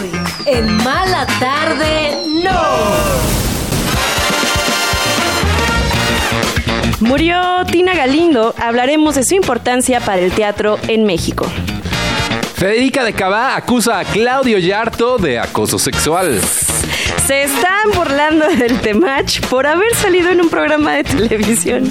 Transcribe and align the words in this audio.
Hoy, 0.00 0.10
en 0.46 0.76
Mala 0.78 1.26
Tarde, 1.38 2.16
no. 2.42 2.50
Murió 7.00 7.64
Tina 7.70 7.94
Galindo. 7.94 8.54
Hablaremos 8.58 9.16
de 9.16 9.24
su 9.24 9.34
importancia 9.34 10.00
para 10.00 10.20
el 10.20 10.32
teatro 10.32 10.78
en 10.88 11.04
México. 11.04 11.46
Federica 12.54 13.04
de 13.04 13.12
Cabá 13.12 13.56
acusa 13.56 13.98
a 13.98 14.04
Claudio 14.04 14.58
Yarto 14.58 15.18
de 15.18 15.38
acoso 15.38 15.78
sexual. 15.78 16.40
Se 17.30 17.44
están 17.44 17.92
burlando 17.94 18.44
del 18.48 18.80
Temach 18.80 19.38
por 19.42 19.64
haber 19.64 19.94
salido 19.94 20.30
en 20.30 20.40
un 20.40 20.50
programa 20.50 20.94
de 20.94 21.04
televisión. 21.04 21.88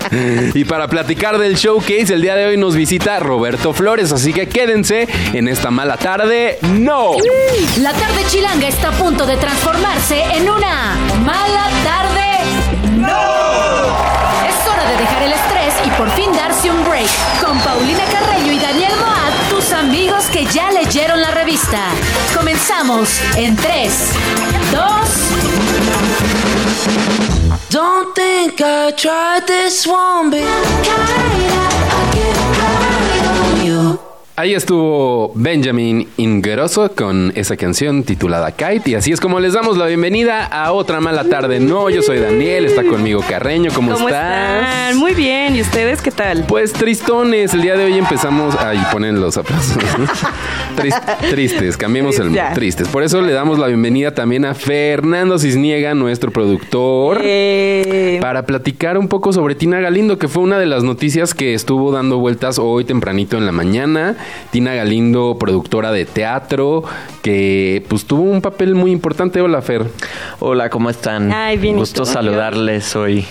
y 0.54 0.64
para 0.64 0.88
platicar 0.88 1.36
del 1.36 1.56
showcase, 1.56 2.14
el 2.14 2.22
día 2.22 2.34
de 2.34 2.46
hoy 2.46 2.56
nos 2.56 2.74
visita 2.74 3.20
Roberto 3.20 3.74
Flores, 3.74 4.12
así 4.12 4.32
que 4.32 4.48
quédense 4.48 5.06
en 5.34 5.46
esta 5.46 5.70
mala 5.70 5.98
tarde. 5.98 6.56
¡No! 6.62 7.16
La 7.82 7.92
tarde 7.92 8.22
chilanga 8.30 8.66
está 8.66 8.88
a 8.88 8.92
punto 8.92 9.26
de 9.26 9.36
transformarse 9.36 10.22
en 10.22 10.48
una 10.48 10.96
mala 11.22 11.68
tarde. 11.84 12.96
¡No! 12.96 13.08
Es 14.48 14.66
hora 14.66 14.90
de 14.90 14.96
dejar 14.96 15.22
el 15.22 15.32
estrés 15.32 15.74
y 15.84 15.90
por 15.98 16.08
fin 16.12 16.32
darse 16.32 16.70
un 16.70 16.82
break. 16.86 17.08
Con 17.44 17.58
Paulina 17.58 18.04
Carreño 18.10 18.52
y 18.54 18.58
Daniel 18.58 18.87
amigos 20.08 20.30
que 20.30 20.44
ya 20.46 20.70
leyeron 20.70 21.20
la 21.20 21.30
revista. 21.30 21.90
Comenzamos 22.34 23.20
en 23.36 23.56
3, 23.56 23.92
2, 24.72 24.80
Don't 27.70 28.14
think 28.14 28.60
I 28.60 28.92
tried 28.92 29.46
this 29.46 29.86
one, 29.86 30.30
but 30.30 32.17
Ahí 34.40 34.54
estuvo 34.54 35.32
Benjamin 35.34 36.06
Ingeroso 36.16 36.92
con 36.94 37.32
esa 37.34 37.56
canción 37.56 38.04
titulada 38.04 38.52
Kite. 38.52 38.90
Y 38.92 38.94
así 38.94 39.10
es 39.10 39.20
como 39.20 39.40
les 39.40 39.54
damos 39.54 39.76
la 39.76 39.86
bienvenida 39.86 40.44
a 40.44 40.70
otra 40.70 41.00
mala 41.00 41.24
tarde. 41.24 41.58
No, 41.58 41.90
yo 41.90 42.02
soy 42.02 42.20
Daniel, 42.20 42.64
está 42.66 42.84
conmigo 42.84 43.20
Carreño. 43.28 43.72
¿Cómo, 43.74 43.92
¿Cómo 43.94 44.08
estás? 44.08 44.62
están? 44.62 44.96
Muy 44.98 45.14
bien. 45.14 45.56
¿Y 45.56 45.60
ustedes 45.60 46.00
qué 46.00 46.12
tal? 46.12 46.44
Pues 46.46 46.72
tristones, 46.72 47.52
el 47.52 47.62
día 47.62 47.76
de 47.76 47.86
hoy 47.86 47.98
empezamos. 47.98 48.54
Ahí 48.60 48.80
ponen 48.92 49.20
los 49.20 49.36
aplausos. 49.36 49.76
Tris- 50.76 50.94
tristes, 51.30 51.76
cambiemos 51.76 52.16
el 52.20 52.38
tristes. 52.54 52.86
Por 52.86 53.02
eso 53.02 53.20
le 53.20 53.32
damos 53.32 53.58
la 53.58 53.66
bienvenida 53.66 54.14
también 54.14 54.44
a 54.44 54.54
Fernando 54.54 55.36
Cisniega, 55.40 55.94
nuestro 55.94 56.30
productor. 56.30 57.22
Eh, 57.24 58.18
Para 58.22 58.46
platicar 58.46 58.98
un 58.98 59.08
poco 59.08 59.32
sobre 59.32 59.56
Tina 59.56 59.80
Galindo, 59.80 60.16
que 60.16 60.28
fue 60.28 60.44
una 60.44 60.60
de 60.60 60.66
las 60.66 60.84
noticias 60.84 61.34
que 61.34 61.54
estuvo 61.54 61.90
dando 61.90 62.18
vueltas 62.18 62.60
hoy 62.60 62.84
tempranito 62.84 63.36
en 63.36 63.44
la 63.44 63.50
mañana. 63.50 64.16
Tina 64.50 64.74
Galindo, 64.74 65.36
productora 65.38 65.92
de 65.92 66.04
teatro, 66.04 66.84
que 67.22 67.84
pues 67.88 68.04
tuvo 68.04 68.22
un 68.22 68.40
papel 68.40 68.74
muy 68.74 68.90
importante. 68.92 69.40
Hola, 69.40 69.62
Fer. 69.62 69.86
Hola, 70.40 70.70
¿cómo 70.70 70.90
están? 70.90 71.32
Ay, 71.32 71.56
bien, 71.58 71.76
¿y 71.76 71.78
Gusto 71.78 72.02
tú? 72.02 72.06
saludarles 72.10 72.94
hoy. 72.96 73.24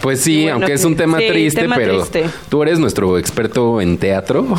Pues 0.00 0.20
sí, 0.20 0.42
Bueno, 0.42 0.54
aunque 0.54 0.72
es 0.72 0.84
un 0.84 0.96
tema 0.96 1.18
sí, 1.18 1.28
triste, 1.28 1.60
tema 1.60 1.76
pero 1.76 1.98
triste. 2.04 2.24
tú 2.48 2.60
eres 2.60 2.80
nuestro 2.80 3.18
experto 3.18 3.80
en 3.80 3.98
teatro. 3.98 4.44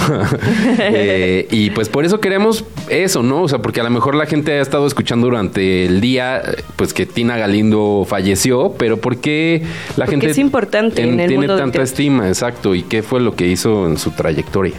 Eh, 0.79 1.47
y 1.51 1.69
pues 1.71 1.89
por 1.89 2.05
eso 2.05 2.19
queremos 2.19 2.63
eso, 2.89 3.23
¿no? 3.23 3.43
O 3.43 3.47
sea, 3.49 3.59
porque 3.59 3.79
a 3.81 3.83
lo 3.83 3.89
mejor 3.89 4.15
la 4.15 4.25
gente 4.25 4.53
ha 4.53 4.61
estado 4.61 4.87
escuchando 4.87 5.27
durante 5.27 5.85
el 5.85 6.01
día, 6.01 6.41
pues 6.77 6.93
que 6.93 7.05
Tina 7.05 7.37
Galindo 7.37 8.05
falleció, 8.07 8.73
pero 8.77 8.97
¿por 8.97 9.17
qué 9.17 9.63
la 9.97 10.05
Porque 10.05 10.11
gente 10.11 10.31
es 10.31 10.37
importante 10.37 11.01
en 11.01 11.19
el 11.19 11.27
tiene 11.27 11.47
mundo 11.47 11.57
tanta 11.57 11.81
estima? 11.81 12.27
Exacto. 12.27 12.73
¿Y 12.75 12.83
qué 12.83 13.03
fue 13.03 13.19
lo 13.19 13.35
que 13.35 13.47
hizo 13.47 13.85
en 13.87 13.97
su 13.97 14.11
trayectoria? 14.11 14.75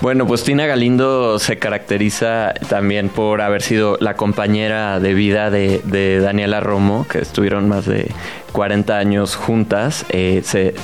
Bueno, 0.00 0.26
pues 0.26 0.42
Tina 0.44 0.66
Galindo 0.66 1.38
se 1.38 1.58
caracteriza 1.58 2.52
también 2.68 3.08
por 3.08 3.40
haber 3.40 3.62
sido 3.62 3.96
la 4.00 4.14
compañera 4.14 5.00
de 5.00 5.14
vida 5.14 5.50
de, 5.50 6.20
Daniela 6.20 6.60
Romo, 6.60 7.06
que 7.08 7.18
estuvieron 7.18 7.68
más 7.68 7.86
de 7.86 8.10
40 8.54 8.96
años 8.96 9.34
juntas. 9.34 10.06
Eh, 10.10 10.40
se, 10.44 10.74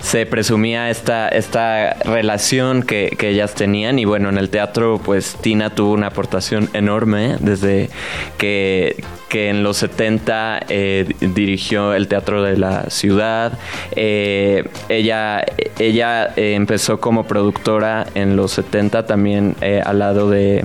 se 0.00 0.24
presumía 0.26 0.88
esta, 0.90 1.28
esta 1.28 1.94
relación 2.04 2.82
que, 2.84 3.14
que 3.18 3.30
ellas 3.30 3.54
tenían 3.54 3.98
y 3.98 4.04
bueno, 4.04 4.28
en 4.28 4.38
el 4.38 4.48
teatro 4.48 5.00
pues 5.04 5.36
Tina 5.40 5.70
tuvo 5.70 5.92
una 5.92 6.06
aportación 6.06 6.70
enorme 6.72 7.36
desde 7.40 7.90
que, 8.38 9.02
que 9.28 9.48
en 9.50 9.64
los 9.64 9.78
70 9.78 10.60
eh, 10.68 11.12
dirigió 11.20 11.92
el 11.94 12.06
Teatro 12.06 12.44
de 12.44 12.56
la 12.56 12.88
Ciudad. 12.90 13.58
Eh, 13.96 14.64
ella 14.88 15.44
ella 15.80 16.32
empezó 16.36 17.00
como 17.00 17.24
productora 17.26 18.06
en 18.14 18.36
los 18.36 18.52
70 18.52 19.04
también 19.06 19.56
al 19.84 19.98
lado 19.98 20.30
de, 20.30 20.64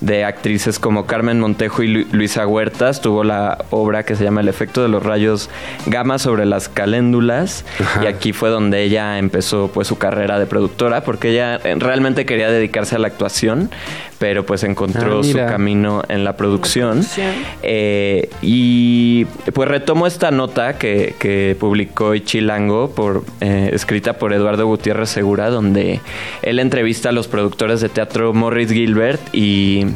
de 0.00 0.24
actrices 0.24 0.78
como 0.80 1.06
Carmen 1.06 1.38
Montejo 1.38 1.82
y 1.84 1.88
Lu- 1.88 2.06
Luisa 2.12 2.46
Huertas. 2.46 3.00
Tuvo 3.00 3.22
la 3.22 3.64
obra 3.70 4.02
que 4.04 4.16
se 4.16 4.24
llama 4.24 4.40
El 4.40 4.48
efecto 4.48 4.82
de 4.82 4.88
los 4.88 5.02
rayos 5.04 5.48
gamma 5.86 5.99
sobre 6.22 6.46
las 6.46 6.68
caléndulas 6.68 7.64
Ajá. 7.78 8.04
y 8.04 8.06
aquí 8.06 8.32
fue 8.32 8.50
donde 8.50 8.82
ella 8.82 9.18
empezó 9.18 9.70
pues 9.72 9.86
su 9.86 9.98
carrera 9.98 10.38
de 10.38 10.46
productora 10.46 11.02
porque 11.02 11.30
ella 11.30 11.56
eh, 11.56 11.74
realmente 11.78 12.24
quería 12.26 12.50
dedicarse 12.50 12.96
a 12.96 12.98
la 12.98 13.08
actuación 13.08 13.70
pero 14.20 14.44
pues 14.44 14.62
encontró 14.64 15.20
Ah, 15.20 15.24
su 15.24 15.32
camino 15.38 16.02
en 16.08 16.24
la 16.24 16.36
producción. 16.36 16.90
producción. 17.00 17.32
Eh, 17.62 18.28
y 18.42 19.24
pues 19.54 19.66
retomo 19.66 20.06
esta 20.06 20.30
nota 20.30 20.76
que, 20.78 21.14
que 21.18 21.56
publicó 21.58 22.14
Chilango, 22.18 22.90
por, 22.90 23.24
eh, 23.40 23.70
escrita 23.72 24.18
por 24.18 24.34
Eduardo 24.34 24.66
Gutiérrez 24.66 25.08
Segura, 25.08 25.48
donde 25.48 26.00
él 26.42 26.58
entrevista 26.58 27.08
a 27.08 27.12
los 27.12 27.28
productores 27.28 27.80
de 27.80 27.88
teatro 27.88 28.34
Morris 28.34 28.70
Gilbert 28.70 29.20
y, 29.34 29.86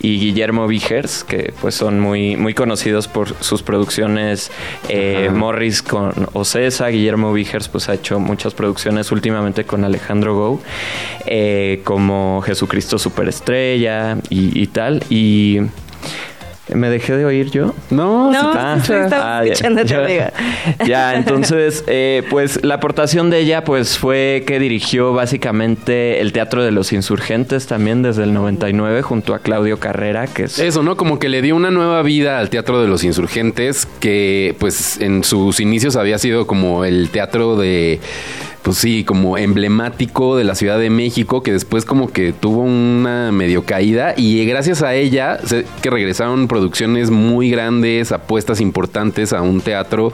y 0.00 0.18
Guillermo 0.20 0.68
Vigers, 0.68 1.24
que 1.24 1.52
pues 1.60 1.74
son 1.74 1.98
muy, 1.98 2.36
muy 2.36 2.54
conocidos 2.54 3.08
por 3.08 3.34
sus 3.42 3.64
producciones. 3.64 4.52
Eh. 4.88 5.28
Morris 5.32 5.82
con 5.82 6.12
Ocesa, 6.34 6.86
Guillermo 6.86 7.32
Vigers 7.32 7.68
pues 7.68 7.88
ha 7.88 7.94
hecho 7.94 8.20
muchas 8.20 8.54
producciones 8.54 9.10
últimamente 9.10 9.64
con 9.64 9.84
Alejandro 9.84 10.34
Gou, 10.36 10.60
eh, 11.26 11.80
como 11.82 12.42
Jesucristo 12.46 12.96
Superestrella 12.98 13.71
y, 13.76 14.60
y 14.60 14.66
tal. 14.68 15.02
Y 15.10 15.60
me 16.74 16.90
dejé 16.90 17.16
de 17.16 17.24
oír 17.24 17.50
yo. 17.50 17.74
No, 17.90 18.30
No, 18.30 18.52
Ah, 18.54 18.78
ah. 19.12 19.42
Ya, 20.86 21.14
entonces, 21.14 21.84
eh, 21.86 22.22
pues 22.30 22.64
la 22.64 22.74
aportación 22.74 23.30
de 23.30 23.40
ella, 23.40 23.64
pues 23.64 23.98
fue 23.98 24.44
que 24.46 24.58
dirigió 24.58 25.12
básicamente 25.12 26.20
el 26.20 26.32
Teatro 26.32 26.64
de 26.64 26.70
los 26.70 26.92
Insurgentes 26.92 27.66
también 27.66 28.02
desde 28.02 28.24
el 28.24 28.32
99 28.32 29.02
junto 29.02 29.34
a 29.34 29.40
Claudio 29.40 29.78
Carrera, 29.78 30.26
que 30.26 30.44
es 30.44 30.58
Eso, 30.58 30.82
¿no? 30.82 30.96
Como 30.96 31.18
que 31.18 31.28
le 31.28 31.42
dio 31.42 31.56
una 31.56 31.70
nueva 31.70 32.02
vida 32.02 32.38
al 32.38 32.50
Teatro 32.50 32.80
de 32.80 32.88
los 32.88 33.04
Insurgentes, 33.04 33.86
que 34.00 34.54
pues 34.58 35.00
en 35.00 35.24
sus 35.24 35.60
inicios 35.60 35.96
había 35.96 36.18
sido 36.18 36.46
como 36.46 36.84
el 36.84 37.10
teatro 37.10 37.56
de, 37.56 38.00
pues 38.62 38.78
sí, 38.78 39.02
como 39.02 39.38
emblemático 39.38 40.36
de 40.36 40.44
la 40.44 40.54
Ciudad 40.54 40.78
de 40.78 40.88
México, 40.88 41.42
que 41.42 41.52
después 41.52 41.84
como 41.84 42.12
que 42.12 42.32
tuvo 42.32 42.62
una 42.62 43.32
medio 43.32 43.64
caída 43.64 44.14
y 44.16 44.44
gracias 44.44 44.82
a 44.82 44.94
ella 44.94 45.38
se- 45.44 45.64
que 45.82 45.90
regresaron 45.90 46.46
producciones 46.46 47.10
muy 47.10 47.50
grandes, 47.50 48.12
apuestas 48.12 48.60
importantes 48.60 49.32
a 49.32 49.42
un 49.42 49.60
teatro, 49.60 50.12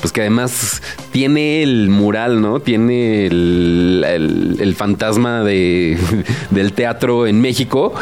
pues 0.00 0.12
que 0.12 0.20
además 0.20 0.80
tiene 1.10 1.62
el 1.64 1.88
mural, 1.88 2.40
¿no? 2.40 2.60
Tiene 2.60 3.26
el, 3.26 4.04
el- 4.06 4.56
el 4.60 4.74
fantasma 4.76 5.42
de, 5.42 5.98
del 6.50 6.72
teatro 6.74 7.26
en 7.26 7.40
México. 7.40 7.94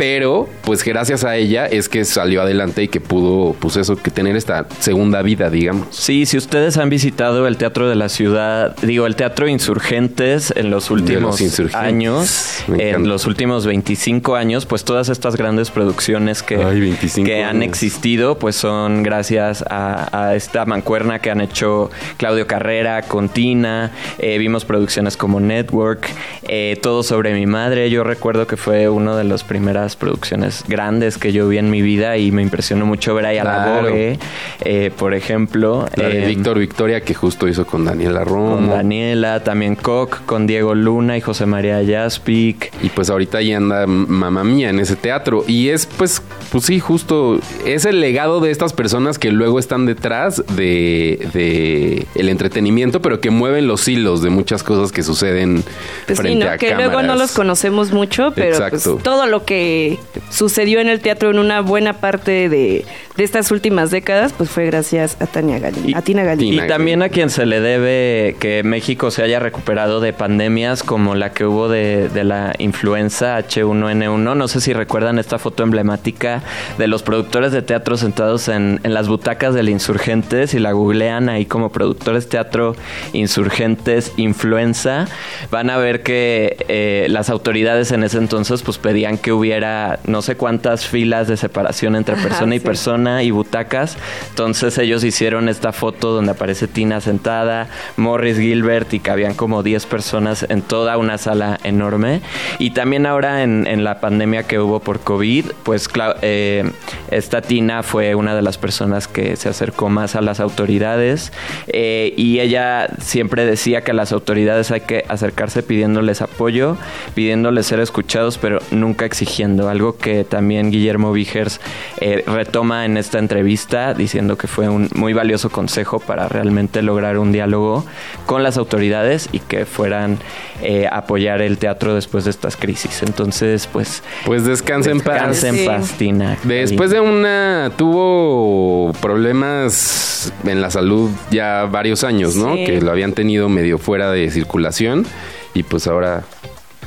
Pero, 0.00 0.48
pues 0.64 0.82
gracias 0.82 1.24
a 1.24 1.36
ella 1.36 1.66
es 1.66 1.90
que 1.90 2.06
salió 2.06 2.40
adelante 2.40 2.84
y 2.84 2.88
que 2.88 3.02
pudo, 3.02 3.54
pues 3.60 3.76
eso, 3.76 3.96
que 3.96 4.10
tener 4.10 4.34
esta 4.34 4.66
segunda 4.78 5.20
vida, 5.20 5.50
digamos. 5.50 5.88
Sí, 5.90 6.24
si 6.24 6.38
ustedes 6.38 6.78
han 6.78 6.88
visitado 6.88 7.46
el 7.46 7.58
Teatro 7.58 7.86
de 7.86 7.96
la 7.96 8.08
Ciudad, 8.08 8.74
digo, 8.80 9.04
el 9.04 9.14
Teatro 9.14 9.46
Insurgentes 9.46 10.54
en 10.56 10.70
los 10.70 10.90
últimos 10.90 11.38
años, 11.74 12.64
en 12.66 13.08
los 13.08 13.26
últimos 13.26 13.66
25 13.66 14.36
años, 14.36 14.64
pues 14.64 14.84
todas 14.84 15.10
estas 15.10 15.36
grandes 15.36 15.70
producciones 15.70 16.42
que, 16.42 16.56
Ay, 16.56 16.80
25 16.80 17.26
que 17.26 17.44
han 17.44 17.62
existido, 17.62 18.38
pues 18.38 18.56
son 18.56 19.02
gracias 19.02 19.62
a, 19.68 20.28
a 20.28 20.34
esta 20.34 20.64
mancuerna 20.64 21.18
que 21.18 21.30
han 21.30 21.42
hecho 21.42 21.90
Claudio 22.16 22.46
Carrera, 22.46 23.02
Contina, 23.02 23.90
eh, 24.18 24.38
vimos 24.38 24.64
producciones 24.64 25.18
como 25.18 25.40
Network, 25.40 26.08
eh, 26.48 26.78
Todo 26.80 27.02
sobre 27.02 27.34
mi 27.34 27.44
madre, 27.44 27.90
yo 27.90 28.02
recuerdo 28.02 28.46
que 28.46 28.56
fue 28.56 28.88
una 28.88 29.14
de 29.14 29.24
las 29.24 29.44
primeras 29.44 29.89
producciones 29.96 30.64
grandes 30.68 31.18
que 31.18 31.32
yo 31.32 31.48
vi 31.48 31.58
en 31.58 31.70
mi 31.70 31.82
vida 31.82 32.16
y 32.16 32.30
me 32.32 32.42
impresionó 32.42 32.86
mucho 32.86 33.14
ver 33.14 33.26
ahí 33.26 33.38
a 33.38 33.44
la. 33.44 33.60
Vogue, 33.80 34.18
eh, 34.62 34.90
por 34.96 35.14
ejemplo. 35.14 35.86
La 35.96 36.08
de 36.08 36.24
eh, 36.24 36.26
Víctor 36.26 36.58
Victoria, 36.58 37.00
que 37.02 37.14
justo 37.14 37.46
hizo 37.48 37.66
con 37.66 37.84
Daniela 37.84 38.24
Romo. 38.24 38.56
Con 38.56 38.70
Daniela, 38.70 39.42
también 39.44 39.76
Koch, 39.76 40.22
con 40.26 40.46
Diego 40.46 40.74
Luna 40.74 41.16
y 41.16 41.20
José 41.20 41.46
María 41.46 41.80
Jaspic. 41.86 42.72
Y 42.82 42.88
pues 42.90 43.10
ahorita 43.10 43.38
ahí 43.38 43.52
anda 43.52 43.86
mamá 43.86 44.44
mía 44.44 44.70
en 44.70 44.80
ese 44.80 44.96
teatro. 44.96 45.44
Y 45.46 45.68
es 45.68 45.86
pues, 45.86 46.22
pues 46.50 46.64
sí, 46.64 46.80
justo, 46.80 47.38
es 47.66 47.84
el 47.84 48.00
legado 48.00 48.40
de 48.40 48.50
estas 48.50 48.72
personas 48.72 49.18
que 49.18 49.30
luego 49.30 49.58
están 49.58 49.86
detrás 49.86 50.42
de, 50.56 51.28
de 51.32 52.06
el 52.14 52.28
entretenimiento, 52.28 53.00
pero 53.02 53.20
que 53.20 53.30
mueven 53.30 53.66
los 53.66 53.86
hilos 53.88 54.22
de 54.22 54.30
muchas 54.30 54.62
cosas 54.62 54.92
que 54.92 55.02
suceden 55.02 55.62
Pues 56.06 56.18
sí, 56.18 56.22
frente 56.24 56.44
¿no? 56.44 56.50
a 56.50 56.56
Que 56.58 56.68
cámaras. 56.70 56.92
luego 56.92 57.02
no 57.06 57.14
los 57.16 57.32
conocemos 57.32 57.92
mucho, 57.92 58.32
pero 58.34 58.56
pues, 58.58 58.72
Exacto. 58.72 58.98
todo 59.02 59.26
lo 59.26 59.44
que 59.44 59.69
que 59.70 59.98
sucedió 60.30 60.80
en 60.80 60.88
el 60.88 61.00
teatro 61.00 61.30
en 61.30 61.38
una 61.38 61.60
buena 61.60 61.94
parte 61.94 62.48
de, 62.48 62.84
de 63.16 63.24
estas 63.24 63.52
últimas 63.52 63.92
décadas, 63.92 64.32
pues 64.32 64.50
fue 64.50 64.66
gracias 64.66 65.16
a 65.20 65.26
Tania 65.26 65.60
Galindo, 65.60 65.96
a 65.96 66.02
Tina 66.02 66.24
Galindo. 66.24 66.64
Y 66.64 66.66
también 66.66 67.02
a 67.02 67.08
quien 67.08 67.30
se 67.30 67.46
le 67.46 67.60
debe 67.60 68.34
que 68.40 68.62
México 68.64 69.12
se 69.12 69.22
haya 69.22 69.38
recuperado 69.38 70.00
de 70.00 70.12
pandemias 70.12 70.82
como 70.82 71.14
la 71.14 71.32
que 71.32 71.44
hubo 71.44 71.68
de, 71.68 72.08
de 72.08 72.24
la 72.24 72.52
influenza 72.58 73.38
H1N1. 73.38 74.34
No 74.34 74.48
sé 74.48 74.60
si 74.60 74.72
recuerdan 74.72 75.20
esta 75.20 75.38
foto 75.38 75.62
emblemática 75.62 76.42
de 76.78 76.88
los 76.88 77.02
productores 77.04 77.52
de 77.52 77.62
teatro 77.62 77.96
sentados 77.96 78.48
en, 78.48 78.80
en 78.82 78.94
las 78.94 79.06
butacas 79.06 79.54
del 79.54 79.68
Insurgentes 79.68 80.54
y 80.54 80.58
la 80.58 80.72
googlean 80.72 81.28
ahí 81.28 81.46
como 81.46 81.70
productores 81.70 82.28
teatro 82.28 82.74
Insurgentes 83.12 84.14
Influenza. 84.16 85.06
Van 85.52 85.70
a 85.70 85.76
ver 85.76 86.02
que 86.02 86.56
eh, 86.68 87.06
las 87.08 87.30
autoridades 87.30 87.92
en 87.92 88.02
ese 88.02 88.18
entonces 88.18 88.62
pues 88.62 88.78
pedían 88.78 89.18
que 89.18 89.30
hubiera 89.32 89.59
no 90.04 90.22
sé 90.22 90.36
cuántas 90.36 90.86
filas 90.86 91.28
de 91.28 91.36
separación 91.36 91.96
entre 91.96 92.14
Ajá, 92.14 92.28
persona 92.28 92.54
y 92.54 92.58
sí. 92.58 92.64
persona 92.64 93.22
y 93.22 93.30
butacas. 93.30 93.96
Entonces 94.30 94.78
ellos 94.78 95.04
hicieron 95.04 95.48
esta 95.48 95.72
foto 95.72 96.12
donde 96.12 96.32
aparece 96.32 96.68
Tina 96.68 97.00
sentada, 97.00 97.68
Morris 97.96 98.38
Gilbert 98.38 98.92
y 98.94 99.00
cabían 99.00 99.34
como 99.34 99.62
10 99.62 99.86
personas 99.86 100.46
en 100.48 100.62
toda 100.62 100.96
una 100.98 101.18
sala 101.18 101.58
enorme. 101.64 102.20
Y 102.58 102.70
también 102.70 103.06
ahora 103.06 103.42
en, 103.42 103.66
en 103.66 103.84
la 103.84 104.00
pandemia 104.00 104.44
que 104.44 104.58
hubo 104.58 104.80
por 104.80 105.00
COVID, 105.00 105.46
pues 105.62 105.88
eh, 106.22 106.70
esta 107.10 107.42
Tina 107.42 107.82
fue 107.82 108.14
una 108.14 108.34
de 108.34 108.42
las 108.42 108.58
personas 108.58 109.08
que 109.08 109.36
se 109.36 109.48
acercó 109.48 109.88
más 109.88 110.16
a 110.16 110.20
las 110.20 110.40
autoridades 110.40 111.32
eh, 111.68 112.14
y 112.16 112.40
ella 112.40 112.88
siempre 113.00 113.44
decía 113.44 113.82
que 113.82 113.90
a 113.90 113.94
las 113.94 114.12
autoridades 114.12 114.70
hay 114.70 114.82
que 114.82 115.04
acercarse 115.08 115.62
pidiéndoles 115.62 116.22
apoyo, 116.22 116.76
pidiéndoles 117.14 117.66
ser 117.66 117.80
escuchados, 117.80 118.38
pero 118.38 118.60
nunca 118.70 119.04
exigiendo. 119.04 119.49
Algo 119.58 119.96
que 119.96 120.24
también 120.24 120.70
Guillermo 120.70 121.12
Vigers 121.12 121.60
eh, 121.98 122.22
retoma 122.26 122.84
en 122.84 122.96
esta 122.96 123.18
entrevista, 123.18 123.94
diciendo 123.94 124.36
que 124.38 124.46
fue 124.46 124.68
un 124.68 124.88
muy 124.94 125.12
valioso 125.12 125.50
consejo 125.50 125.98
para 126.00 126.28
realmente 126.28 126.82
lograr 126.82 127.18
un 127.18 127.32
diálogo 127.32 127.84
con 128.26 128.42
las 128.42 128.56
autoridades 128.56 129.28
y 129.32 129.40
que 129.40 129.66
fueran 129.66 130.18
eh, 130.62 130.86
a 130.86 130.98
apoyar 130.98 131.40
el 131.42 131.58
teatro 131.58 131.94
después 131.94 132.24
de 132.24 132.30
estas 132.30 132.56
crisis. 132.56 133.02
Entonces, 133.02 133.66
pues, 133.66 134.02
Pues 134.24 134.44
descansa 134.44 134.90
en 134.90 135.00
paz. 135.00 135.14
descansa 135.42 135.48
en 135.48 135.56
Sí. 135.56 135.66
paz, 135.66 135.92
Tina. 135.98 136.36
Después 136.44 136.90
de 136.90 137.00
una 137.00 137.72
tuvo 137.76 138.92
problemas 139.00 140.32
en 140.44 140.60
la 140.60 140.70
salud 140.70 141.10
ya 141.30 141.64
varios 141.70 142.04
años, 142.04 142.36
¿no? 142.36 142.54
Sí. 142.56 142.64
Que 142.64 142.80
lo 142.80 142.90
habían 142.90 143.12
tenido 143.12 143.48
medio 143.48 143.78
fuera 143.78 144.10
de 144.10 144.30
circulación 144.30 145.06
y 145.54 145.62
pues 145.62 145.86
ahora 145.86 146.22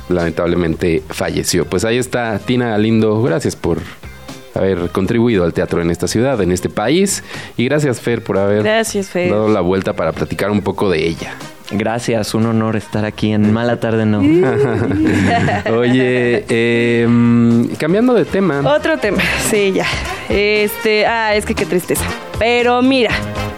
lamentablemente 0.08 1.02
falleció. 1.08 1.64
Pues 1.66 1.84
ahí 1.84 1.98
está 1.98 2.38
Tina 2.38 2.70
Galindo, 2.70 3.22
gracias 3.22 3.56
por 3.56 3.78
haber 4.54 4.90
contribuido 4.90 5.44
al 5.44 5.52
teatro 5.52 5.82
en 5.82 5.90
esta 5.90 6.06
ciudad, 6.06 6.40
en 6.40 6.52
este 6.52 6.68
país 6.68 7.24
y 7.56 7.64
gracias 7.64 8.00
Fer 8.00 8.22
por 8.22 8.38
haber 8.38 8.62
Gracias, 8.62 9.08
Fer. 9.08 9.30
dado 9.30 9.48
la 9.48 9.60
vuelta 9.60 9.94
para 9.94 10.12
platicar 10.12 10.50
un 10.50 10.62
poco 10.62 10.90
de 10.90 11.06
ella. 11.06 11.34
Gracias, 11.70 12.34
un 12.34 12.46
honor 12.46 12.76
estar 12.76 13.04
aquí 13.04 13.32
en 13.32 13.52
Mala 13.52 13.80
Tarde 13.80 14.04
No. 14.04 14.18
Oye, 15.76 16.44
eh, 16.48 17.06
mm, 17.08 17.64
cambiando 17.78 18.14
de 18.14 18.26
tema. 18.26 18.60
Otro 18.60 18.98
tema, 18.98 19.22
sí, 19.50 19.72
ya. 19.72 19.86
Este, 20.28 21.06
ah, 21.06 21.34
es 21.34 21.46
que 21.46 21.54
qué 21.54 21.64
tristeza. 21.66 22.04
Pero 22.38 22.80
mira, 22.82 23.10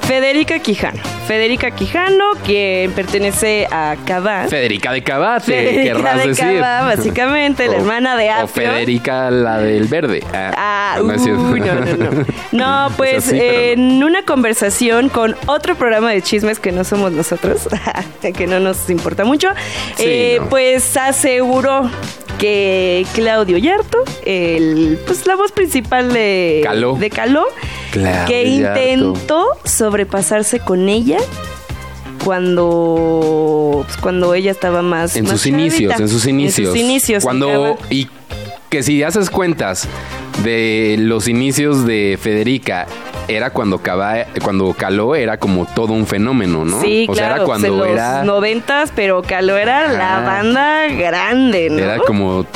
Federica 0.02 0.60
Quijano. 0.60 1.02
Federica 1.26 1.70
Quijano, 1.72 2.24
que 2.44 2.88
pertenece 2.94 3.66
a 3.70 3.96
Cabá. 4.06 4.46
Federica 4.48 4.92
de 4.92 5.02
Cabate, 5.02 5.44
Federica 5.52 5.82
querrás 5.94 6.22
de 6.22 6.28
decir. 6.28 6.60
Cabá, 6.60 6.82
básicamente, 6.94 7.66
la 7.66 7.72
O- 7.72 7.76
hermana 7.80 8.16
de 8.16 8.28
O 8.28 8.32
Apio. 8.32 8.48
Federica, 8.48 9.30
la 9.30 9.58
del 9.58 9.84
verde. 9.88 10.22
Ah, 10.32 10.96
no 10.98 11.04
uy, 11.50 11.60
no, 11.60 11.74
no, 11.74 11.84
no. 11.96 12.24
No, 12.52 12.90
pues 12.96 13.30
en 13.32 14.02
una 14.04 14.22
conversación 14.24 15.08
con 15.08 15.34
otro 15.46 15.74
programa 15.74 16.12
de 16.12 16.22
chismes 16.22 16.58
que 16.60 16.70
no 16.72 16.84
somos 16.84 17.10
nosotros, 17.12 17.68
que 18.36 18.46
no 18.46 18.60
nos 18.60 18.88
importa 18.88 19.24
mucho, 19.24 19.48
Sí, 19.96 20.04
eh, 20.06 20.36
no. 20.40 20.48
pues 20.48 20.96
aseguró 20.96 21.90
que 22.38 23.04
Claudio 23.14 23.56
Yarto, 23.58 24.04
el, 24.26 24.98
pues 25.06 25.26
la 25.26 25.36
voz 25.36 25.52
principal 25.52 26.12
de 26.12 26.60
Caló. 26.62 26.94
de 26.96 27.08
Caló, 27.10 27.46
Claudio 27.90 28.26
que 28.26 28.58
Yarto. 28.58 28.80
intentó 28.80 29.46
sobrepasarse 29.64 30.60
con 30.60 30.88
ella 30.88 31.15
cuando 32.24 33.84
pues, 33.84 33.96
cuando 33.98 34.34
ella 34.34 34.50
estaba 34.50 34.82
más 34.82 35.16
En 35.16 35.24
más 35.24 35.32
sus 35.32 35.46
inicios, 35.46 35.98
en 35.98 36.08
sus 36.08 36.26
inicios. 36.26 36.68
en 36.68 36.74
sus 36.74 36.80
inicios 36.80 37.22
Cuando 37.22 37.78
y 37.90 38.08
que 38.68 38.82
si 38.82 39.02
haces 39.02 39.30
cuentas 39.30 39.86
de 40.42 40.96
los 40.98 41.28
inicios 41.28 41.86
de 41.86 42.18
Federica 42.20 42.86
era 43.28 43.50
cuando 43.50 43.80
cuando 44.42 44.72
caló 44.74 45.14
era 45.14 45.38
como 45.38 45.66
todo 45.66 45.92
un 45.92 46.06
fenómeno, 46.06 46.64
¿no? 46.64 46.80
Sí, 46.80 47.06
o 47.08 47.14
sea, 47.14 47.28
claro, 47.28 47.36
era 47.36 47.44
pues, 47.44 47.56
en 47.56 47.62
cuando 47.70 47.84
los 47.84 47.94
era 47.94 48.24
noventas, 48.24 48.92
pero 48.94 49.22
Caló 49.22 49.56
era 49.56 49.92
la 49.92 50.20
banda 50.20 50.86
grande, 50.88 51.70
¿no? 51.70 51.78
era 51.78 51.98
como 51.98 52.46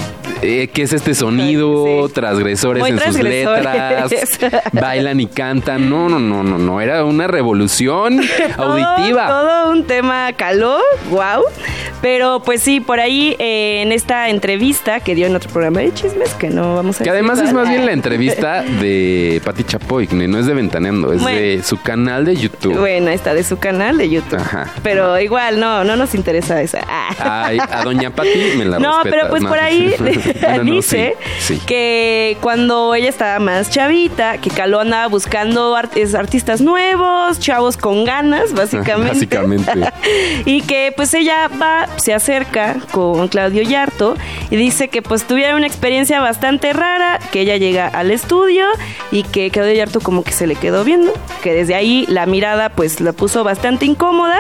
eh, 0.43 0.69
¿Qué 0.73 0.83
es 0.83 0.93
este 0.93 1.15
sonido? 1.15 1.85
Sí. 2.07 2.13
Transgresores 2.15 2.81
Muy 2.81 2.91
en 2.91 3.01
sus 3.01 3.19
letras. 3.21 4.11
Bailan 4.73 5.21
y 5.21 5.27
cantan. 5.27 5.89
No, 5.89 6.09
no, 6.09 6.19
no, 6.19 6.43
no, 6.43 6.59
no. 6.59 6.81
Era 6.81 7.05
una 7.05 7.27
revolución 7.27 8.21
Todo- 8.57 8.73
auditiva. 8.73 9.27
Todo, 9.29 9.71
un 9.71 9.85
tema 9.85 10.33
caló, 10.37 10.79
wow. 11.11 11.43
Pero 12.03 12.41
pues 12.45 12.63
sí, 12.63 12.81
por 12.81 12.99
ahí 13.01 13.37
eh, 13.39 13.83
en 13.83 13.93
esta 13.93 14.29
entrevista 14.31 15.01
que 15.01 15.15
dio 15.15 15.27
en 15.27 15.37
otro 15.37 15.51
programa 15.51 15.81
de 15.81 15.93
chismes, 15.93 16.33
que 16.35 16.49
no 16.49 16.75
vamos 16.77 17.01
a 17.01 17.05
Que 17.05 17.11
además 17.11 17.39
es 17.41 17.53
más 17.53 17.69
bien 17.69 17.85
la 17.87 17.93
entrevista 18.01 18.63
de 18.63 19.41
Pati 19.45 19.65
Chapoy, 19.65 20.09
no 20.13 20.39
es 20.39 20.47
de 20.47 20.55
Ventaneando, 20.55 21.13
es 21.13 21.21
Bueno. 21.23 21.39
de 21.39 21.63
su 21.63 21.81
canal 21.81 22.25
de 22.25 22.37
YouTube. 22.37 22.79
Bueno, 22.79 23.11
está 23.11 23.35
de 23.35 23.45
su 23.45 23.59
canal 23.59 23.99
de 23.99 24.09
YouTube. 24.09 24.39
Ajá. 24.41 24.73
Pero 24.83 25.19
igual, 25.21 25.61
no, 25.61 25.85
no 25.85 25.97
nos 25.97 26.15
interesa 26.15 26.61
esa. 26.63 26.81
Ah. 26.89 27.45
Ay, 27.47 27.59
a 27.59 27.83
Doña 27.85 28.11
Pati 28.11 28.29
me 28.57 28.65
la 28.65 28.79
No, 28.79 29.03
respetas, 29.03 29.11
pero 29.21 29.29
pues 29.31 29.45
por 29.45 29.59
ahí 29.59 29.95
Bueno, 30.41 30.65
no, 30.65 30.73
dice 30.73 31.17
sí, 31.39 31.57
sí. 31.57 31.63
que 31.67 32.37
cuando 32.41 32.95
ella 32.95 33.09
estaba 33.09 33.39
más 33.41 33.71
chavita, 33.71 34.39
que 34.39 34.51
Caló 34.51 34.81
andaba 34.81 35.07
buscando 35.09 35.77
art- 35.77 35.97
artistas 36.15 36.61
nuevos, 36.61 37.39
chavos 37.41 37.77
con 37.77 38.05
ganas, 38.05 38.53
básicamente. 38.55 39.15
Básicamente. 39.15 39.73
y 40.47 40.63
que 40.63 40.93
pues 40.97 41.13
ella 41.15 41.49
va, 41.61 41.87
se 41.97 42.15
acerca 42.15 42.77
con 42.93 43.29
Claudio 43.29 43.63
Yarto 43.63 44.17
y 44.51 44.57
dice 44.57 44.89
que 44.89 45.03
pues 45.03 45.25
tuvieron 45.25 45.57
una 45.59 45.67
experiencia 45.67 46.21
bastante 46.21 46.73
rara, 46.73 47.19
que 47.31 47.41
ella 47.43 47.57
llega 47.57 47.87
al 47.89 48.11
estudio 48.11 48.65
y 49.13 49.23
que 49.25 49.51
Claudio 49.51 49.75
Yarto 49.75 50.01
como 50.01 50.23
que 50.25 50.33
se 50.33 50.47
le 50.47 50.55
quedó 50.57 50.83
viendo, 50.85 51.13
que 51.43 51.53
desde 51.53 51.75
ahí 51.75 52.07
la 52.09 52.27
mirada 52.27 52.71
pues 52.71 53.01
la 53.01 53.13
puso 53.13 53.45
bastante 53.45 53.85
incómoda 53.87 54.39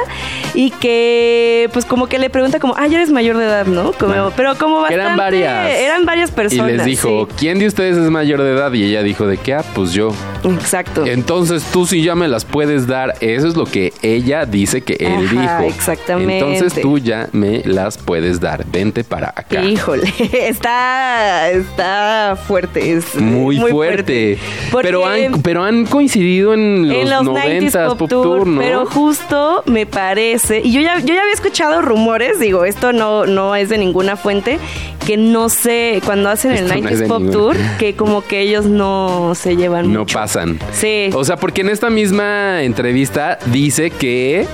y 0.54 0.70
que 0.70 1.68
pues 1.72 1.84
como 1.84 2.08
que 2.08 2.18
le 2.18 2.30
pregunta 2.30 2.58
como, 2.60 2.74
ah, 2.76 2.86
ya 2.86 2.98
eres 2.98 3.10
mayor 3.10 3.36
de 3.36 3.44
edad, 3.44 3.66
¿no? 3.66 3.92
Como- 3.92 4.10
Bueno, 4.10 4.32
pero 4.36 4.56
como 4.56 4.80
bastante... 4.80 5.02
eran 5.04 5.16
varias. 5.16 5.70
Eran 5.70 6.04
varias 6.06 6.30
Y 6.30 6.32
personas. 6.32 6.72
les 6.72 6.84
dijo, 6.84 7.26
sí. 7.30 7.34
¿quién 7.38 7.58
de 7.58 7.66
ustedes 7.66 7.96
es 7.96 8.10
mayor 8.10 8.42
de 8.42 8.52
edad? 8.52 8.72
Y 8.72 8.84
ella 8.84 9.02
dijo, 9.02 9.26
¿de 9.26 9.36
qué? 9.36 9.54
Ah, 9.54 9.64
pues 9.74 9.92
yo. 9.92 10.12
Exacto. 10.44 11.06
Entonces 11.06 11.62
tú 11.72 11.86
sí 11.86 12.02
ya 12.02 12.14
me 12.14 12.26
las 12.28 12.44
puedes 12.44 12.86
dar. 12.86 13.14
Eso 13.20 13.46
es 13.48 13.56
lo 13.56 13.64
que 13.66 13.92
ella 14.02 14.46
dice 14.46 14.82
que 14.82 14.94
él 14.98 15.28
Ajá, 15.38 15.58
dijo. 15.60 15.74
exactamente. 15.74 16.38
Entonces 16.38 16.82
tú 16.82 16.98
ya 16.98 17.28
me 17.40 17.62
las 17.64 17.98
puedes 17.98 18.40
dar. 18.40 18.64
Vente 18.66 19.02
para 19.04 19.28
acá. 19.34 19.62
Híjole, 19.64 20.12
está, 20.32 21.50
está 21.50 22.38
fuerte. 22.46 22.92
Es 22.92 23.14
Muy, 23.16 23.58
fuerte. 23.58 24.38
Pero 24.82 25.06
han, 25.06 25.42
pero 25.42 25.62
han 25.64 25.86
coincidido 25.86 26.54
en 26.54 26.88
los, 26.88 26.96
en 26.96 27.10
los 27.10 27.22
90s 27.24 27.70
90s 27.72 27.96
Pop, 27.96 28.08
Tour, 28.08 28.46
¿no? 28.46 28.60
pero 28.60 28.86
justo 28.86 29.62
me 29.66 29.86
parece, 29.86 30.60
y 30.64 30.72
yo 30.72 30.80
ya, 30.80 30.98
yo 31.00 31.14
ya 31.14 31.22
había 31.22 31.34
escuchado 31.34 31.82
rumores, 31.82 32.38
digo, 32.38 32.64
esto 32.64 32.92
no, 32.92 33.26
no 33.26 33.54
es 33.56 33.68
de 33.68 33.78
ninguna 33.78 34.16
fuente, 34.16 34.58
que 35.06 35.16
no 35.16 35.48
sé, 35.48 36.00
cuando 36.04 36.28
hacen 36.28 36.52
el 36.52 36.64
Esto 36.66 36.74
no 36.76 36.80
90s 36.88 36.92
es 36.92 36.98
de 37.00 37.06
Pop. 37.06 37.22
Tour, 37.30 37.56
que 37.78 37.94
como 37.94 38.22
que 38.24 38.40
ellos 38.40 38.66
no 38.66 39.32
se 39.34 39.56
llevan 39.56 39.92
No 39.92 40.00
mucho. 40.00 40.18
pasan. 40.18 40.58
Sí. 40.72 41.10
O 41.14 41.24
sea, 41.24 41.36
porque 41.36 41.62
en 41.62 41.70
esta 41.70 41.90
misma 41.90 42.62
entrevista 42.62 43.38
dice 43.46 43.90
que 43.90 44.46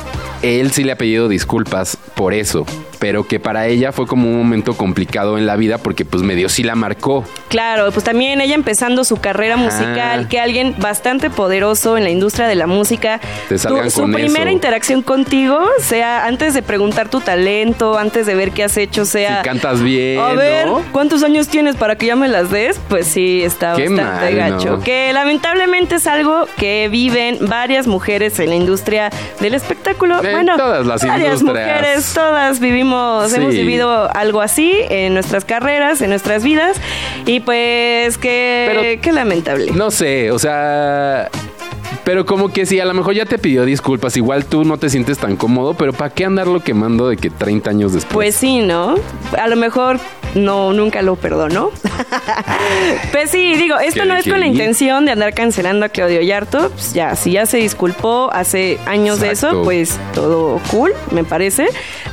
él 0.43 0.71
sí 0.73 0.85
le 0.85 0.93
ha 0.93 0.97
pedido 0.97 1.29
disculpas 1.29 1.97
por 2.15 2.33
eso, 2.33 2.67
pero 2.99 3.27
que 3.27 3.41
para 3.41 3.67
ella 3.67 3.93
fue 3.93 4.07
como 4.07 4.29
un 4.29 4.39
momento 4.39 4.75
complicado 4.77 5.39
en 5.39 5.47
la 5.47 5.57
vida 5.57 5.79
porque 5.79 6.05
pues 6.05 6.23
medio 6.23 6.49
sí 6.49 6.63
la 6.63 6.75
marcó. 6.75 7.25
Claro, 7.49 7.91
pues 7.93 8.05
también 8.05 8.41
ella 8.41 8.55
empezando 8.55 9.05
su 9.05 9.17
carrera 9.19 9.57
musical, 9.57 10.29
que 10.29 10.41
alguien 10.41 10.75
bastante 10.79 11.31
poderoso 11.31 11.97
en 11.97 12.05
la 12.05 12.11
industria 12.11 12.47
de 12.49 12.55
la 12.55 12.67
música, 12.67 13.21
Te 13.49 13.59
su 13.59 13.69
con 14.01 14.13
primera 14.13 14.45
eso. 14.45 14.51
interacción 14.53 15.03
contigo 15.03 15.59
sea 15.81 16.27
antes 16.27 16.55
de 16.55 16.63
preguntar 16.63 17.09
tu 17.09 17.21
talento, 17.21 17.99
antes 17.99 18.27
de 18.27 18.35
ver 18.35 18.51
qué 18.53 18.65
has 18.65 18.77
hecho, 18.77 19.05
sea 19.05 19.39
Si 19.43 19.49
cantas 19.49 19.83
bien, 19.83 20.19
a 20.19 20.33
ver, 20.33 20.67
¿no? 20.67 20.83
¿cuántos 20.93 21.23
años 21.23 21.49
tienes 21.49 21.77
para 21.77 21.97
que 21.97 22.07
ya 22.07 22.17
me 22.17 22.29
las 22.29 22.51
des? 22.51 22.81
Pues 22.89 23.07
sí, 23.07 23.43
está 23.43 23.75
Qué 23.75 23.89
bastante 23.89 24.35
mal, 24.35 24.51
gacho. 24.53 24.71
¿no? 24.77 24.81
Que 24.81 25.13
lamentablemente 25.13 25.97
es 25.97 26.07
algo 26.07 26.47
que 26.57 26.89
viven 26.91 27.39
varias 27.43 27.87
mujeres 27.87 28.39
en 28.39 28.51
la 28.51 28.57
industria 28.57 29.11
del 29.41 29.55
espectáculo. 29.55 30.23
En 30.25 30.33
bueno, 30.33 30.57
todas 30.57 30.87
las 30.87 31.05
varias 31.05 31.41
industrias. 31.41 31.69
mujeres, 31.69 32.13
todas 32.15 32.61
vivimos 32.61 32.96
hemos, 32.97 33.31
Sí. 33.31 33.37
hemos 33.37 33.53
vivido 33.53 34.11
algo 34.15 34.41
así 34.41 34.73
en 34.91 35.15
nuestras 35.15 35.45
carreras, 35.45 36.01
en 36.01 36.11
nuestras 36.11 36.43
vidas. 36.43 36.81
Y 37.27 37.41
pues 37.41 38.19
que, 38.19 38.67
Pero- 38.71 39.01
qué 39.03 39.13
lamentable. 39.13 39.73
No 39.73 39.91
sé, 39.91 40.31
o 40.31 40.39
sea. 40.39 41.29
Pero 42.05 42.25
como 42.25 42.53
que 42.53 42.67
si 42.67 42.79
a 42.79 42.85
lo 42.85 42.95
mejor 42.95 43.15
ya 43.15 43.25
te 43.25 43.37
pidió 43.37 43.65
disculpas, 43.65 44.17
igual 44.17 44.45
tú 44.45 44.65
no 44.65 44.77
te 44.79 44.89
sientes 44.91 45.19
tan 45.19 45.35
cómodo, 45.37 45.75
pero 45.75 45.93
¿para 45.93 46.11
qué 46.15 46.25
andarlo 46.25 46.61
quemando 46.61 47.09
de 47.09 47.17
que 47.17 47.31
30 47.31 47.71
años 47.71 47.93
después? 47.93 48.13
Pues 48.15 48.35
sí, 48.37 48.61
¿no? 48.61 48.95
A 49.37 49.49
lo 49.49 49.57
mejor 49.57 49.99
no, 50.35 50.73
nunca 50.73 51.03
lo 51.03 51.17
perdonó. 51.17 51.71
pues 53.13 53.31
sí, 53.31 53.55
digo, 53.55 53.79
esto 53.79 54.03
¿Qué 54.03 54.09
no 54.09 54.17
es 54.17 54.29
con 54.29 54.41
la 54.41 54.47
intención 54.47 55.07
de 55.07 55.13
andar 55.13 55.35
cancelando 55.35 55.87
a 55.87 55.89
Claudio 55.89 56.21
Yarto. 56.21 56.71
Pues 56.71 56.93
ya, 56.93 57.15
si 57.17 57.33
ya 57.33 57.47
se 57.47 57.59
disculpó 57.59 58.31
hace 58.33 58.79
años 58.87 59.21
de 59.21 59.31
eso, 59.31 59.63
pues 59.65 59.99
todo 60.15 60.61
cool, 60.71 60.93
me 61.11 61.25
parece. 61.25 61.69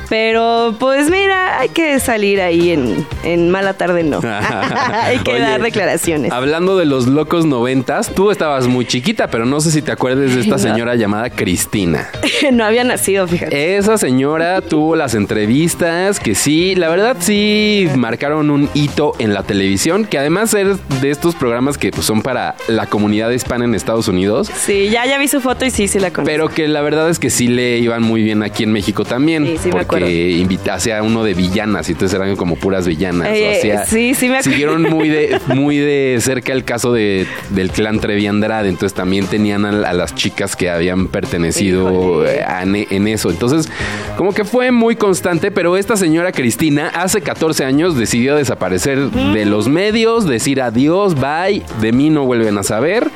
Pero 0.08 0.76
pues 0.78 1.10
mira, 1.10 1.60
hay 1.60 1.68
que 1.70 1.98
salir 1.98 2.40
ahí 2.40 2.70
en, 2.70 3.06
en 3.22 3.50
mala 3.50 3.74
tarde, 3.74 4.02
no. 4.04 4.20
hay 4.92 5.18
que 5.18 5.32
Oye, 5.32 5.40
dar 5.40 5.62
declaraciones. 5.62 6.32
Hablando 6.32 6.76
de 6.76 6.84
los 6.84 7.06
locos 7.06 7.46
noventas, 7.46 8.10
tú 8.14 8.30
estabas 8.30 8.66
muy 8.66 8.86
chiquita, 8.86 9.28
pero 9.28 9.46
no 9.46 9.60
sé 9.60 9.70
si 9.70 9.82
te 9.82 9.92
acuerdas 9.92 10.34
de 10.34 10.40
esta 10.40 10.58
señora 10.64 10.94
llamada 10.94 11.30
Cristina. 11.30 12.08
no 12.52 12.64
había 12.64 12.84
nacido, 12.84 13.26
fíjate. 13.26 13.76
Esa 13.76 13.98
señora 13.98 14.60
tuvo 14.60 14.96
las 14.96 15.14
entrevistas 15.14 16.20
que 16.20 16.34
sí, 16.34 16.74
la 16.74 16.88
verdad 16.88 17.16
sí 17.20 17.88
marcaron 18.08 18.50
un 18.50 18.68
hito 18.74 19.14
en 19.18 19.32
la 19.32 19.44
televisión, 19.44 20.04
que 20.04 20.18
además 20.18 20.52
es 20.52 20.76
de 21.00 21.10
estos 21.10 21.34
programas 21.34 21.78
que 21.78 21.90
pues, 21.90 22.04
son 22.04 22.20
para 22.20 22.54
la 22.68 22.84
comunidad 22.84 23.30
hispana 23.30 23.64
en 23.64 23.74
Estados 23.74 24.08
Unidos. 24.08 24.50
Sí, 24.54 24.90
ya, 24.90 25.06
ya 25.06 25.16
vi 25.16 25.26
su 25.26 25.40
foto 25.40 25.64
y 25.64 25.70
sí, 25.70 25.88
sí 25.88 25.98
la 25.98 26.10
conozco. 26.10 26.26
Pero 26.30 26.48
que 26.50 26.68
la 26.68 26.82
verdad 26.82 27.08
es 27.08 27.18
que 27.18 27.30
sí 27.30 27.48
le 27.48 27.78
iban 27.78 28.02
muy 28.02 28.22
bien 28.22 28.42
aquí 28.42 28.62
en 28.64 28.72
México 28.72 29.06
también. 29.06 29.46
Sí, 29.46 29.56
sí 29.62 29.68
me 29.72 29.86
porque 29.86 30.32
invita- 30.32 30.74
hacía 30.74 31.02
uno 31.02 31.24
de 31.24 31.32
villanas 31.32 31.88
y 31.88 31.92
entonces 31.92 32.14
eran 32.14 32.36
como 32.36 32.56
puras 32.56 32.86
villanas. 32.86 33.28
Eh, 33.30 33.74
o 33.82 33.86
sí, 33.88 34.12
sí 34.14 34.28
me 34.28 34.34
acuerdo. 34.36 34.50
Siguieron 34.50 34.82
muy 34.82 35.08
de, 35.08 35.40
muy 35.54 35.78
de 35.78 36.18
cerca 36.20 36.52
el 36.52 36.64
caso 36.64 36.92
de, 36.92 37.26
del 37.50 37.70
clan 37.70 38.00
Trevi 38.00 38.26
Andrade. 38.26 38.68
Entonces 38.68 38.92
también 38.94 39.26
tenían 39.28 39.64
a, 39.64 39.70
a 39.88 39.92
las 39.94 40.14
chicas 40.14 40.56
que 40.56 40.68
habían 40.68 41.08
pertenecido 41.08 42.26
eh, 42.26 42.42
a- 42.46 42.62
en 42.64 43.08
eso. 43.08 43.30
Entonces, 43.30 43.68
como 44.18 44.34
que 44.34 44.44
fue 44.44 44.70
muy 44.72 44.96
constante, 44.96 45.50
pero 45.50 45.76
esta 45.78 45.96
señora 45.96 46.32
Cristina 46.32 46.88
hace 46.88 47.20
14 47.22 47.64
años 47.64 47.93
decidió 47.96 48.36
desaparecer 48.36 49.10
de 49.10 49.44
los 49.44 49.68
medios, 49.68 50.26
decir 50.26 50.60
adiós, 50.60 51.14
bye, 51.14 51.62
de 51.80 51.92
mí 51.92 52.10
no 52.10 52.24
vuelven 52.24 52.58
a 52.58 52.62
saber. 52.62 53.10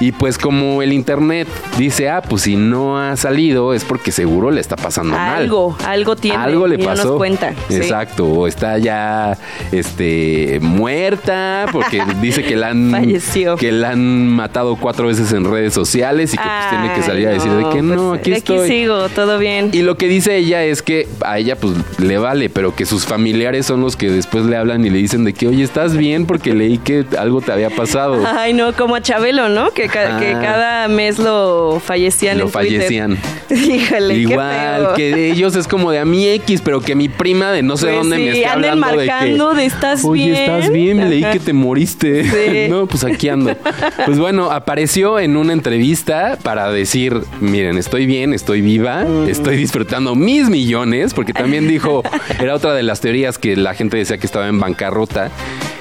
Y 0.00 0.12
pues 0.12 0.38
como 0.38 0.80
el 0.80 0.92
internet 0.92 1.48
dice, 1.76 2.08
ah, 2.08 2.22
pues 2.22 2.42
si 2.42 2.54
no 2.54 3.00
ha 3.00 3.16
salido 3.16 3.74
es 3.74 3.82
porque 3.82 4.12
seguro 4.12 4.52
le 4.52 4.60
está 4.60 4.76
pasando 4.76 5.14
mal. 5.16 5.42
Algo, 5.42 5.76
algo 5.84 6.14
tiene. 6.14 6.36
Algo 6.38 6.68
le 6.68 6.78
no 6.78 6.84
pasó. 6.84 7.08
nos 7.08 7.16
cuenta. 7.16 7.52
sí. 7.68 7.74
Exacto. 7.74 8.24
O 8.28 8.46
está 8.46 8.78
ya 8.78 9.36
este 9.72 10.60
muerta 10.62 11.66
porque 11.72 12.00
dice 12.22 12.44
que 12.44 12.54
la 12.54 12.68
han 12.68 12.92
Falleció. 12.92 13.56
que 13.56 13.72
la 13.72 13.90
han 13.90 14.28
matado 14.28 14.76
cuatro 14.76 15.08
veces 15.08 15.32
en 15.32 15.44
redes 15.50 15.74
sociales 15.74 16.32
y 16.32 16.36
que 16.36 16.44
pues, 16.44 16.70
tiene 16.70 16.94
que 16.94 17.02
salir 17.02 17.26
a 17.26 17.30
decir 17.30 17.50
de 17.50 17.64
que 17.64 17.70
pues, 17.70 17.82
no, 17.82 18.12
aquí 18.12 18.30
de 18.30 18.36
estoy. 18.36 18.68
sigo, 18.68 19.08
todo 19.08 19.36
bien. 19.38 19.70
Y 19.72 19.82
lo 19.82 19.96
que 19.96 20.06
dice 20.06 20.36
ella 20.36 20.62
es 20.62 20.82
que 20.82 21.08
a 21.24 21.38
ella 21.38 21.56
pues 21.56 21.74
le 21.98 22.18
vale, 22.18 22.50
pero 22.50 22.76
que 22.76 22.86
sus 22.86 23.04
familiares 23.04 23.66
son 23.66 23.80
los 23.80 23.96
que 23.96 24.07
después 24.10 24.44
le 24.44 24.56
hablan 24.56 24.84
y 24.84 24.90
le 24.90 24.98
dicen 24.98 25.24
de 25.24 25.32
que, 25.32 25.46
oye, 25.48 25.62
¿estás 25.62 25.96
bien? 25.96 26.26
Porque 26.26 26.54
leí 26.54 26.78
que 26.78 27.04
algo 27.18 27.40
te 27.40 27.52
había 27.52 27.70
pasado. 27.70 28.22
Ay, 28.26 28.52
no, 28.52 28.72
como 28.74 28.94
a 28.96 29.00
Chabelo, 29.02 29.48
¿no? 29.48 29.70
Que, 29.70 29.88
ca- 29.88 30.18
que 30.18 30.32
Ah. 30.34 30.40
cada 30.42 30.88
mes 30.88 31.18
lo 31.18 31.80
fallecían 31.84 32.38
Lo 32.38 32.44
en 32.44 32.50
fallecían. 32.50 33.18
Híjole, 33.50 34.14
qué 34.14 34.20
Igual, 34.20 34.76
feo. 34.80 34.94
que 34.94 35.14
de 35.14 35.30
ellos 35.32 35.56
es 35.56 35.66
como 35.66 35.90
de 35.90 35.98
a 35.98 36.04
mí 36.04 36.26
X, 36.28 36.60
pero 36.64 36.80
que 36.80 36.94
mi 36.94 37.08
prima 37.08 37.50
de 37.52 37.62
no 37.62 37.76
sé 37.76 37.86
Pues 37.86 37.96
dónde 37.98 38.18
me 38.18 38.30
está 38.30 38.52
hablando 38.52 38.86
marcando 38.86 39.48
de 39.50 39.54
que 39.54 39.60
de, 39.60 39.66
"¿Estás 39.66 40.04
Oye, 40.04 40.24
bien?" 40.30 40.36
¿estás 40.36 40.70
bien? 40.72 41.10
Leí 41.10 41.22
Ajá. 41.24 41.32
que 41.32 41.40
te 41.40 41.52
moriste. 41.52 42.24
Sí. 42.24 42.66
no, 42.70 42.86
pues 42.86 43.04
aquí 43.04 43.28
ando. 43.28 43.56
Pues 44.04 44.18
bueno, 44.18 44.50
apareció 44.50 45.18
en 45.18 45.36
una 45.36 45.52
entrevista 45.52 46.38
para 46.42 46.70
decir, 46.70 47.20
miren, 47.40 47.78
estoy 47.78 48.06
bien, 48.06 48.32
estoy 48.34 48.60
viva, 48.60 49.04
Mm. 49.04 49.28
estoy 49.28 49.56
disfrutando 49.56 50.14
mis 50.14 50.48
millones, 50.48 51.14
porque 51.14 51.32
también 51.32 51.68
dijo, 51.68 52.02
era 52.40 52.54
otra 52.54 52.74
de 52.74 52.82
las 52.82 53.00
teorías 53.00 53.38
que 53.38 53.56
la 53.56 53.74
gente 53.74 53.96
decía 53.98 54.18
que 54.18 54.26
estaba 54.26 54.48
en 54.48 54.58
bancarrota. 54.60 55.30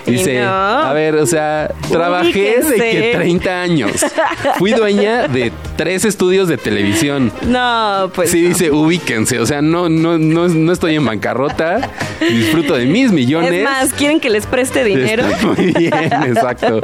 Y 0.06 0.12
Dice, 0.12 0.40
no. 0.40 0.48
a 0.50 0.94
ver, 0.94 1.16
o 1.16 1.26
sea, 1.26 1.70
trabajé 1.90 2.32
de 2.32 2.62
que 2.62 2.68
Ubíquense. 2.68 3.12
30 3.14 3.62
años. 3.62 3.92
Fui 4.58 4.72
dueña 4.72 5.28
de 5.28 5.52
tres 5.76 6.06
estudios 6.06 6.48
de 6.48 6.56
televisión. 6.58 7.32
No, 7.46 8.10
pues. 8.16 8.32
Sí, 8.32 8.44
no. 8.44 8.50
dice, 8.50 8.72
ubíquense. 8.72 9.40
O 9.40 9.46
sea, 9.46 9.62
no, 9.62 9.90
no, 9.90 10.18
no, 10.18 10.48
no 10.48 10.72
estoy 10.72 10.96
en 10.96 11.06
bancarrota. 11.06 11.92
Disfruto 12.22 12.76
de 12.76 12.86
mis 12.86 13.12
millones. 13.12 13.52
Es 13.52 13.64
más, 13.66 13.94
¿quieren 13.94 14.22
que 14.22 14.30
les 14.30 14.46
preste 14.46 14.86
dinero? 14.86 15.26
Está 15.26 15.46
muy 15.46 15.74
bien, 15.74 15.94
exacto. 16.26 16.80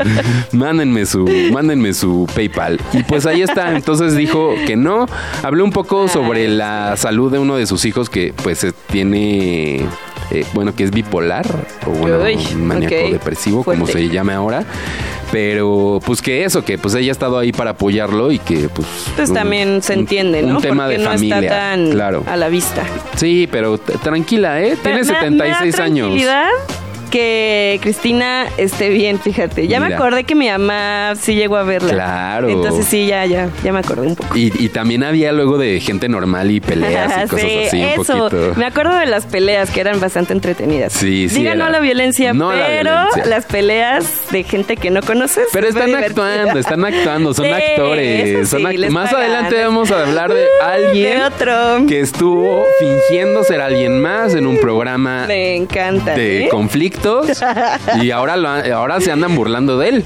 Mándenme 0.52 1.06
su, 1.06 1.26
mándenme 1.52 1.94
su 1.94 2.28
PayPal. 2.36 2.78
Y 2.92 3.04
pues 3.04 3.26
ahí 3.26 3.42
está. 3.42 3.72
Entonces 3.74 4.18
dijo 4.18 4.54
que 4.68 4.76
no. 4.76 5.06
Habló 5.44 5.64
un 5.64 5.72
poco 5.72 6.10
sobre 6.10 6.50
la 6.50 6.98
salud 6.98 7.32
de 7.32 7.40
uno 7.40 7.56
de 7.56 7.68
sus 7.68 7.86
hijos 7.86 8.10
que 8.10 8.34
pues 8.44 8.68
tiene. 8.92 9.86
Eh, 10.34 10.46
bueno, 10.54 10.76
que 10.76 10.84
es 10.84 10.92
bipolar 10.92 11.46
o 11.86 11.90
bueno, 11.92 12.20
Uy, 12.24 12.38
maníaco 12.56 12.96
depresivo, 13.12 13.64
como 13.64 13.88
se 13.88 14.10
llame 14.10 14.34
ahora. 14.34 14.64
Pero 15.32 16.00
pues 16.06 16.22
que 16.22 16.44
eso, 16.46 16.64
que 16.64 16.78
pues 16.78 16.94
ella 16.94 17.10
ha 17.10 17.12
estado 17.12 17.40
ahí 17.40 17.52
para 17.52 17.72
apoyarlo 17.72 18.32
y 18.32 18.38
que 18.38 18.70
pues... 18.70 18.88
Pues 19.16 19.30
un- 19.30 19.36
también 19.36 19.82
se 19.82 19.94
un- 19.94 20.00
entiende, 20.00 20.44
un 20.44 20.54
¿no? 20.54 20.62
tema 20.62 20.84
Porque 20.86 20.98
de 21.00 21.04
no 21.04 21.10
familia. 21.12 21.40
está 21.40 21.50
tan 21.60 21.92
claro. 21.92 22.24
a 22.28 22.36
la 22.38 22.50
vista. 22.50 22.84
Sí, 23.16 23.48
pero 23.52 23.78
tranquila, 23.80 24.62
¿eh? 24.62 24.78
Tiene 24.84 25.00
Me 25.04 25.06
da- 25.06 25.22
me 25.30 25.38
da 25.38 25.60
76 25.60 25.80
años. 25.80 26.12
Que 27.14 27.78
Cristina 27.84 28.48
esté 28.58 28.90
bien, 28.90 29.20
fíjate. 29.20 29.68
Ya 29.68 29.80
me 29.80 29.94
acordé 29.94 30.24
que 30.24 30.34
mi 30.34 30.50
mamá 30.50 31.14
sí 31.16 31.36
llegó 31.36 31.58
a 31.58 31.64
verla. 31.64 31.94
Claro. 31.94 32.50
Entonces 32.50 32.88
sí, 32.88 33.06
ya, 33.06 33.24
ya, 33.28 33.50
ya 33.64 33.72
me 33.72 33.78
acordé 33.80 34.08
un 34.08 34.16
poco. 34.16 34.36
Y, 34.36 34.52
y 34.58 34.70
también 34.70 35.04
había 35.04 35.32
luego 35.32 35.60
de 35.60 35.80
gente 35.80 36.10
normal 36.10 36.50
y 36.50 36.60
peleas 36.60 37.26
y 37.26 37.28
cosas 37.30 37.42
Sí, 37.52 37.58
así 37.68 37.78
un 37.84 38.02
eso. 38.02 38.18
poquito. 38.30 38.54
Me 38.56 38.66
acuerdo 38.66 38.96
de 38.98 39.06
las 39.06 39.28
peleas 39.28 39.70
que 39.70 39.80
eran 39.82 40.00
bastante 40.00 40.34
entretenidas. 40.34 40.92
Sí, 40.94 41.30
sí, 41.30 41.40
Diga 41.40 41.54
no 41.54 41.66
a 41.66 41.68
era. 41.68 41.78
la 41.78 41.84
violencia, 41.84 42.34
No 42.34 42.50
a 42.50 42.56
la 42.56 42.66
pero 42.66 42.90
violencia. 42.92 43.26
las 43.28 43.46
peleas 43.46 44.32
de 44.32 44.44
gente 44.44 44.76
que 44.78 44.90
no 44.90 45.04
conoces. 45.04 45.46
Pero 45.54 45.68
están 45.68 45.94
actuando, 45.94 46.58
están 46.58 46.84
actuando, 46.84 47.34
son 47.36 47.46
Sí, 47.46 47.52
actores. 47.52 48.50
son 48.50 48.64
act- 48.64 48.90
Más 48.90 49.12
pagan. 49.12 49.30
adelante 49.30 49.64
vamos 49.64 49.92
a 49.92 50.02
hablar 50.02 50.34
de 50.34 50.46
alguien 50.64 51.20
De 51.20 51.26
otro. 51.26 51.86
que 51.88 52.00
estuvo 52.00 52.66
fingiendo 52.80 53.44
ser 53.44 53.62
alguien 53.62 54.02
más 54.02 54.34
en 54.34 54.48
un 54.48 54.58
programa 54.58 55.26
Me 55.28 55.56
encanta. 55.56 56.16
de 56.16 56.46
¿eh? 56.46 56.50
Y 58.02 58.12
ahora 58.12 58.38
lo, 58.38 58.50
ahora 58.50 59.00
se 59.02 59.12
andan 59.12 59.36
burlando 59.36 59.78
de 59.78 59.90
él. 59.90 60.06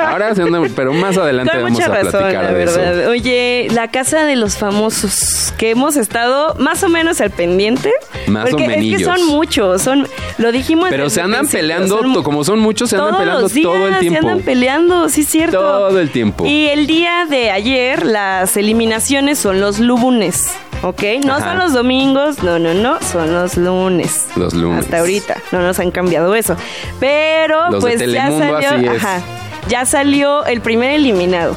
Ahora 0.00 0.34
se 0.34 0.42
andan, 0.42 0.70
pero 0.74 0.92
más 0.92 1.16
adelante 1.16 1.52
Con 1.52 1.62
vamos 1.62 1.78
mucha 1.78 1.90
a 1.90 1.94
razón, 1.94 2.20
platicar 2.20 2.44
la 2.44 2.52
de 2.52 2.64
eso. 2.64 3.10
Oye, 3.10 3.68
la 3.72 3.88
casa 3.88 4.24
de 4.24 4.36
los 4.36 4.56
famosos, 4.56 5.52
que 5.56 5.70
hemos 5.70 5.96
estado 5.96 6.54
más 6.58 6.82
o 6.82 6.88
menos 6.88 7.20
al 7.20 7.30
pendiente. 7.30 7.92
Más 8.26 8.46
o 8.46 8.50
porque 8.50 8.66
es 8.66 8.98
que 8.98 9.04
son 9.04 9.26
muchos, 9.26 9.82
son, 9.82 10.06
lo 10.38 10.52
dijimos. 10.52 10.88
Pero 10.90 11.10
se 11.10 11.20
andan 11.20 11.48
peleando, 11.48 11.98
son 11.98 12.22
como 12.22 12.44
son 12.44 12.58
muchos, 12.60 12.90
se 12.90 12.96
andan 12.96 13.16
peleando 13.16 13.40
los 13.42 13.52
días 13.52 13.64
todo 13.64 13.88
el 13.88 13.94
Se 13.94 14.00
tiempo. 14.00 14.28
andan 14.28 14.44
peleando, 14.44 15.08
sí, 15.08 15.24
cierto. 15.24 15.58
Todo 15.58 16.00
el 16.00 16.10
tiempo. 16.10 16.46
Y 16.46 16.68
el 16.68 16.86
día 16.86 17.26
de 17.28 17.50
ayer, 17.50 18.04
las 18.06 18.56
eliminaciones 18.56 19.38
son 19.38 19.60
los 19.60 19.78
lunes. 19.78 20.50
¿Ok? 20.82 21.02
No 21.24 21.34
Ajá. 21.34 21.44
son 21.50 21.58
los 21.58 21.72
domingos, 21.72 22.42
no, 22.42 22.58
no, 22.58 22.72
no, 22.74 22.98
son 23.00 23.34
los 23.34 23.56
lunes. 23.56 24.26
Los 24.36 24.54
lunes. 24.54 24.84
Hasta 24.84 24.98
ahorita, 25.00 25.36
no 25.52 25.60
nos 25.60 25.78
han 25.80 25.90
cambiado 25.90 26.34
eso. 26.34 26.56
Pero, 27.00 27.70
Los 27.70 27.82
de 27.84 27.98
pues 27.98 28.12
ya 28.12 28.26
salió, 28.30 28.68
así 28.70 28.86
es. 28.86 28.90
ajá, 29.04 29.20
ya 29.68 29.84
salió 29.86 30.46
el 30.46 30.60
primer 30.60 30.90
eliminado. 30.92 31.56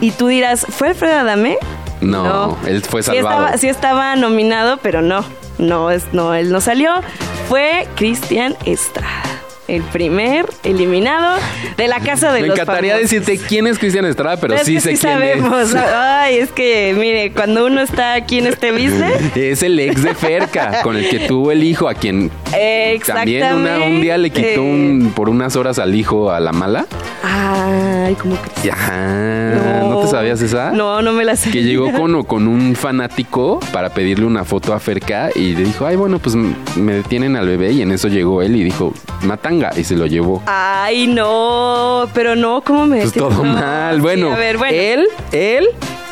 Y 0.00 0.12
tú 0.12 0.28
dirás, 0.28 0.64
¿fue 0.68 0.88
Alfredo 0.88 1.18
Adame? 1.18 1.58
No, 2.00 2.56
él 2.66 2.82
fue 2.82 3.02
Sí 3.02 3.10
salvado. 3.12 3.40
estaba, 3.42 3.58
sí 3.58 3.68
estaba 3.68 4.16
nominado, 4.16 4.78
pero 4.78 5.02
no. 5.02 5.24
No, 5.58 5.90
es, 5.90 6.04
no, 6.12 6.32
él 6.34 6.50
no 6.52 6.60
salió. 6.62 6.92
Fue 7.48 7.86
Cristian 7.96 8.56
Estrada. 8.64 9.22
El 9.70 9.82
primer 9.82 10.46
eliminado 10.64 11.38
de 11.76 11.86
la 11.88 12.00
casa 12.00 12.32
de 12.32 12.40
Me 12.42 12.48
los 12.48 12.58
encantaría 12.58 12.94
famosos. 12.94 13.10
decirte 13.10 13.38
quién 13.48 13.66
es 13.66 13.78
Cristian 13.78 14.04
Estrada, 14.04 14.36
pero 14.38 14.54
Es 14.54 14.62
sí 14.64 14.74
que 14.74 14.80
sé 14.80 14.96
sí 14.96 15.06
quién 15.06 15.12
sabemos. 15.14 15.68
es. 15.70 15.74
Ay, 15.76 16.38
es 16.38 16.50
que, 16.50 16.94
mire, 16.98 17.32
cuando 17.32 17.66
uno 17.66 17.80
está 17.80 18.14
aquí 18.14 18.38
en 18.38 18.46
este 18.48 18.72
business, 18.72 19.14
Es 19.36 19.62
el 19.62 19.78
ex 19.78 20.02
de 20.02 20.14
Ferca, 20.14 20.82
con 20.82 20.96
el 20.96 21.08
que 21.08 21.20
tuvo 21.20 21.52
el 21.52 21.62
hijo, 21.62 21.88
a 21.88 21.94
quien 21.94 22.30
también 23.06 23.54
una- 23.54 23.78
un 23.84 24.00
día 24.00 24.18
le 24.18 24.30
quitó 24.30 24.62
un, 24.62 25.12
por 25.14 25.28
unas 25.28 25.56
horas 25.56 25.78
al 25.78 25.94
hijo 25.94 26.30
a 26.30 26.40
la 26.40 26.52
mala. 26.52 26.86
Ay, 27.22 28.14
como 28.14 28.36
que... 28.62 28.70
Ajá, 28.70 29.84
¿no, 29.88 30.00
te 30.02 30.08
sabías 30.08 30.40
esa? 30.42 30.72
No, 30.72 31.00
no 31.02 31.12
me 31.12 31.24
la 31.24 31.36
sé. 31.36 31.50
Que 31.50 31.62
llegó 31.62 31.92
con, 31.92 32.22
con 32.24 32.48
un 32.48 32.74
fanático 32.74 33.60
para 33.72 33.90
pedirle 33.90 34.24
una 34.26 34.44
foto 34.44 34.74
a 34.74 34.80
Ferca 34.80 35.30
y 35.34 35.54
le 35.54 35.64
dijo, 35.64 35.86
ay, 35.86 35.96
bueno, 35.96 36.18
pues 36.18 36.34
me 36.34 36.94
detienen 36.94 37.36
al 37.36 37.46
bebé 37.46 37.72
y 37.72 37.82
en 37.82 37.92
eso 37.92 38.08
llegó 38.08 38.42
él 38.42 38.56
y 38.56 38.64
dijo, 38.64 38.92
y 39.76 39.84
se 39.84 39.96
lo 39.96 40.06
llevó. 40.06 40.42
Ay, 40.46 41.06
no, 41.06 42.08
pero 42.14 42.34
no, 42.36 42.62
¿cómo 42.62 42.86
me 42.86 43.00
Pues 43.02 43.12
todo 43.12 43.44
mal. 43.44 43.96
sí, 43.96 44.00
Bueno, 44.00 44.32
a 44.32 44.36
ver, 44.36 44.56
bueno. 44.58 44.76
él, 44.76 45.06
él 45.32 45.68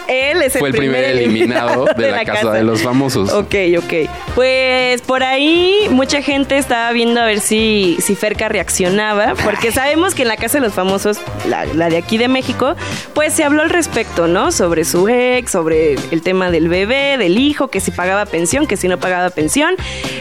él 0.08 0.42
es 0.42 0.54
el 0.54 0.60
Fue 0.60 0.70
el 0.70 0.74
primer 0.74 1.04
eliminado 1.04 1.86
de 1.96 2.10
la 2.10 2.24
casa 2.24 2.50
de 2.52 2.62
los 2.62 2.82
famosos. 2.82 3.32
Ok, 3.32 3.54
ok. 3.78 4.10
Pues 4.34 5.02
por 5.02 5.22
ahí 5.22 5.88
mucha 5.90 6.22
gente 6.22 6.56
estaba 6.56 6.90
viendo 6.92 7.20
a 7.20 7.26
ver 7.26 7.40
si, 7.40 7.98
si 8.00 8.14
Ferca 8.14 8.48
reaccionaba, 8.48 9.34
porque 9.44 9.70
sabemos 9.70 10.14
que 10.14 10.22
en 10.22 10.28
la 10.28 10.36
casa 10.36 10.58
de 10.58 10.64
los 10.64 10.74
famosos, 10.74 11.18
la, 11.46 11.66
la 11.66 11.90
de 11.90 11.98
aquí 11.98 12.18
de 12.18 12.28
México, 12.28 12.74
pues 13.14 13.34
se 13.34 13.44
habló 13.44 13.62
al 13.62 13.70
respecto, 13.70 14.26
¿no? 14.26 14.50
Sobre 14.52 14.84
su 14.84 15.08
ex, 15.08 15.50
sobre 15.50 15.94
el 16.10 16.22
tema 16.22 16.50
del 16.50 16.68
bebé, 16.68 17.18
del 17.18 17.38
hijo, 17.38 17.68
que 17.68 17.80
si 17.80 17.90
pagaba 17.90 18.26
pensión, 18.26 18.66
que 18.66 18.76
si 18.76 18.88
no 18.88 18.98
pagaba 18.98 19.30
pensión. 19.30 19.74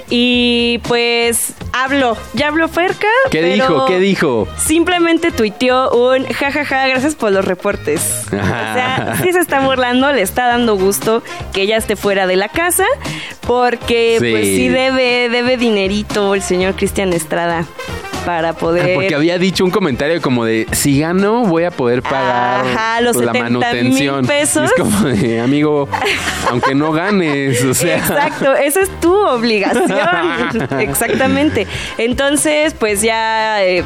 Y 0.10 0.80
pues 0.88 1.54
habló, 1.74 2.18
ya 2.34 2.48
habló 2.48 2.68
Ferca. 2.68 3.08
¿Qué 3.30 3.42
pero 3.42 3.54
dijo? 3.54 3.86
¿Qué 3.86 4.00
dijo? 4.00 4.48
Simplemente 4.58 5.32
tuiteó 5.32 5.92
un 5.92 6.26
jajaja, 6.26 6.88
gracias 6.88 7.16
por 7.16 7.32
los 7.32 7.46
reportes. 7.46 8.26
O 8.48 8.74
sea, 8.80 9.16
sí 9.22 9.34
se 9.34 9.40
está 9.40 9.60
burlando, 9.78 10.12
le 10.12 10.24
está 10.24 10.48
dando 10.48 10.76
gusto 10.76 11.22
que 11.54 11.62
ella 11.62 11.78
esté 11.78 11.96
fuera 11.96 12.26
de 12.26 12.36
la 12.36 12.50
casa, 12.50 12.86
porque 13.46 14.18
Sí. 14.20 14.32
pues 14.32 14.46
sí 14.46 14.70
debe, 14.70 15.30
debe 15.30 15.56
dinerito 15.58 16.34
el 16.34 16.42
señor 16.42 16.76
Cristian 16.76 17.14
Estrada 17.14 17.64
para 18.28 18.52
poder. 18.52 18.90
Ah, 18.92 18.94
Porque 18.96 19.16
había 19.16 19.38
dicho 19.38 19.64
un 19.64 19.72
comentario 19.72 20.22
como 20.22 20.44
de 20.44 20.68
si 20.74 21.00
gano 21.00 21.46
voy 21.46 21.64
a 21.64 21.72
poder 21.72 22.02
pagar 22.02 22.66
Ajá, 22.68 23.00
los 23.00 23.16
la 23.16 23.32
70,000 23.32 23.44
manutención. 23.62 24.26
Pesos. 24.28 24.66
Es 24.66 24.74
como 24.74 25.00
de 25.08 25.40
amigo, 25.40 25.88
aunque 26.52 26.76
no 26.76 26.92
ganes, 26.92 27.64
o 27.64 27.74
sea. 27.74 27.96
Exacto, 28.00 28.54
esa 28.54 28.82
es 28.82 28.90
tu 29.00 29.16
obligación. 29.16 29.88
Exactamente. 30.82 31.68
Entonces, 31.98 32.74
pues 32.74 33.02
ya 33.02 33.64
eh, 33.64 33.86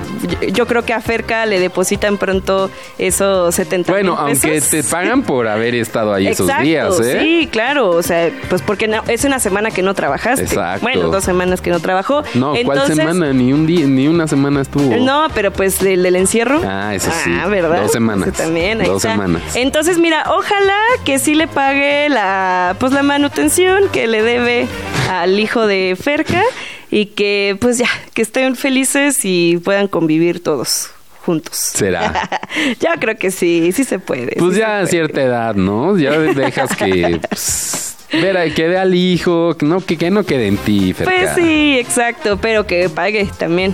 yo- 0.53 0.65
creo 0.65 0.83
que 0.85 0.93
a 0.93 1.01
Ferca 1.01 1.45
le 1.45 1.59
depositan 1.59 2.17
pronto 2.17 2.71
esos 2.97 3.53
70 3.53 3.91
Bueno, 3.91 4.13
mil 4.13 4.21
aunque 4.21 4.47
pesos. 4.47 4.69
te 4.71 4.83
pagan 4.89 5.21
por 5.21 5.47
haber 5.47 5.75
estado 5.75 6.15
ahí 6.15 6.25
esos 6.25 6.49
días, 6.63 6.99
¿eh? 6.99 7.19
Sí, 7.21 7.49
claro, 7.51 7.89
o 7.91 8.01
sea, 8.01 8.31
pues 8.49 8.63
porque 8.63 8.87
no- 8.87 9.03
es 9.07 9.23
una 9.23 9.37
semana 9.37 9.69
que 9.69 9.83
no 9.83 9.93
trabajaste. 9.93 10.45
Exacto. 10.45 10.81
Bueno, 10.81 11.09
dos 11.09 11.23
semanas 11.23 11.61
que 11.61 11.69
no 11.69 11.79
trabajó. 11.79 12.23
No, 12.33 12.53
¿cuál 12.53 12.59
Entonces- 12.79 12.95
semana? 12.95 13.31
Ni 13.33 13.53
un 13.53 13.67
día, 13.67 13.85
ni 13.85 14.07
una 14.07 14.27
semana 14.31 14.61
estuvo. 14.61 14.95
No, 14.97 15.27
pero 15.35 15.51
pues 15.53 15.79
del, 15.79 16.01
del 16.03 16.15
encierro. 16.15 16.59
Ah, 16.65 16.95
eso 16.95 17.11
sí. 17.23 17.31
Ah, 17.39 17.47
¿verdad? 17.47 17.83
Dos 17.83 17.91
semanas. 17.91 18.33
También, 18.33 18.81
ahí 18.81 18.87
Dos 18.87 18.97
está. 19.05 19.11
semanas. 19.13 19.55
Entonces, 19.55 19.97
mira, 19.99 20.25
ojalá 20.35 20.77
que 21.05 21.19
sí 21.19 21.35
le 21.35 21.47
pague 21.47 22.09
la, 22.09 22.75
pues 22.79 22.91
la 22.91 23.03
manutención 23.03 23.89
que 23.93 24.07
le 24.07 24.23
debe 24.23 24.67
al 25.09 25.39
hijo 25.39 25.67
de 25.67 25.95
Ferca 26.01 26.41
y 26.89 27.05
que, 27.07 27.55
pues 27.61 27.77
ya, 27.77 27.87
que 28.13 28.21
estén 28.23 28.55
felices 28.55 29.19
y 29.23 29.57
puedan 29.63 29.87
convivir 29.87 30.41
todos 30.43 30.89
juntos. 31.23 31.55
Será. 31.57 32.27
Yo 32.79 32.89
creo 32.99 33.15
que 33.17 33.29
sí, 33.31 33.71
sí 33.73 33.83
se 33.83 33.99
puede. 33.99 34.35
Pues 34.39 34.55
sí 34.55 34.59
ya 34.59 34.79
a 34.79 34.87
cierta 34.87 35.21
edad, 35.21 35.53
¿no? 35.55 35.97
Ya 35.97 36.11
dejas 36.17 36.75
que. 36.75 37.19
pues, 37.29 37.95
ver, 38.11 38.35
a- 38.37 38.53
que 38.53 38.67
vea 38.67 38.81
al 38.81 38.93
hijo, 38.95 39.55
que 39.57 39.65
no, 39.65 39.79
que, 39.85 39.97
que 39.97 40.09
no 40.11 40.25
quede 40.25 40.47
en 40.47 40.57
ti, 40.57 40.91
Ferca. 40.93 41.13
Pues 41.13 41.29
sí, 41.35 41.77
exacto, 41.79 42.37
pero 42.41 42.65
que 42.67 42.89
pague 42.89 43.29
también. 43.37 43.73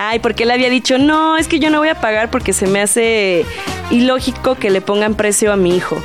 Ay, 0.00 0.20
porque 0.20 0.44
él 0.44 0.52
había 0.52 0.70
dicho, 0.70 0.96
no, 0.98 1.36
es 1.36 1.48
que 1.48 1.58
yo 1.58 1.70
no 1.70 1.78
voy 1.78 1.88
a 1.88 2.00
pagar 2.00 2.30
porque 2.30 2.52
se 2.52 2.68
me 2.68 2.80
hace 2.80 3.44
ilógico 3.90 4.54
que 4.54 4.70
le 4.70 4.80
pongan 4.80 5.16
precio 5.16 5.52
a 5.52 5.56
mi 5.56 5.76
hijo. 5.76 6.00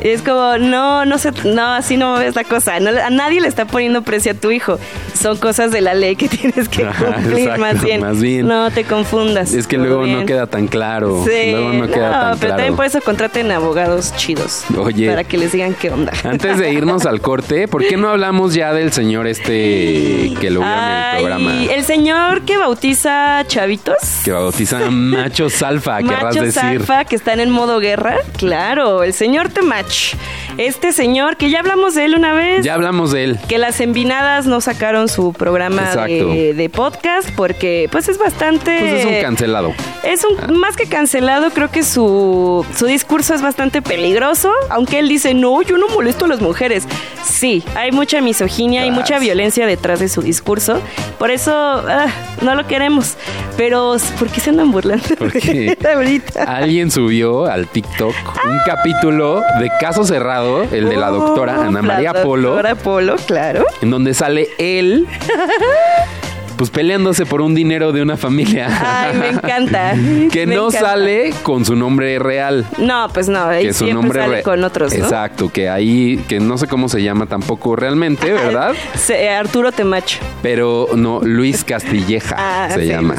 Es 0.00 0.22
como, 0.22 0.58
no, 0.58 1.04
no 1.04 1.18
sé, 1.18 1.32
no, 1.44 1.74
así 1.74 1.96
no 1.96 2.14
ves 2.14 2.36
la 2.36 2.44
cosa. 2.44 2.78
No, 2.80 2.90
a 2.90 3.10
nadie 3.10 3.40
le 3.40 3.48
está 3.48 3.64
poniendo 3.66 4.02
precio 4.02 4.32
a 4.32 4.34
tu 4.34 4.50
hijo. 4.50 4.78
Son 5.14 5.36
cosas 5.36 5.70
de 5.72 5.80
la 5.80 5.94
ley 5.94 6.16
que 6.16 6.28
tienes 6.28 6.68
que 6.68 6.84
cumplir 6.84 7.38
exacto, 7.38 7.60
más, 7.60 7.82
bien. 7.82 8.00
más 8.00 8.20
bien. 8.20 8.46
No 8.46 8.70
te 8.70 8.84
confundas. 8.84 9.52
Es 9.52 9.66
que 9.66 9.78
luego 9.78 10.02
bien. 10.02 10.20
no 10.20 10.26
queda 10.26 10.46
tan 10.46 10.68
claro. 10.68 11.24
Sí, 11.24 11.50
luego 11.50 11.72
no 11.72 11.86
queda 11.88 12.10
tan 12.10 12.38
pero 12.38 12.38
claro. 12.38 12.56
también 12.56 12.76
por 12.76 12.84
eso 12.84 13.00
contraten 13.00 13.50
abogados 13.50 14.14
chidos. 14.16 14.64
Oye. 14.76 15.08
Para 15.08 15.24
que 15.24 15.38
les 15.38 15.52
digan 15.52 15.74
qué 15.74 15.90
onda. 15.90 16.12
Antes 16.24 16.58
de 16.58 16.72
irnos 16.72 17.06
al 17.06 17.20
corte, 17.20 17.68
¿por 17.68 17.86
qué 17.86 17.96
no 17.96 18.08
hablamos 18.10 18.54
ya 18.54 18.72
del 18.72 18.92
señor 18.92 19.26
este 19.26 20.32
que 20.40 20.50
lo 20.50 20.60
vieron 20.60 20.78
en 20.78 20.94
el 20.94 21.16
programa? 21.18 21.64
El 21.64 21.84
señor 21.84 22.42
que 22.42 22.56
bautiza 22.56 23.44
chavitos. 23.46 23.96
Que 24.24 24.32
bautiza 24.32 24.78
machos 24.90 25.62
alfa, 25.62 25.98
querrás 25.98 26.22
Machos 26.22 26.44
decir. 26.44 26.62
alfa 26.62 27.04
que 27.04 27.16
están 27.16 27.40
en 27.40 27.50
modo 27.50 27.80
guerra. 27.80 28.16
Claro, 28.36 29.02
el 29.02 29.12
señor 29.12 29.48
Temach. 29.88 30.47
Este 30.58 30.92
señor 30.92 31.36
que 31.36 31.50
ya 31.50 31.60
hablamos 31.60 31.94
de 31.94 32.04
él 32.04 32.16
una 32.16 32.32
vez. 32.32 32.64
Ya 32.64 32.74
hablamos 32.74 33.12
de 33.12 33.22
él. 33.22 33.38
Que 33.48 33.58
las 33.58 33.80
envinadas 33.80 34.46
no 34.46 34.60
sacaron 34.60 35.08
su 35.08 35.32
programa 35.32 35.94
de, 36.06 36.52
de 36.52 36.68
podcast 36.68 37.30
porque 37.36 37.88
pues 37.92 38.08
es 38.08 38.18
bastante... 38.18 38.76
Pues 38.80 38.92
es 38.92 39.06
un 39.06 39.22
cancelado. 39.22 39.72
Es 40.02 40.24
un, 40.24 40.58
más 40.58 40.76
que 40.76 40.86
cancelado, 40.86 41.50
creo 41.50 41.70
que 41.70 41.84
su, 41.84 42.66
su 42.74 42.86
discurso 42.86 43.34
es 43.34 43.42
bastante 43.42 43.82
peligroso, 43.82 44.50
aunque 44.68 44.98
él 44.98 45.08
dice, 45.08 45.32
no, 45.32 45.62
yo 45.62 45.78
no 45.78 45.86
molesto 45.88 46.24
a 46.24 46.28
las 46.28 46.40
mujeres. 46.40 46.88
Sí, 47.22 47.62
hay 47.76 47.92
mucha 47.92 48.20
misoginia 48.20 48.84
y 48.84 48.90
mucha 48.90 49.20
violencia 49.20 49.66
detrás 49.66 50.00
de 50.00 50.08
su 50.08 50.22
discurso, 50.22 50.80
por 51.18 51.30
eso 51.30 51.52
ah, 51.52 52.06
no 52.42 52.54
lo 52.54 52.66
queremos. 52.66 53.16
Pero, 53.56 53.96
¿por 54.20 54.28
qué 54.28 54.40
se 54.40 54.50
andan 54.50 54.70
burlando? 54.70 55.04
Porque 55.18 55.76
ahorita. 55.94 56.44
alguien 56.44 56.92
subió 56.92 57.46
al 57.46 57.66
TikTok 57.66 58.14
un 58.44 58.58
capítulo 58.64 59.42
de 59.58 59.68
Caso 59.80 60.04
Cerrado, 60.04 60.47
el 60.72 60.88
de 60.88 60.96
la 60.96 61.08
doctora 61.10 61.62
Ana 61.62 61.70
la 61.70 61.82
María 61.82 62.22
Polo, 62.22 62.50
Doctora 62.50 62.74
Polo, 62.74 63.16
claro. 63.26 63.64
en 63.80 63.90
donde 63.90 64.14
sale 64.14 64.48
él 64.58 65.06
pues 66.58 66.70
peleándose 66.70 67.24
por 67.24 67.40
un 67.40 67.54
dinero 67.54 67.92
de 67.92 68.02
una 68.02 68.16
familia. 68.16 68.68
Ay, 68.68 69.16
me 69.16 69.28
encanta. 69.28 69.92
que 70.30 70.46
Me 70.46 70.56
no 70.56 70.66
encanta. 70.66 70.88
sale 70.90 71.32
con 71.42 71.64
su 71.64 71.76
nombre 71.76 72.18
real. 72.18 72.66
No, 72.76 73.08
pues 73.14 73.28
no, 73.28 73.48
Que 73.48 73.72
su 73.72 73.86
nombre 73.86 74.20
sale 74.20 74.42
con 74.42 74.62
otros, 74.64 74.92
¿no? 74.92 75.04
Exacto, 75.04 75.50
que 75.50 75.70
ahí, 75.70 76.22
que 76.28 76.40
no 76.40 76.58
sé 76.58 76.66
cómo 76.66 76.88
se 76.88 77.02
llama 77.02 77.26
tampoco 77.26 77.76
realmente, 77.76 78.30
¿verdad? 78.32 78.74
Arturo 79.38 79.72
Temacho. 79.72 80.18
Pero 80.42 80.88
no, 80.96 81.20
Luis 81.22 81.64
Castilleja 81.64 82.34
Ah, 82.36 82.68
se 82.74 82.82
sí, 82.82 82.88
llama. 82.88 83.14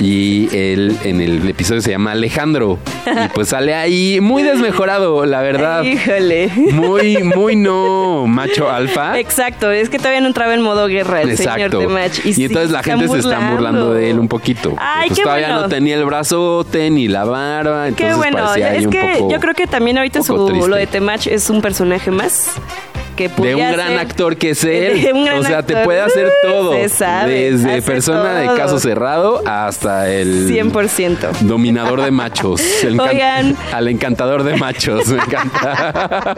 Y 0.00 0.48
él 0.56 0.96
en 1.04 1.20
el 1.20 1.48
episodio 1.48 1.80
se 1.80 1.90
llama 1.90 2.12
Alejandro. 2.12 2.78
Y 3.06 3.28
pues 3.34 3.48
sale 3.48 3.74
ahí 3.74 4.20
muy 4.20 4.42
desmejorado, 4.44 5.26
la 5.26 5.42
verdad. 5.42 5.82
Híjole. 5.82 6.48
Muy, 6.72 7.22
muy 7.24 7.56
no 7.56 8.26
macho 8.28 8.70
alfa. 8.70 9.18
Exacto, 9.24 9.70
es 9.72 9.90
que 9.90 9.98
todavía 9.98 10.20
no 10.20 10.28
entraba 10.28 10.54
en 10.54 10.62
modo 10.62 10.86
guerra 10.86 11.22
el 11.22 11.36
señor 11.36 11.58
Exacto. 11.58 11.78
Temach. 11.80 12.24
Y, 12.24 12.34
sí, 12.34 12.44
entonces 12.44 12.70
la 12.70 12.82
gente 12.84 13.08
se 13.08 13.18
está 13.18 13.50
burlando 13.50 13.92
de 13.94 14.10
él 14.10 14.18
un 14.18 14.28
poquito. 14.28 14.74
Ay, 14.78 15.08
pues 15.08 15.18
qué 15.18 15.24
todavía 15.24 15.48
bueno. 15.48 15.62
no 15.62 15.68
tenía 15.68 15.96
el 15.96 16.04
brazote 16.04 16.90
ni 16.90 17.08
la 17.08 17.24
barba. 17.24 17.88
Entonces 17.88 18.08
Qué 18.12 18.14
bueno, 18.16 18.54
es 18.54 18.84
un 18.86 18.90
que 18.92 19.00
poco- 19.18 19.30
yo 19.30 19.40
creo 19.40 19.54
que 19.54 19.66
también 19.66 19.98
ahorita 19.98 20.22
su, 20.22 20.46
triste. 20.46 20.68
lo 20.68 20.76
de 20.76 20.86
Temach 20.86 21.26
es 21.26 21.50
un 21.50 21.60
personaje 21.62 22.10
más 22.10 22.52
que 23.14 23.28
de 23.28 23.54
un 23.54 23.72
gran 23.72 23.98
actor 23.98 24.36
que 24.36 24.50
es 24.50 24.64
él. 24.64 25.10
O 25.34 25.42
sea, 25.42 25.62
te 25.62 25.76
puede 25.78 26.00
hacer 26.00 26.30
todo. 26.42 26.74
Se 26.74 26.88
sabe, 26.88 27.52
Desde 27.52 27.82
persona 27.82 28.34
de 28.34 28.46
caso 28.56 28.78
cerrado 28.78 29.42
hasta 29.46 30.10
el 30.10 30.48
100%. 30.48 31.38
dominador 31.40 32.02
de 32.02 32.10
machos. 32.10 32.60
El 32.82 33.00
Oigan. 33.00 33.56
Al 33.72 33.88
encantador 33.88 34.42
de 34.42 34.56
machos. 34.56 35.08
Me 35.08 35.16
encanta. 35.22 36.34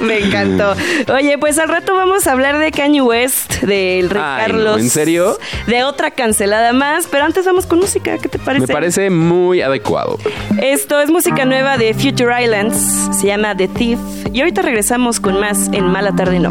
Me 0.00 0.18
encantó. 0.18 0.74
Oye, 1.12 1.38
pues 1.38 1.58
al 1.58 1.68
rato 1.68 1.94
vamos 1.94 2.26
a 2.26 2.32
hablar 2.32 2.58
de 2.58 2.70
Kanye 2.70 3.02
West, 3.02 3.60
del 3.62 4.10
Rey 4.10 4.22
Ay, 4.24 4.38
no, 4.38 4.46
Carlos. 4.46 4.80
¿en 4.80 4.90
serio? 4.90 5.38
De 5.66 5.84
otra 5.84 6.10
cancelada 6.10 6.72
más, 6.72 7.06
pero 7.10 7.24
antes 7.24 7.44
vamos 7.44 7.66
con 7.66 7.78
música, 7.80 8.18
¿qué 8.18 8.28
te 8.28 8.38
parece? 8.38 8.66
Me 8.66 8.72
parece 8.72 9.10
muy 9.10 9.60
adecuado. 9.62 10.18
Esto 10.60 11.00
es 11.00 11.10
música 11.10 11.44
nueva 11.44 11.76
de 11.78 11.94
Future 11.94 12.42
Islands, 12.42 12.76
se 13.18 13.26
llama 13.26 13.56
The 13.56 13.68
Thief. 13.68 13.98
Y 14.32 14.40
ahorita 14.40 14.62
regresamos 14.62 15.20
con 15.20 15.27
más 15.34 15.68
en 15.72 15.84
Mala 15.86 16.12
Tarde 16.12 16.38
No. 16.40 16.50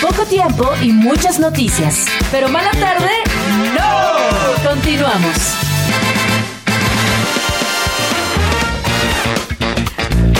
Poco 0.00 0.24
tiempo 0.24 0.70
y 0.82 0.92
muchas 0.92 1.38
noticias. 1.38 2.06
Pero 2.30 2.48
mala 2.48 2.70
tarde, 2.72 3.10
no. 3.74 4.68
Continuamos. 4.68 5.67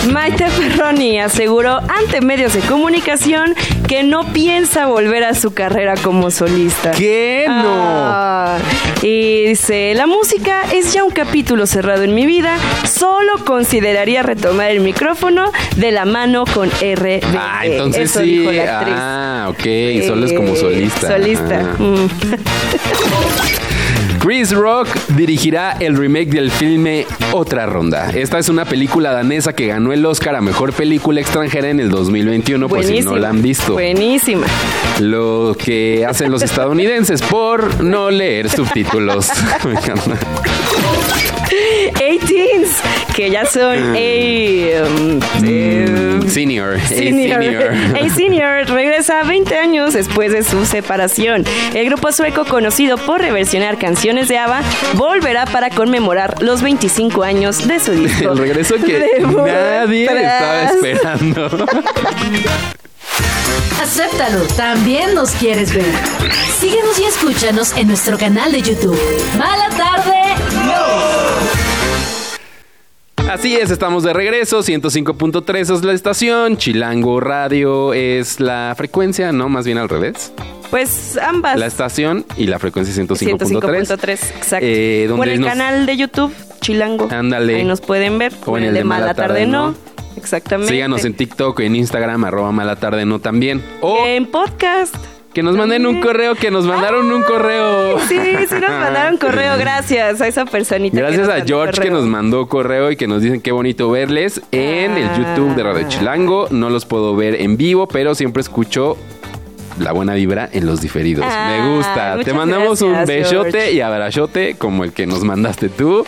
Maite 0.07 0.47
Perroni 0.57 1.19
aseguró 1.21 1.79
ante 1.89 2.21
medios 2.21 2.55
de 2.55 2.61
comunicación 2.61 3.55
que 3.87 4.03
no 4.03 4.33
piensa 4.33 4.87
volver 4.87 5.25
a 5.25 5.35
su 5.35 5.53
carrera 5.53 5.95
como 6.03 6.31
solista. 6.31 6.93
¿Qué? 6.93 7.45
No. 7.49 7.63
Ah, 7.67 8.59
y 9.03 9.47
dice, 9.47 9.93
la 9.95 10.07
música 10.07 10.63
es 10.73 10.93
ya 10.93 11.05
un 11.05 11.11
capítulo 11.11 11.67
cerrado 11.67 12.05
en 12.05 12.15
mi 12.15 12.25
vida, 12.27 12.57
solo 12.87 13.45
consideraría 13.45 14.23
retomar 14.23 14.71
el 14.71 14.81
micrófono 14.81 15.51
de 15.77 15.91
la 15.91 16.05
mano 16.05 16.45
con 16.47 16.69
RBD. 16.71 17.25
Ah, 17.37 17.61
entonces 17.65 18.11
Eso 18.11 18.21
sí. 18.21 18.39
dijo 18.39 18.53
la 18.53 18.79
actriz. 18.79 18.95
Ah, 18.97 19.47
ok. 19.51 20.07
Solo 20.07 20.27
es 20.27 20.33
como 20.33 20.53
Eh, 20.55 20.57
solista. 20.57 21.09
Solista. 21.09 21.61
Ah. 21.61 21.83
Mm. 21.83 22.09
Chris 24.29 24.53
Rock 24.53 24.89
dirigirá 25.17 25.73
el 25.81 25.97
remake 25.97 26.29
del 26.29 26.51
filme 26.51 27.07
Otra 27.33 27.65
Ronda. 27.65 28.11
Esta 28.11 28.39
es 28.39 28.51
una 28.51 28.67
película 28.67 29.11
danesa 29.11 29.55
que 29.55 29.69
ganó 29.69 29.91
el 29.91 30.05
Oscar 30.05 30.37
a 30.37 30.43
Mejor 30.43 30.75
Película 30.75 31.19
Extranjera 31.23 31.71
en 31.71 31.81
el 31.81 31.89
2021, 31.89 32.69
por 32.69 32.85
si 32.85 33.01
no 33.01 33.17
la 33.17 33.31
han 33.31 33.41
visto. 33.41 33.73
Buenísima. 33.73 34.47
Lo 35.01 35.57
que 35.59 36.05
hacen 36.07 36.31
los 36.31 36.43
estadounidenses 36.43 37.23
por 37.23 37.83
no 37.83 38.11
leer 38.11 38.51
subtítulos. 38.51 39.31
Me 39.65 39.71
encanta. 39.71 40.19
18s, 41.93 43.15
que 43.15 43.31
ya 43.31 43.47
son 43.47 43.77
A, 43.77 43.91
um, 43.91 45.21
eh, 45.45 46.21
Senior. 46.29 46.77
A 46.77 46.89
Senior. 46.89 47.43
senior. 47.43 47.73
A 47.73 48.11
Senior 48.15 48.71
regresa 48.71 49.23
20 49.23 49.57
años 49.57 49.95
después 49.95 50.33
de 50.33 50.43
su 50.43 50.65
separación. 50.67 51.45
El 51.75 51.87
grupo 51.87 52.13
sueco 52.13 52.45
conocido 52.45 52.97
por 52.99 53.21
reversionar 53.21 53.79
canciones 53.79 54.29
de 54.29 54.39
ABBA 54.39 54.63
volverá 54.95 55.47
para 55.47 55.71
conmemorar 55.71 56.43
los 56.43 56.63
25 56.63 57.23
años 57.23 57.67
de 57.67 57.81
su 57.81 57.93
disco. 57.93 58.33
El 58.33 58.39
regreso 58.39 58.77
que 58.77 58.99
Debut 58.99 59.47
nadie 59.47 60.05
estaba 60.05 60.63
esperando. 60.65 61.67
Acéptalo, 63.83 64.43
también 64.57 65.15
nos 65.15 65.31
quieres 65.31 65.73
ver. 65.73 65.87
Síguenos 66.59 66.99
y 66.99 67.05
escúchanos 67.05 67.77
en 67.77 67.89
nuestro 67.89 68.19
canal 68.19 68.53
de 68.53 68.61
YouTube. 68.61 68.99
Mala 69.39 69.69
tarde. 69.71 71.18
Así 73.29 73.55
es, 73.57 73.71
estamos 73.71 74.03
de 74.05 74.13
regreso. 74.13 74.61
105.3 74.61 75.75
es 75.75 75.85
la 75.85 75.93
estación. 75.93 76.57
Chilango 76.57 77.21
Radio 77.21 77.93
es 77.93 78.41
la 78.41 78.73
frecuencia, 78.77 79.33
no, 79.33 79.49
más 79.49 79.67
bien 79.67 79.77
al 79.79 79.89
revés. 79.89 80.33
Pues 80.71 81.19
ambas. 81.19 81.59
La 81.59 81.67
estación 81.67 82.25
y 82.37 82.47
la 82.47 82.59
frecuencia 82.59 82.95
105.3. 82.95 83.61
105.3, 83.61 84.11
exacto. 84.37 84.67
Eh, 84.67 85.05
o 85.07 85.11
donde 85.11 85.27
en 85.27 85.33
el 85.35 85.41
nos- 85.41 85.49
canal 85.51 85.87
de 85.87 85.97
YouTube, 85.97 86.33
Chilango. 86.61 87.09
Ándale. 87.11 87.57
Ahí 87.57 87.65
nos 87.65 87.81
pueden 87.81 88.19
ver. 88.19 88.33
O 88.47 88.57
en 88.57 88.65
el 88.65 88.75
de 88.75 88.85
Mala 88.85 89.15
Tarde 89.15 89.47
No. 89.47 89.75
Exactamente. 90.17 90.73
Síganos 90.73 91.05
en 91.05 91.15
TikTok, 91.15 91.61
en 91.61 91.77
Instagram, 91.77 92.25
arroba 92.25 92.51
mala 92.51 92.75
tarde, 92.77 93.05
no 93.07 93.21
también. 93.21 93.63
O 93.81 94.05
En 94.05 94.27
podcast. 94.27 94.97
Que 95.39 95.43
nos 95.45 95.55
manden 95.57 95.87
un 95.87 96.01
correo, 96.01 96.35
que 96.35 96.51
nos 96.51 96.65
mandaron 96.65 97.13
un 97.13 97.23
correo. 97.23 98.01
Sí, 98.09 98.19
sí 98.19 98.55
nos 98.61 98.71
mandaron 98.81 99.19
correo. 99.19 99.57
Gracias 99.57 100.21
a 100.21 100.27
esa 100.27 100.45
personita. 100.47 100.97
que 100.97 101.01
Gracias 101.01 101.29
nos 101.29 101.37
a 101.43 101.45
George 101.47 101.81
que 101.81 101.91
nos 101.93 102.07
mandó 102.07 102.49
correo 102.49 102.91
y 102.91 102.97
que 102.97 103.07
nos 103.07 103.23
dicen 103.23 103.41
qué 103.41 103.53
bonito 103.53 103.89
verles 103.89 104.43
en 104.51 104.97
el 104.97 105.07
Ah. 105.07 105.15
YouTube 105.17 105.55
de 105.55 105.63
Radio 105.63 105.87
Chilango. 105.89 106.49
No 106.51 106.71
los 106.71 106.87
puedo 106.87 107.15
ver 107.15 107.41
en 107.41 107.57
vivo, 107.57 107.87
pero 107.87 108.17
siempre 108.17 108.41
escucho 108.41 108.97
la 109.79 109.93
buena 109.93 110.15
vibra 110.15 110.49
en 110.53 110.67
los 110.67 110.81
diferidos. 110.81 111.25
Ah, 111.29 111.49
Me 111.51 111.77
gusta. 111.77 112.19
Te 112.25 112.33
mandamos 112.33 112.83
un 112.83 112.93
besote 113.07 113.51
George. 113.53 113.73
y 113.73 113.81
abrazote 113.81 114.55
como 114.57 114.85
el 114.85 114.93
que 114.93 115.07
nos 115.07 115.23
mandaste 115.25 115.69
tú. 115.69 116.05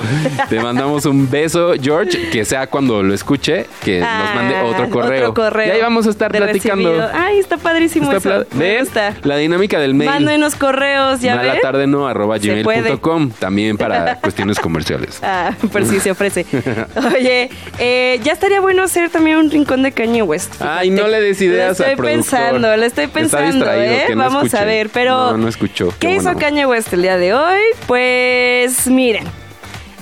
Te 0.48 0.60
mandamos 0.60 1.06
un 1.06 1.30
beso, 1.30 1.72
George, 1.80 2.30
que 2.30 2.44
sea 2.44 2.66
cuando 2.66 3.02
lo 3.02 3.14
escuche, 3.14 3.66
que 3.84 4.00
nos 4.00 4.34
mande 4.34 4.56
Ah, 4.56 4.64
otro 4.64 4.90
correo. 4.90 5.34
correo 5.34 5.66
Y 5.68 5.70
ahí 5.70 5.80
vamos 5.80 6.06
a 6.06 6.10
estar 6.10 6.30
platicando. 6.30 6.88
recibido. 6.90 7.10
Ay, 7.14 7.38
está 7.38 7.56
padrísimo 7.56 8.12
Está 8.12 8.38
eso. 8.40 8.46
¿Ven? 8.52 8.80
gusta. 8.84 9.14
La 9.22 9.36
dinámica 9.36 9.78
del 9.78 9.94
mail. 9.94 10.10
Mándenos 10.10 10.54
correos, 10.56 11.20
ya 11.20 11.36
Mala 11.36 11.60
tarde 11.60 11.86
no 11.86 12.06
arroba 12.08 12.38
gmail.com 12.38 13.30
también 13.38 13.76
para 13.76 14.16
cuestiones 14.20 14.58
comerciales. 14.58 15.20
Ah, 15.22 15.52
por 15.72 15.84
si 15.84 16.00
se 16.00 16.10
ofrece. 16.10 16.44
Oye, 17.16 17.50
eh, 17.78 18.20
ya 18.22 18.32
estaría 18.32 18.60
bueno 18.60 18.82
hacer 18.82 19.10
también 19.10 19.36
un 19.38 19.50
rincón 19.50 19.82
de 19.82 19.92
Kanye 19.92 20.22
West. 20.22 20.60
Ay, 20.60 20.90
no 20.90 21.06
le 21.08 21.20
des 21.20 21.40
ideas 21.40 21.80
al 21.80 21.90
estoy 21.90 22.06
pensando, 22.06 22.76
lo 22.76 22.84
estoy 22.84 23.06
pensando, 23.06 23.59
distraído, 23.64 23.92
¿eh? 23.94 24.04
que 24.06 24.14
no 24.16 24.24
Vamos 24.24 24.54
a 24.54 24.64
ver, 24.64 24.90
pero... 24.90 25.32
No, 25.32 25.38
no 25.38 25.48
escuchó. 25.48 25.88
¿Qué, 25.98 26.08
Qué 26.08 26.14
hizo. 26.16 26.36
Kanye 26.36 26.66
West 26.66 26.92
el 26.92 27.02
día 27.02 27.16
de 27.16 27.34
hoy? 27.34 27.60
Pues 27.86 28.86
miren, 28.86 29.24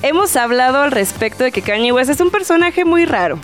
hemos 0.03 0.37
hablado 0.37 0.83
al 0.83 0.91
respecto 0.93 1.45
de 1.45 1.53
que 1.53 1.63
Kanye 1.63 1.93
West 1.93 2.11
es 2.11 2.21
un 2.21 2.31
personaje 2.31 2.85
muy 2.85 3.05
raro. 3.05 3.39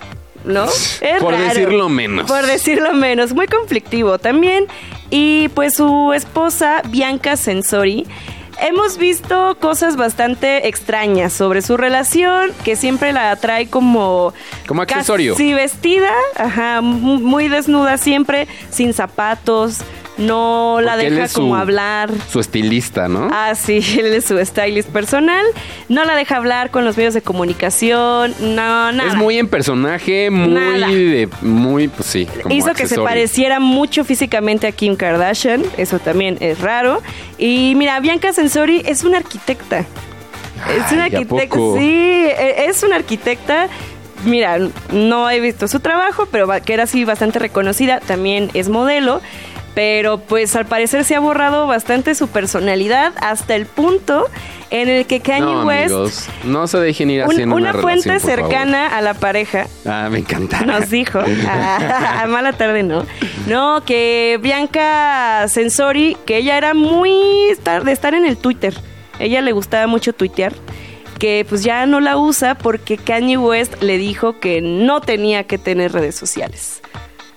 ¿No? 0.45 0.65
Es 1.01 1.21
Por 1.23 1.33
raro. 1.33 1.45
decirlo 1.45 1.89
menos. 1.89 2.31
Por 2.31 2.45
decirlo 2.47 2.93
menos. 2.93 3.33
Muy 3.33 3.47
conflictivo 3.47 4.19
también. 4.19 4.67
Y 5.11 5.49
pues 5.55 5.75
su 5.75 6.13
esposa, 6.13 6.83
Bianca 6.89 7.37
Sensori, 7.37 8.07
hemos 8.61 8.99
visto 8.99 9.57
cosas 9.61 9.97
bastante 9.97 10.69
extrañas 10.69 11.33
sobre 11.33 11.63
su 11.63 11.77
relación, 11.79 12.51
que 12.63 12.77
siempre 12.77 13.13
la 13.15 13.35
trae 13.37 13.69
como... 13.69 14.35
Como 14.67 14.83
accesorio. 14.83 15.33
Casi 15.33 15.55
vestida, 15.55 16.11
ajá, 16.37 16.81
mu- 16.83 17.21
muy 17.21 17.49
desnuda 17.49 17.97
siempre, 17.97 18.47
sin 18.71 18.93
zapatos, 18.93 19.79
no 20.17 20.81
la 20.81 20.93
Porque 20.93 21.11
deja 21.11 21.29
su- 21.29 21.41
como 21.41 21.57
hablar. 21.57 22.11
Su 22.31 22.41
estilista, 22.41 23.09
¿no? 23.09 23.29
Ah, 23.33 23.55
sí, 23.55 23.79
él 23.99 24.07
es 24.15 24.25
su 24.25 24.39
stylist 24.45 24.89
personal. 24.91 25.45
No 25.89 26.05
la 26.05 26.15
deja 26.17 26.37
hablar 26.37 26.71
con 26.71 26.85
los 26.85 26.97
medios 26.97 27.15
de 27.15 27.23
comunicación. 27.23 28.35
No, 28.41 28.93
nada. 28.93 29.09
Es 29.09 29.15
muy 29.17 29.39
en 29.39 29.49
personaje, 29.49 30.31
muy 30.31 30.49
Nada. 30.55 30.89
de. 30.89 31.29
Muy, 31.43 31.89
pues 31.89 32.09
sí. 32.09 32.27
como 32.43 32.55
Hizo 32.55 32.73
que 32.75 32.87
se 32.87 32.99
pareciera 33.01 33.61
mucho 33.61 34.05
físicamente 34.05 34.67
a 34.67 34.73
Kim 34.73 34.97
Kardashian. 34.97 35.63
Eso 35.77 35.99
también 35.99 36.37
es 36.41 36.61
raro. 36.61 37.03
Y 37.39 37.75
mira, 37.77 37.99
Bianca 38.01 38.33
Sensori 38.33 38.83
es 38.87 39.05
una 39.05 39.19
arquitecta. 39.19 39.81
es 39.81 40.93
una 40.93 41.05
Ay, 41.05 41.15
¿a 41.15 41.19
arquitecta. 41.19 41.57
Sí, 41.77 42.27
e- 42.29 42.67
es 42.69 42.83
una 42.83 42.97
arquitecta. 42.97 43.69
Mira, 44.25 44.57
no 44.91 45.29
he 45.29 45.39
visto 45.41 45.69
su 45.69 45.81
trabajo, 45.81 46.27
pero 46.31 46.49
que 46.65 46.73
era 46.73 46.85
así 46.85 47.05
bastante 47.05 47.39
reconocida. 47.39 48.01
También 48.01 48.51
es 48.55 48.69
modelo. 48.71 49.21
Pero 49.75 50.19
pues 50.19 50.55
al 50.55 50.67
parecer 50.67 51.05
se 51.05 51.17
ha 51.17 51.21
borrado 51.21 51.67
bastante 51.67 52.15
su 52.15 52.29
personalidad 52.29 53.13
hasta 53.21 53.57
el 53.57 53.67
punto 53.67 54.27
en 54.71 54.89
el 54.89 55.07
que 55.07 55.21
Kanye 55.21 55.41
No, 55.41 55.65
West, 55.67 55.85
amigos, 55.93 56.27
no 56.45 56.67
se 56.69 56.79
dejen 56.79 57.11
ir 57.11 57.25
un- 57.25 57.31
así 57.33 57.43
en 57.43 57.53
una, 57.53 57.73
fuente 57.75 58.19
favor. 58.21 58.21
cercana 58.21 58.97
a 58.97 59.01
la 59.03 59.15
pareja, 59.15 59.67
Ah, 59.85 60.09
me 60.11 60.19
encanta. 60.19 60.61
nos 60.63 60.91
dijo, 60.91 61.19
a, 61.49 62.23
a 62.23 62.27
mala 62.27 62.53
tarde 62.53 62.83
no, 62.83 63.05
no, 63.47 63.83
que 63.85 64.39
Bianca 64.43 65.47
Sensori, 65.49 66.17
que 66.25 66.39
ella 66.39 66.57
era 66.57 66.75
muy 66.75 67.11
de 67.85 67.93
estar 67.93 68.15
en 68.15 68.27
el 68.27 68.37
Twitter, 68.37 68.75
ella 69.19 69.41
le 69.43 69.53
gustaba 69.53 69.87
mucho 69.87 70.13
tuitear, 70.13 70.53
que 71.19 71.45
pues 71.49 71.63
ya 71.63 71.87
no 71.87 72.01
la 72.01 72.17
usa 72.17 72.57
porque 72.57 72.97
Kanye 72.97 73.39
West 73.39 73.81
le 73.83 73.99
dijo 73.99 74.41
que 74.41 74.61
no 74.61 75.01
tenía 75.01 75.45
que 75.45 75.59
tener 75.59 75.93
redes 75.93 76.15
sociales. 76.17 76.81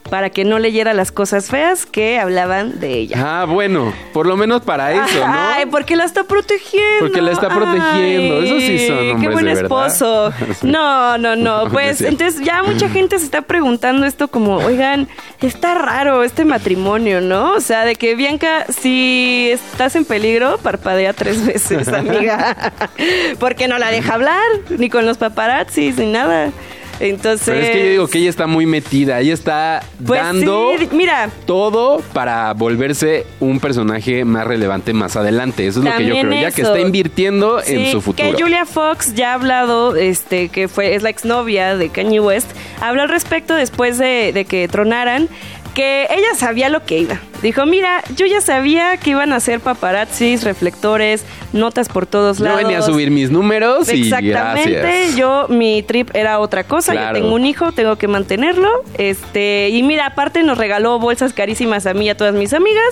Para 0.10 0.30
que 0.30 0.46
no 0.46 0.60
leyera 0.60 0.94
las 0.94 1.12
cosas 1.12 1.50
feas 1.50 1.86
que 1.86 2.20
hablaban 2.20 2.80
de 2.80 2.94
ella. 2.94 3.42
Ah, 3.42 3.46
bueno, 3.46 3.94
por 4.14 4.26
lo 4.26 4.38
menos 4.38 4.62
para 4.62 4.94
eso, 4.94 5.20
¿no? 5.20 5.26
Ay, 5.28 5.66
porque 5.66 5.96
la 5.96 6.06
está 6.06 6.24
protegiendo. 6.24 7.00
Porque 7.00 7.22
la 7.22 7.32
está 7.32 7.50
protegiendo. 7.50 8.42
Esos 8.42 8.62
sí 8.62 8.88
son 8.88 8.98
hombres 8.98 9.22
Qué 9.22 9.30
buen 9.30 9.46
de 9.46 9.52
esposo. 9.54 10.34
No, 10.62 11.18
no, 11.18 11.36
no. 11.36 11.70
Pues 11.72 12.02
no 12.02 12.08
entonces 12.08 12.42
ya 12.44 12.64
mucha 12.64 12.90
gente 12.90 13.20
se 13.20 13.26
está 13.26 13.42
preguntando 13.42 14.06
esto 14.06 14.28
como, 14.28 14.58
oigan, 14.58 15.08
está 15.42 15.76
raro 15.76 16.24
este 16.24 16.46
matrimonio, 16.46 17.22
¿no? 17.22 17.54
O 17.54 17.62
sea, 17.62 17.86
de 17.86 17.96
que 17.96 18.16
Bianca, 18.16 18.66
si 18.70 19.50
estás 19.52 19.96
en 19.96 20.06
peligro, 20.06 20.58
parpadea 20.58 21.14
tres 21.14 21.46
veces, 21.46 21.88
amiga. 21.94 22.74
porque 23.40 23.68
no 23.68 23.78
la 23.78 23.92
deja 23.92 24.14
hablar, 24.14 24.42
ni 24.70 24.90
con 24.90 25.06
los 25.06 25.18
paparazzis, 25.18 25.98
ni 25.98 26.08
nada. 26.08 26.52
Entonces. 27.00 27.48
Pero 27.48 27.60
es 27.60 27.70
que 27.70 27.80
yo 27.80 27.90
digo 27.92 28.08
que 28.08 28.20
ella 28.20 28.30
está 28.30 28.48
muy 28.48 28.66
metida. 28.66 29.20
Ella 29.20 29.34
está 29.34 29.84
pues 30.06 30.22
dando 30.22 30.72
sí, 30.78 30.90
mira, 30.92 31.30
todo 31.46 32.02
para 32.14 32.54
volverse 32.54 33.26
un 33.40 33.60
personaje 33.60 34.26
más 34.26 34.48
relevante 34.48 34.94
más 34.94 35.16
adelante. 35.16 35.68
Eso 35.68 35.80
es 35.80 35.86
lo 35.86 35.98
que 35.98 36.06
yo 36.06 36.20
creo. 36.20 36.42
Ya 36.42 36.52
que 36.52 36.62
está 36.62 36.80
invirtiendo 36.80 37.62
en 37.64 37.92
su 37.92 38.02
futuro. 38.02 38.30
Que 38.30 38.42
Julia 38.42 38.66
Fox 38.66 39.14
ya 39.14 39.32
ha 39.32 39.34
hablado, 39.36 39.96
este, 39.96 40.50
que 40.50 40.68
fue, 40.68 40.96
es 40.96 41.04
la 41.04 41.10
exnovia 41.10 41.78
de 41.78 41.90
Kanye 41.90 42.20
West, 42.20 42.50
habló 42.82 43.04
al 43.04 43.10
respecto 43.10 43.56
después 43.56 43.98
de, 43.98 44.32
de 44.34 44.46
que 44.46 44.68
tronaran, 44.68 45.30
que 45.74 46.08
ella 46.10 46.36
sabía 46.36 46.70
lo 46.70 46.84
que 46.86 47.00
iba. 47.00 47.20
Dijo, 47.42 47.66
mira, 47.66 48.04
yo 48.16 48.26
ya 48.26 48.42
sabía 48.42 48.98
que 48.98 49.12
iban 49.12 49.32
a 49.32 49.40
ser 49.40 49.60
paparazzis, 49.60 50.44
reflectores, 50.44 51.24
notas 51.54 51.88
por 51.88 52.06
todos 52.08 52.40
Yo 52.40 52.46
lados. 52.46 52.64
venía 52.64 52.80
a 52.80 52.82
subir 52.82 53.12
mis 53.12 53.30
números 53.30 53.88
y 53.94 54.02
Exactamente, 54.04 54.72
gracias. 54.72 55.16
yo 55.16 55.46
mi 55.50 55.84
trip 55.84 56.10
era 56.16 56.40
otra 56.40 56.64
cosa, 56.64 56.94
Claro. 56.94 57.16
yo 57.18 57.22
tengo 57.24 57.36
un 57.36 57.46
hijo, 57.46 57.72
tengo 57.72 57.96
que 57.98 58.08
mantenerlo, 58.08 58.84
este, 58.98 59.70
y 59.70 59.84
mira, 59.84 60.08
aparte 60.08 60.42
nos 60.44 60.58
regaló 60.58 61.00
bolsas 61.00 61.32
carísimas 61.34 61.86
a 61.86 61.94
mí 61.94 62.06
y 62.06 62.10
a 62.10 62.18
todas 62.18 62.34
mis 62.34 62.54
amigas. 62.54 62.84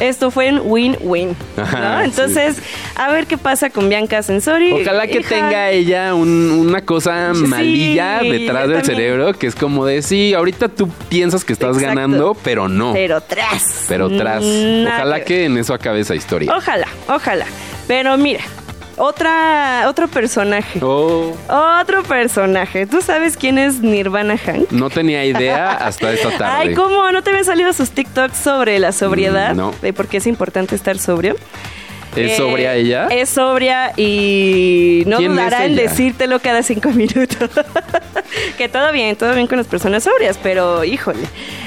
Esto 0.00 0.30
fue 0.30 0.50
un 0.50 0.62
win-win. 0.64 1.36
¿no? 1.56 1.62
Ajá, 1.62 2.04
Entonces, 2.04 2.60
a 2.96 3.10
ver 3.12 3.26
qué 3.26 3.36
pasa 3.38 3.70
con 3.70 3.88
Bianca 3.88 4.22
Sensori. 4.22 4.72
Ojalá 4.72 5.06
que 5.06 5.20
Hija, 5.20 5.28
tenga 5.28 5.70
ella 5.70 6.14
un- 6.14 6.50
una 6.50 6.80
cosa 6.84 7.32
malilla 7.34 8.22
yo 8.22 8.32
detrás 8.32 8.68
del 8.68 8.78
también. 8.78 8.84
cerebro 8.84 9.32
que 9.34 9.46
es 9.46 9.54
como 9.54 9.84
de 9.86 10.02
sí, 10.02 10.34
ahorita 10.34 10.68
tú 10.68 10.88
piensas 11.08 11.44
que 11.44 11.52
estás 11.52 11.76
Exacto. 11.76 11.86
ganando, 11.94 12.36
pero 12.42 12.68
no. 12.68 12.92
Pero 12.94 13.20
tras. 13.20 13.81
Pero 13.88 14.08
tras. 14.10 14.44
Nada 14.44 14.96
Ojalá 14.96 15.24
que 15.24 15.44
en 15.44 15.58
eso 15.58 15.74
acabe 15.74 16.00
esa 16.00 16.14
historia. 16.14 16.54
Ojalá, 16.54 16.86
ojalá. 17.08 17.46
Pero 17.86 18.16
mira, 18.16 18.40
otra, 18.96 19.84
otro 19.88 20.08
personaje. 20.08 20.78
Oh, 20.82 21.32
Otro 21.48 22.02
personaje. 22.02 22.86
¿Tú 22.86 23.00
sabes 23.00 23.36
quién 23.36 23.58
es 23.58 23.80
Nirvana 23.80 24.36
Hank? 24.38 24.70
no 24.70 24.90
tenía 24.90 25.24
idea 25.24 25.72
hasta 25.86 26.12
esta 26.12 26.30
tarde. 26.36 26.68
Ay, 26.70 26.74
¿cómo? 26.74 27.10
¿No 27.10 27.22
te 27.22 27.30
habían 27.30 27.44
salido 27.44 27.72
sus 27.72 27.90
TikToks 27.90 28.36
sobre 28.36 28.78
la 28.78 28.92
sobriedad? 28.92 29.54
Mm, 29.54 29.56
no. 29.56 29.74
De 29.82 29.92
por 29.92 30.08
qué 30.08 30.18
es 30.18 30.26
importante 30.26 30.74
estar 30.74 30.98
sobrio. 30.98 31.36
¿Es 32.16 32.32
Eh, 32.32 32.36
sobria 32.36 32.74
ella? 32.74 33.06
Es 33.10 33.30
sobria 33.30 33.92
y 33.96 35.02
no 35.06 35.16
¿Quién 35.18 35.30
es 35.32 35.36
dudará 35.36 35.64
en 35.64 35.76
decírtelo 35.76 36.40
cada 36.40 36.62
cinco 36.62 36.90
minutos. 36.94 37.50
que 38.58 38.68
todo 38.68 38.92
bien, 38.92 39.16
todo 39.16 39.34
bien 39.34 39.46
con 39.46 39.58
las 39.58 39.66
personas 39.66 40.04
sobrias, 40.04 40.38
pero 40.42 40.84
híjole. 40.84 41.20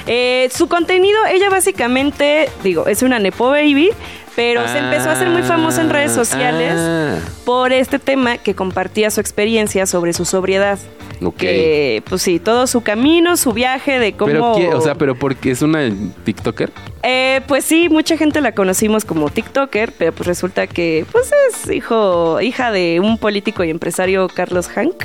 Eh, 0.06 0.48
su 0.52 0.68
contenido, 0.68 1.18
ella 1.28 1.50
básicamente, 1.50 2.48
digo, 2.62 2.86
es 2.86 3.02
una 3.02 3.18
Nepo 3.18 3.48
Baby, 3.50 3.90
pero 4.36 4.68
se 4.68 4.78
empezó 4.78 5.08
a 5.08 5.12
hacer 5.12 5.28
muy 5.30 5.42
famosa 5.42 5.80
en 5.82 5.90
redes 5.90 6.12
sociales 6.12 6.74
Ah. 6.76 7.18
por 7.44 7.72
este 7.72 7.98
tema 7.98 8.36
que 8.38 8.54
compartía 8.54 9.10
su 9.10 9.20
experiencia 9.20 9.86
sobre 9.86 10.12
su 10.12 10.24
sobriedad. 10.24 10.78
Ok. 11.22 11.36
Que, 11.38 12.02
pues 12.08 12.20
sí, 12.20 12.38
todo 12.38 12.66
su 12.66 12.82
camino, 12.82 13.38
su 13.38 13.52
viaje 13.54 13.98
de 13.98 14.12
cómo... 14.12 14.30
Pero, 14.30 14.52
¿qué? 14.56 14.68
o 14.68 14.80
sea, 14.82 14.94
pero 14.96 15.14
porque 15.18 15.50
es 15.50 15.62
una 15.62 15.90
TikToker. 16.24 16.70
Eh, 17.02 17.40
pues 17.46 17.64
sí, 17.64 17.88
mucha 17.88 18.18
gente 18.18 18.40
la 18.42 18.52
conocimos 18.52 19.04
como 19.06 19.30
TikToker, 19.30 19.92
pero 19.96 20.12
pues 20.12 20.26
resulta 20.26 20.66
que 20.66 21.06
pues 21.10 21.30
es 21.48 21.70
hijo, 21.70 22.40
hija 22.42 22.70
de 22.70 23.00
un 23.00 23.16
político 23.16 23.64
y 23.64 23.70
empresario 23.70 24.28
Carlos 24.28 24.68
Hank, 24.68 25.04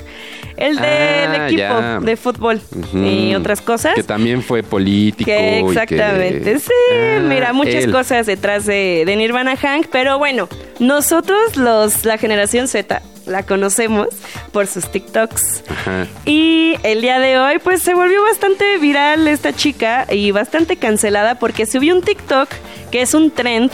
el 0.57 0.75
del 0.75 0.83
Ah, 0.85 1.45
equipo 1.47 1.57
ya. 1.59 1.99
de 2.01 2.17
fútbol 2.17 2.59
y 2.93 3.33
otras 3.35 3.61
cosas. 3.61 3.93
Que 3.95 4.03
también 4.03 4.41
fue 4.41 4.63
político. 4.63 5.29
Que 5.29 5.59
y 5.59 5.63
que- 5.63 5.69
exactamente, 5.69 6.59
sí, 6.59 6.71
Ah, 6.93 7.19
mira, 7.23 7.53
muchas 7.53 7.85
él. 7.85 7.91
cosas 7.91 8.25
detrás 8.25 8.65
de, 8.65 9.03
de 9.05 9.15
Nirvana 9.21 9.55
Hank, 9.55 9.85
pero 9.91 10.17
bueno, 10.17 10.49
nosotros 10.79 11.55
los, 11.55 12.05
la 12.05 12.17
generación 12.17 12.67
Z, 12.67 13.03
la 13.27 13.43
conocemos 13.43 14.07
por 14.51 14.65
sus 14.65 14.91
TikToks. 14.91 15.63
Ajá. 15.69 16.07
Y 16.25 16.73
el 16.81 17.01
día 17.01 17.19
de 17.19 17.37
hoy, 17.37 17.59
pues 17.59 17.83
se 17.83 17.93
volvió 17.93 18.23
bastante 18.23 18.79
viral 18.79 19.27
esta 19.27 19.53
chica 19.53 20.07
y 20.09 20.31
bastante 20.31 20.77
cancelada 20.77 21.35
porque 21.37 21.67
subió 21.67 21.93
un 21.95 22.01
TikTok 22.01 22.49
que 22.89 23.03
es 23.03 23.13
un 23.13 23.29
trend, 23.29 23.69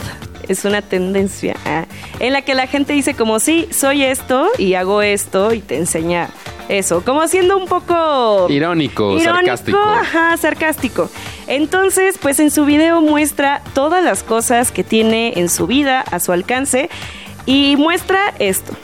es 0.48 0.66
una 0.66 0.82
tendencia, 0.82 1.56
ah, 1.64 1.86
en 2.20 2.34
la 2.34 2.42
que 2.42 2.54
la 2.54 2.66
gente 2.66 2.92
dice 2.92 3.14
como, 3.14 3.40
sí, 3.40 3.68
soy 3.70 4.04
esto 4.04 4.50
y 4.58 4.74
hago 4.74 5.00
esto 5.00 5.54
y 5.54 5.60
te 5.60 5.78
enseña 5.78 6.28
eso, 6.68 7.02
como 7.02 7.26
siendo 7.26 7.56
un 7.56 7.66
poco... 7.66 8.48
Irónico, 8.50 9.18
sarcástico. 9.18 9.78
Ajá, 9.78 10.36
sarcástico. 10.36 11.10
Entonces, 11.48 12.18
pues 12.20 12.38
en 12.40 12.50
su 12.50 12.66
video 12.66 13.00
muestra 13.00 13.62
todas 13.74 14.04
las 14.04 14.22
cosas 14.22 14.70
que 14.70 14.84
tiene 14.84 15.32
en 15.36 15.48
su 15.48 15.66
vida 15.66 16.00
a 16.00 16.20
su 16.20 16.32
alcance 16.32 16.90
y 17.46 17.76
muestra 17.76 18.34
esto. 18.38 18.74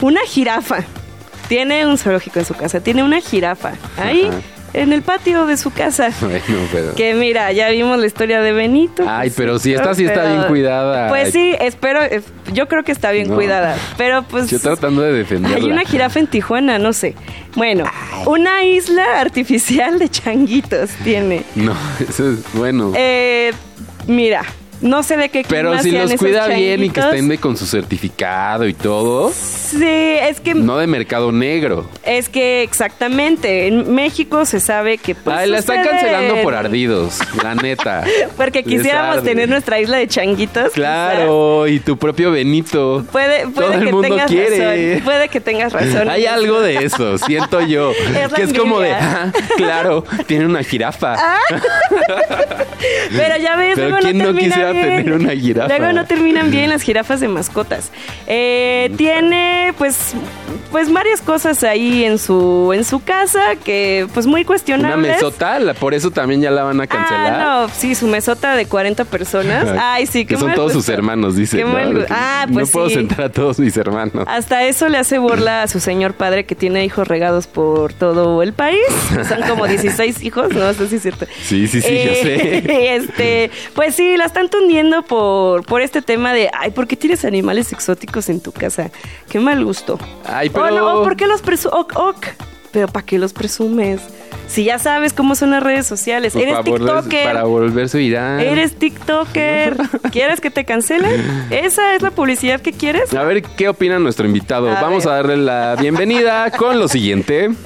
Una 0.00 0.20
jirafa. 0.20 0.84
Tiene 1.48 1.86
un 1.86 1.98
zoológico 1.98 2.38
en 2.38 2.44
su 2.44 2.54
casa, 2.54 2.80
tiene 2.80 3.02
una 3.02 3.20
jirafa 3.20 3.74
ahí. 3.98 4.30
En 4.76 4.92
el 4.92 5.02
patio 5.02 5.46
de 5.46 5.56
su 5.56 5.70
casa. 5.72 6.10
Bueno, 6.20 6.68
pero... 6.72 6.94
Que 6.94 7.14
mira, 7.14 7.50
ya 7.52 7.70
vimos 7.70 7.98
la 7.98 8.06
historia 8.06 8.40
de 8.40 8.52
Benito. 8.52 9.04
Ay, 9.08 9.28
pues, 9.30 9.36
pero 9.36 9.58
sí, 9.58 9.72
esta 9.74 9.94
sí 9.94 10.04
está 10.04 10.26
bien 10.28 10.42
cuidada. 10.44 11.08
Pues 11.08 11.32
sí, 11.32 11.54
espero, 11.60 12.00
yo 12.52 12.68
creo 12.68 12.82
que 12.84 12.92
está 12.92 13.10
bien 13.10 13.28
No. 13.28 13.34
cuidada. 13.34 13.76
Pero 13.96 14.22
pues. 14.22 14.50
Yo 14.50 14.60
tratando 14.60 15.02
de 15.02 15.12
defenderla. 15.12 15.56
Hay 15.56 15.64
una 15.64 15.84
jirafa 15.84 16.18
en 16.20 16.26
Tijuana, 16.26 16.78
no 16.78 16.92
sé. 16.92 17.14
Bueno, 17.54 17.84
una 18.26 18.62
isla 18.64 19.20
artificial 19.20 19.98
de 19.98 20.08
changuitos 20.08 20.90
tiene. 21.04 21.42
No, 21.54 21.74
eso 22.08 22.30
es 22.32 22.38
bueno. 22.52 22.92
Eh, 22.94 23.52
mira, 24.06 24.42
no 24.80 25.02
sé 25.02 25.16
de 25.16 25.28
qué 25.30 25.44
pero 25.48 25.70
clima 25.70 25.82
si 25.82 25.90
sean 25.90 26.02
los 26.02 26.10
esos 26.12 26.20
cuida 26.20 26.46
bien 26.48 26.82
y 26.84 26.88
que 26.90 27.00
changuitos. 27.00 27.04
estén 27.06 27.28
de 27.28 27.38
con 27.38 27.56
su 27.56 27.66
certificado 27.66 28.66
y 28.66 28.74
todo, 28.74 29.32
Sí, 29.32 29.82
es 29.84 30.40
que 30.40 30.54
no 30.54 30.76
de 30.78 30.86
mercado 30.86 31.32
negro. 31.32 31.88
es 32.04 32.28
que 32.28 32.62
exactamente 32.62 33.66
en 33.66 33.94
México 33.94 34.44
se 34.44 34.60
sabe 34.60 34.98
que 34.98 35.14
pues 35.14 35.36
Ay, 35.36 35.50
la 35.50 35.58
están 35.58 35.78
sucede- 35.78 35.90
cancelando 35.90 36.42
por 36.42 36.54
ardidos, 36.54 37.18
la 37.42 37.54
neta. 37.54 38.04
porque 38.36 38.62
Les 38.62 38.76
quisiéramos 38.76 39.16
arde. 39.18 39.28
tener 39.30 39.48
nuestra 39.48 39.80
isla 39.80 39.96
de 39.96 40.06
changuitos. 40.08 40.72
Claro, 40.72 41.66
y 41.66 41.80
tu 41.80 41.96
propio 41.96 42.30
Benito. 42.30 43.04
Puede, 43.10 43.48
puede 43.48 43.66
Todo 43.68 43.72
el 43.78 43.84
que 43.86 43.92
mundo 43.92 44.08
tengas 44.08 44.30
quiere. 44.30 44.90
razón. 44.94 45.04
Puede 45.04 45.28
que 45.28 45.40
tengas 45.40 45.72
razón. 45.72 46.08
Hay 46.10 46.26
algo 46.26 46.60
de 46.60 46.76
eso, 46.84 47.18
siento 47.18 47.60
yo. 47.62 47.90
Es 48.16 48.30
la 48.30 48.36
que 48.36 48.42
es 48.44 48.52
como 48.52 48.80
de, 48.80 48.90
envidia. 48.90 49.32
ah, 49.34 49.38
claro, 49.56 50.04
tiene 50.26 50.46
una 50.46 50.62
jirafa. 50.62 51.16
Pero 53.16 53.36
ya 53.38 53.56
ves, 53.56 53.72
Pero 53.74 53.88
luego 53.88 54.02
¿quién 54.04 54.18
no 54.18 54.24
termina 54.26 54.56
quisiera 54.72 54.96
tener 54.96 55.12
una 55.12 55.30
jirafa? 55.32 55.78
Luego 55.78 55.92
no 55.92 56.04
terminan 56.06 56.50
bien 56.50 56.70
las 56.70 56.82
jirafas 56.82 57.20
de 57.20 57.28
mascotas. 57.28 57.90
Eh, 58.26 58.90
tiene 58.96 59.72
pues 59.78 60.14
pues 60.70 60.92
varias 60.92 61.20
cosas 61.22 61.62
ahí 61.64 62.04
en 62.04 62.18
su 62.18 62.72
en 62.74 62.84
su 62.84 63.02
casa 63.02 63.56
que 63.64 64.06
pues 64.12 64.26
muy 64.26 64.40
Una 64.40 64.46
cuestionables. 64.46 65.14
mesota, 65.16 65.58
la- 65.58 65.74
por 65.74 65.94
eso 65.94 66.10
también 66.10 66.40
ya 66.42 66.50
la 66.50 66.64
van 66.64 66.80
a 66.80 66.86
cancelar. 66.86 67.34
Ah, 67.40 67.62
no, 67.62 67.68
sí, 67.74 67.94
su 67.94 68.06
mesota 68.06 68.56
de 68.56 68.66
40 68.66 69.04
personas. 69.04 69.68
Ay, 69.80 70.06
sí, 70.06 70.24
qué 70.24 70.34
que 70.34 70.38
son 70.40 70.48
mal 70.48 70.56
todos 70.56 70.72
sus 70.72 70.88
hermanos, 70.88 71.36
dice. 71.36 71.58
Qué 71.58 71.64
¿no? 71.64 71.72
mal. 71.72 72.06
Ah, 72.10 72.46
pues 72.52 72.66
no 72.68 72.72
puedo 72.72 72.88
sí. 72.88 72.94
sentar 72.96 73.22
a 73.22 73.28
todos 73.30 73.58
mis 73.58 73.76
hermanos. 73.76 74.24
Hasta 74.26 74.64
eso 74.64 74.88
le 74.88 74.98
hace 74.98 75.18
burla 75.18 75.62
a 75.62 75.68
su 75.68 75.80
señor 75.80 76.14
padre 76.14 76.44
que 76.44 76.54
tiene 76.54 76.84
hijos 76.84 77.06
regados 77.08 77.46
por 77.46 77.92
todo 77.92 78.42
el 78.42 78.52
país. 78.52 78.80
Son 79.28 79.40
como 79.48 79.66
16 79.68 80.22
hijos, 80.24 80.52
no 80.52 80.72
sé 80.74 80.88
si 80.88 80.96
es 80.96 81.02
cierto. 81.02 81.26
Sí, 81.42 81.66
sí, 81.68 81.80
sí, 81.80 81.98
yo 82.04 82.12
sé. 82.14 82.36
Este, 82.96 83.50
pues 83.74 83.94
sí, 83.94 84.16
la 84.16 84.24
están 84.26 84.48
tundiendo 84.58 85.02
por, 85.02 85.64
por 85.66 85.80
este 85.82 86.02
tema 86.02 86.32
de, 86.32 86.50
ay, 86.52 86.70
¿por 86.70 86.86
qué 86.86 86.96
tienes 86.96 87.24
animales 87.24 87.72
exóticos 87.72 88.28
en 88.28 88.40
tu 88.40 88.52
casa? 88.52 88.90
Qué 89.28 89.38
mal 89.40 89.64
gusto. 89.64 89.98
Ay, 90.24 90.48
O 90.48 90.52
pero... 90.52 90.70
no, 90.70 91.00
o 91.00 91.04
¿por 91.04 91.16
qué 91.16 91.26
los 91.26 91.42
presumes? 91.42 91.78
Ok, 91.78 91.92
ok. 91.96 92.26
Pero 92.72 92.88
¿para 92.88 93.06
qué 93.06 93.18
los 93.18 93.32
presumes? 93.32 94.00
Si 94.48 94.64
ya 94.64 94.78
sabes 94.78 95.12
cómo 95.14 95.34
son 95.34 95.50
las 95.50 95.62
redes 95.62 95.86
sociales. 95.86 96.34
Pues 96.34 96.42
Eres 96.44 96.56
para 96.58 96.66
volver- 96.68 96.78
TikToker. 97.02 97.24
Para 97.24 97.44
volverse 97.44 97.98
viral. 97.98 98.40
Eres 98.40 98.76
TikToker. 98.76 99.76
¿Quieres 100.12 100.40
que 100.40 100.50
te 100.50 100.64
cancelen? 100.64 101.24
¿Esa 101.50 101.94
es 101.94 102.02
la 102.02 102.10
publicidad 102.10 102.60
que 102.60 102.72
quieres? 102.72 103.12
A 103.14 103.22
ver, 103.24 103.42
¿qué 103.42 103.68
opina 103.68 103.98
nuestro 103.98 104.26
invitado? 104.26 104.68
A 104.70 104.80
Vamos 104.80 105.04
ver. 105.04 105.12
a 105.12 105.16
darle 105.16 105.36
la 105.38 105.76
bienvenida 105.80 106.50
con 106.50 106.78
lo 106.78 106.86
siguiente. 106.88 107.50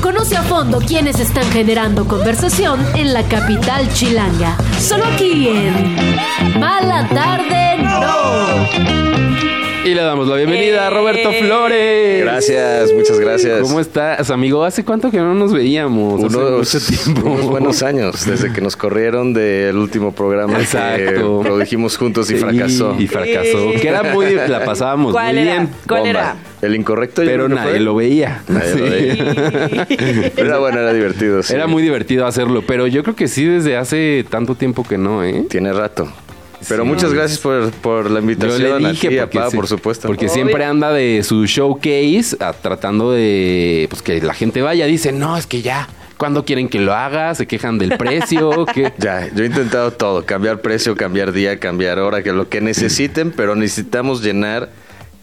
Conoce 0.00 0.36
a 0.36 0.42
fondo 0.42 0.78
quiénes 0.80 1.20
están 1.20 1.44
generando 1.52 2.06
conversación 2.06 2.80
en 2.94 3.12
la 3.12 3.22
capital 3.28 3.92
chilanga. 3.92 4.56
Solo 4.78 5.04
aquí 5.04 5.48
en 5.48 6.58
Mala 6.58 7.06
Tarde 7.08 7.82
No. 7.82 9.09
Y 9.82 9.94
le 9.94 10.02
damos 10.02 10.28
la 10.28 10.36
bienvenida 10.36 10.84
a 10.86 10.90
Eh. 10.90 10.94
Roberto 10.94 11.32
Flores. 11.32 12.20
Gracias, 12.22 12.92
muchas 12.92 13.18
gracias. 13.18 13.60
¿Cómo 13.62 13.80
estás, 13.80 14.30
amigo? 14.30 14.62
¿Hace 14.62 14.84
cuánto 14.84 15.10
que 15.10 15.16
no 15.16 15.32
nos 15.32 15.54
veíamos? 15.54 16.22
Hace 16.22 16.36
Unos, 16.36 16.74
mucho 16.74 16.86
tiempo. 16.86 17.30
unos 17.30 17.46
buenos 17.46 17.82
años, 17.82 18.26
desde 18.26 18.52
que 18.52 18.60
nos 18.60 18.76
corrieron 18.76 19.32
del 19.32 19.76
último 19.78 20.12
programa 20.12 20.60
Exacto. 20.60 21.04
que 21.42 21.48
produjimos 21.48 21.96
juntos 21.96 22.30
y 22.30 22.34
Sí, 22.34 22.40
fracasó. 22.40 22.94
Y 22.98 23.06
fracasó. 23.06 23.72
Sí. 23.72 23.80
Que 23.80 23.88
era 23.88 24.02
muy... 24.02 24.34
La 24.34 24.64
pasábamos 24.66 25.12
¿Cuál 25.12 25.34
muy 25.36 25.42
era? 25.44 25.52
bien. 25.54 25.68
¿Cuál 25.88 26.00
Bomba. 26.02 26.10
era? 26.10 26.36
El 26.60 26.76
incorrecto. 26.76 27.22
Pero 27.24 27.48
nadie 27.48 27.70
fue. 27.70 27.80
lo 27.80 27.94
veía. 27.94 28.42
Nadie 28.48 28.74
lo 28.76 28.84
veía. 28.84 29.86
Pero 30.36 30.46
era 30.46 30.58
bueno, 30.58 30.78
era 30.80 30.92
divertido. 30.92 31.42
sí. 31.42 31.54
Era 31.54 31.66
muy 31.66 31.82
divertido 31.82 32.26
hacerlo, 32.26 32.62
pero 32.66 32.86
yo 32.86 33.02
creo 33.02 33.16
que 33.16 33.28
sí 33.28 33.46
desde 33.46 33.78
hace 33.78 34.26
tanto 34.28 34.54
tiempo 34.56 34.84
que 34.86 34.98
no, 34.98 35.24
¿eh? 35.24 35.46
Tiene 35.48 35.72
rato. 35.72 36.06
Pero 36.68 36.82
Sí. 36.84 36.88
muchas 36.88 37.12
gracias 37.12 37.38
por, 37.38 37.70
por 37.72 38.04
la 38.10 38.20
Yo 38.20 38.24
invitación. 38.30 38.62
le 38.82 38.88
a 38.88 38.90
dije 38.90 39.20
a 39.20 39.24
porque, 39.24 39.38
Pa, 39.38 39.50
sí- 39.50 39.56
por 39.56 39.66
supuesto. 39.66 40.06
porque 40.08 40.26
Obvio. 40.26 40.34
siempre 40.34 40.64
anda 40.64 40.92
de 40.92 41.22
su 41.22 41.46
showcase 41.46 42.36
a- 42.40 42.52
tratando 42.52 43.12
de 43.12 43.86
pues 43.90 44.02
que 44.02 44.20
la 44.20 44.34
gente 44.34 44.62
vaya. 44.62 44.86
Dice, 44.86 45.12
no, 45.12 45.36
es 45.36 45.46
que 45.46 45.62
ya, 45.62 45.88
¿cuándo 46.16 46.44
quieren 46.44 46.68
que 46.68 46.78
lo 46.78 46.92
haga? 46.94 47.34
Se 47.34 47.46
quejan 47.46 47.78
del 47.78 47.96
precio. 47.96 48.66
que 48.74 48.92
Ya, 48.98 49.28
yo 49.34 49.42
he 49.44 49.46
intentado 49.46 49.92
todo, 49.92 50.24
cambiar 50.26 50.60
precio, 50.60 50.94
cambiar 50.96 51.32
día, 51.32 51.58
cambiar 51.58 51.98
hora, 51.98 52.22
que 52.22 52.32
lo 52.32 52.48
que 52.48 52.60
necesiten, 52.60 53.32
pero 53.32 53.54
necesitamos 53.56 54.22
llenar 54.22 54.70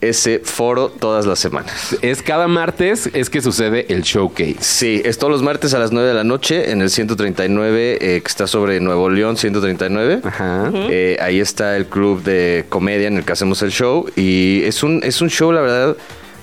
ese 0.02 0.40
foro 0.40 0.90
todas 0.90 1.26
las 1.26 1.40
semanas. 1.40 1.98
Es 2.02 2.22
cada 2.22 2.48
martes 2.48 3.10
es 3.14 3.30
que 3.30 3.42
sucede 3.42 3.86
el 3.90 4.04
showcase. 4.04 4.58
Sí, 4.60 5.02
es 5.04 5.18
todos 5.18 5.32
los 5.32 5.42
martes 5.42 5.74
a 5.74 5.80
las 5.80 5.92
9 5.92 6.08
de 6.08 6.14
la 6.14 6.24
noche 6.24 6.72
en 6.72 6.82
el 6.82 6.90
139, 6.90 7.98
eh, 8.00 8.22
que 8.22 8.28
está 8.28 8.48
sobre 8.48 8.80
Nuevo 8.80 9.10
León, 9.10 9.38
139. 9.38 10.22
Ajá. 10.24 10.72
Eh, 10.74 11.18
ahí 11.22 11.40
está 11.40 11.76
el 11.76 11.86
club 11.88 12.24
de 12.24 12.66
comedia 12.70 13.08
en 13.08 13.18
el 13.18 13.26
que 13.26 13.34
hacemos 13.34 13.62
el 13.62 13.72
show. 13.72 14.06
Y 14.16 14.64
es 14.64 14.84
un, 14.84 15.02
es 15.04 15.22
un 15.22 15.30
show, 15.30 15.52
la 15.52 15.62
verdad, 15.62 15.98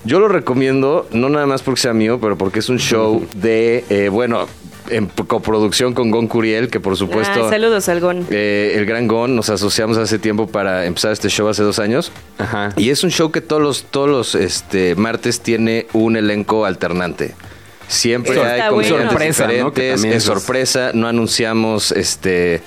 yo 0.05 0.19
lo 0.19 0.27
recomiendo, 0.27 1.07
no 1.11 1.29
nada 1.29 1.47
más 1.47 1.63
porque 1.63 1.81
sea 1.81 1.93
mío, 1.93 2.19
pero 2.21 2.37
porque 2.37 2.59
es 2.59 2.69
un 2.69 2.77
show 2.77 3.25
de, 3.35 3.83
eh, 3.89 4.09
bueno, 4.09 4.47
en 4.89 5.07
coproducción 5.07 5.93
con 5.93 6.11
Gon 6.11 6.27
Curiel, 6.27 6.69
que 6.69 6.79
por 6.79 6.95
supuesto... 6.97 7.47
Ah, 7.47 7.49
saludos, 7.49 7.89
Algón. 7.89 8.25
eh, 8.29 8.73
el 8.75 8.85
Gran 8.85 9.07
Gon, 9.07 9.35
nos 9.35 9.49
asociamos 9.49 9.97
hace 9.97 10.19
tiempo 10.19 10.47
para 10.47 10.85
empezar 10.85 11.11
este 11.11 11.29
show 11.29 11.47
hace 11.47 11.63
dos 11.63 11.79
años. 11.79 12.11
Ajá. 12.37 12.69
Y 12.77 12.89
es 12.89 13.03
un 13.03 13.11
show 13.11 13.31
que 13.31 13.41
todos 13.41 13.61
los, 13.61 13.83
todos 13.85 14.09
los 14.09 14.35
este, 14.35 14.95
martes 14.95 15.41
tiene 15.41 15.87
un 15.93 16.15
elenco 16.17 16.65
alternante. 16.65 17.35
Siempre 17.87 18.31
Eso 18.33 18.43
hay 18.43 18.67
comediantes 18.69 18.91
bueno. 18.91 19.09
Sorpresa, 19.11 19.43
¿no? 19.47 19.73
Que 19.73 19.81
diferentes, 19.93 20.05
es 20.05 20.15
es- 20.17 20.23
sorpresa, 20.23 20.91
no 20.93 21.07
anunciamos 21.07 21.91
este 21.91 22.61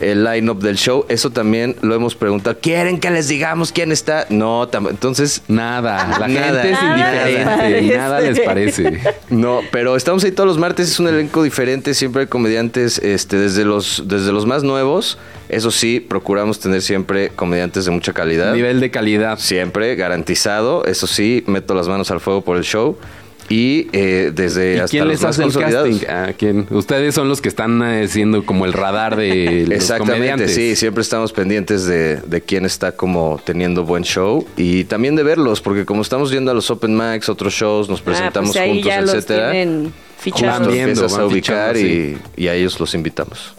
el 0.00 0.24
line-up 0.24 0.60
del 0.60 0.76
show. 0.76 1.04
Eso 1.08 1.30
también 1.30 1.76
lo 1.82 1.94
hemos 1.94 2.14
preguntado. 2.14 2.56
¿Quieren 2.60 2.98
que 3.00 3.10
les 3.10 3.28
digamos 3.28 3.72
quién 3.72 3.92
está? 3.92 4.26
No, 4.28 4.68
entonces 4.90 5.42
Nada, 5.48 6.18
la 6.18 6.28
Nada. 6.28 6.62
gente 6.62 6.72
es 6.72 6.78
indiferente, 6.82 7.96
nada 7.96 8.20
les 8.20 8.40
parece. 8.40 9.00
No, 9.30 9.60
pero 9.70 9.96
estamos 9.96 10.24
ahí 10.24 10.32
todos 10.32 10.46
los 10.48 10.58
martes, 10.58 10.90
es 10.90 11.00
un 11.00 11.08
elenco 11.08 11.42
diferente, 11.42 11.94
siempre 11.94 12.22
hay 12.22 12.26
comediantes, 12.28 12.98
este, 12.98 13.36
desde 13.36 13.64
los, 13.64 14.04
desde 14.06 14.32
los 14.32 14.46
más 14.46 14.62
nuevos, 14.62 15.18
eso 15.48 15.70
sí, 15.70 16.00
procuramos 16.00 16.58
tener 16.58 16.82
siempre 16.82 17.30
comediantes 17.30 17.84
de 17.84 17.90
mucha 17.90 18.12
calidad. 18.12 18.54
Nivel 18.54 18.80
de 18.80 18.90
calidad. 18.90 19.38
Siempre, 19.38 19.94
garantizado, 19.94 20.84
eso 20.84 21.06
sí, 21.06 21.44
meto 21.46 21.74
las 21.74 21.88
manos 21.88 22.10
al 22.10 22.20
fuego 22.20 22.42
por 22.42 22.56
el 22.56 22.64
show. 22.64 22.96
Y 23.50 23.88
eh, 23.92 24.32
desde 24.34 24.76
¿Y 24.76 24.78
hasta 24.78 24.88
quién 24.88 25.04
los 25.04 25.12
les 25.12 25.22
más 25.22 25.30
hace 25.30 25.42
el 25.42 25.52
consolidados. 25.52 25.88
casting? 25.90 26.06
Ah, 26.08 26.32
¿quién? 26.36 26.66
Ustedes 26.70 27.14
son 27.14 27.28
los 27.28 27.42
que 27.42 27.48
están 27.50 27.82
eh, 27.82 28.08
siendo 28.08 28.44
como 28.46 28.64
el 28.64 28.72
radar 28.72 29.16
de 29.16 29.64
los 29.68 29.70
Exactamente, 29.76 30.14
comediantes. 30.14 30.54
sí, 30.54 30.76
siempre 30.76 31.02
estamos 31.02 31.32
pendientes 31.32 31.84
de, 31.84 32.16
de 32.16 32.40
quién 32.40 32.64
está 32.64 32.92
como 32.92 33.38
teniendo 33.44 33.84
buen 33.84 34.02
show 34.02 34.46
y 34.56 34.84
también 34.84 35.14
de 35.14 35.22
verlos, 35.24 35.60
porque 35.60 35.84
como 35.84 36.00
estamos 36.02 36.30
yendo 36.30 36.50
a 36.50 36.54
los 36.54 36.70
open 36.70 36.96
mics, 36.96 37.28
otros 37.28 37.52
shows, 37.52 37.88
nos 37.90 38.00
Ah, 38.00 38.04
presentamos 38.04 38.50
pues 38.52 38.62
ahí 38.62 38.70
juntos, 38.70 38.86
ya 38.88 39.00
los 39.02 39.10
etcétera. 39.14 39.50
tienen 39.52 39.84
Justo 39.84 40.20
fichados. 40.22 40.60
Van 40.60 40.72
viendo, 40.72 40.90
empiezas 40.92 41.12
a 41.12 41.22
van 41.22 41.26
ubicar 41.32 41.76
fichando, 41.76 42.20
y, 42.36 42.42
y 42.44 42.48
a 42.48 42.54
ellos 42.54 42.80
los 42.80 42.94
invitamos. 42.94 43.54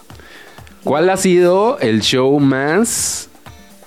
¿Cuál 0.84 1.10
ha 1.12 1.18
sido 1.18 1.78
el 1.80 2.02
show 2.02 2.40
más 2.40 3.30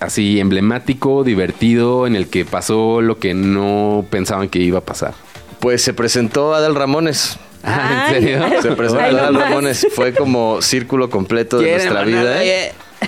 así 0.01 0.39
emblemático, 0.39 1.25
divertido, 1.25 2.07
en 2.07 2.15
el 2.15 2.29
que 2.29 2.45
pasó 2.45 3.01
lo 3.01 3.19
que 3.19 3.35
no 3.35 4.05
pensaban 4.11 4.49
que 4.49 4.61
iba 4.61 4.79
a 4.79 4.83
pasar? 4.85 5.15
Pues 5.61 5.83
se 5.83 5.93
presentó 5.93 6.55
Adal 6.55 6.75
Ramones. 6.75 7.39
Ah, 7.65 8.07
¿En 8.11 8.15
Ay. 8.15 8.23
serio? 8.23 8.63
Se 8.63 8.71
presentó 8.71 9.03
Ay, 9.03 9.15
Adal. 9.17 9.35
Ramones. 9.35 9.85
Fue 9.93 10.15
como 10.15 10.63
círculo 10.63 11.11
completo 11.11 11.59
de 11.59 11.65
¿Quieren 11.65 11.87
nuestra 11.93 12.05
vida. 12.05 12.41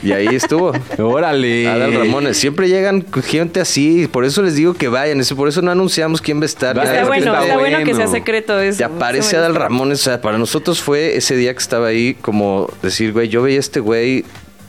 Y 0.03 0.13
ahí 0.13 0.27
estuvo. 0.27 0.73
Órale. 0.99 1.69
Adal 1.69 1.95
Ramones. 1.95 2.37
Siempre 2.37 2.69
llegan 2.69 3.07
gente 3.25 3.61
así. 3.61 4.09
Por 4.09 4.25
eso 4.25 4.43
les 4.43 4.57
digo 4.57 4.75
que 4.75 4.89
vayan. 4.89 5.23
Por 5.37 5.49
eso 5.49 5.63
no 5.63 5.71
anunciamos 5.71 6.21
quién 6.21 6.41
va 6.41 6.43
a 6.43 6.47
estar. 6.47 6.77
Está 6.77 7.05
bueno, 7.07 7.33
está 7.33 7.43
está 7.45 7.59
bueno 7.59 7.79
que 7.85 7.95
sea 7.95 8.09
secreto 8.09 8.59
eso. 8.59 8.79
Te 8.79 8.85
aparece 8.85 9.37
Adal. 9.37 9.55
Ramones. 9.55 10.01
O 10.01 10.03
sea, 10.03 10.21
para 10.21 10.37
nosotros 10.37 10.83
fue 10.83 11.17
ese 11.17 11.37
día 11.37 11.53
que 11.53 11.61
estaba 11.61 11.87
ahí 11.87 12.15
como 12.21 12.71
decir, 12.83 13.13
güey, 13.13 13.29
yo 13.29 13.43
veía 13.43 13.59
a 13.59 13.61
este 13.61 13.79
güey 13.79 14.25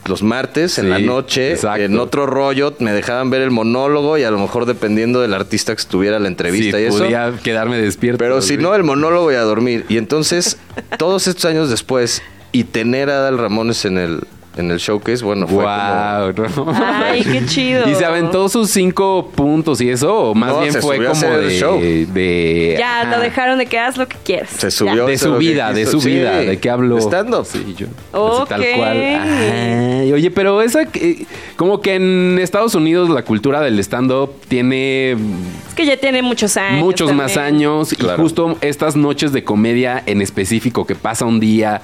los 0.06 0.24
martes 0.24 0.78
en 0.80 0.86
Sí, 0.86 0.90
la 0.90 1.00
noche, 1.00 1.52
exacto. 1.52 1.84
en 1.84 1.98
otro 2.00 2.26
rollo, 2.26 2.74
me 2.80 2.92
dejaban 2.92 3.30
ver 3.30 3.42
el 3.42 3.52
monólogo 3.52 4.18
y 4.18 4.24
a 4.24 4.32
lo 4.32 4.40
mejor 4.40 4.66
dependiendo 4.66 5.22
del 5.22 5.34
artista 5.34 5.76
que 5.76 5.82
estuviera 5.82 6.18
la 6.20 6.28
entrevista 6.28 6.78
Sí, 6.78 6.84
y 6.84 6.88
eso. 6.88 6.98
podía 7.00 7.34
quedarme 7.44 7.78
despierto. 7.80 8.18
Pero 8.18 8.42
si 8.42 8.58
no, 8.58 8.74
el 8.76 8.84
monólogo 8.84 9.32
y 9.32 9.36
a 9.36 9.42
dormir. 9.42 9.86
Y 9.90 9.98
entonces, 9.98 10.58
todos 10.98 11.28
estos 11.28 11.46
años 11.46 11.70
después, 11.70 12.22
y 12.52 12.64
tener 12.66 13.10
a 13.10 13.18
Adal 13.20 13.38
Ramones 13.38 13.86
en 13.86 13.98
el, 13.98 14.22
en 14.58 14.70
el 14.70 14.80
showcase, 14.80 15.24
bueno, 15.24 15.48
fue 15.48 15.64
Wow, 15.64 16.34
¿no? 16.66 16.74
Ay, 16.76 17.24
qué 17.24 17.46
chido. 17.48 17.90
¿Y 17.90 17.96
se 17.96 18.04
aventó 18.04 18.50
sus 18.50 18.70
cinco 18.70 19.32
puntos 19.34 19.80
y 19.80 19.90
eso? 19.90 20.14
¿O 20.32 20.36
más 20.36 20.52
No, 20.54 20.62
bien 20.62 20.74
fue 20.76 20.98
como 21.06 21.26
de, 21.38 21.58
show. 21.58 21.80
de- 21.80 22.76
Ya 22.78 23.02
ajá, 23.02 23.16
lo 23.16 23.22
dejaron 23.24 23.60
de 23.60 23.66
que 23.66 23.80
haz 23.80 23.96
lo 23.98 24.08
que 24.08 24.18
quieras. 24.24 24.50
Se 24.50 24.70
subió. 24.72 25.06
De 25.06 25.18
su 25.18 25.36
vida, 25.38 25.72
de 25.72 25.86
su 25.86 26.02
Sí, 26.02 26.10
vida. 26.10 26.38
¿De 26.40 26.58
qué 26.60 26.70
hablo? 26.70 26.98
Stand-up. 27.00 27.46
Sí, 27.46 27.76
yo. 27.78 27.88
Ok. 28.12 28.42
así 28.42 28.50
tal 28.50 28.66
cual. 28.78 28.98
Ay, 28.98 30.12
oye, 30.14 30.32
pero 30.32 30.62
esa... 30.62 30.86
que- 30.86 31.26
Como 31.56 31.80
que 31.82 31.96
en 31.96 32.38
Estados 32.40 32.76
Unidos 32.76 33.10
la 33.10 33.24
cultura 33.24 33.62
del 33.62 33.80
stand-up 33.80 34.32
tiene 34.50 35.12
Es 35.12 35.76
que 35.76 35.86
ya 35.86 35.96
tiene 35.98 36.22
muchos 36.22 36.58
años. 36.58 36.84
muchos 36.84 37.14
más 37.14 37.38
años 37.38 37.94
y 37.94 38.04
justo 38.18 38.58
estas 38.62 38.96
noches 38.98 39.32
de 39.32 39.44
comedia 39.44 40.04
en 40.06 40.22
específico 40.22 40.86
que 40.86 40.96
pasa 40.96 41.26
un 41.26 41.40
día 41.40 41.82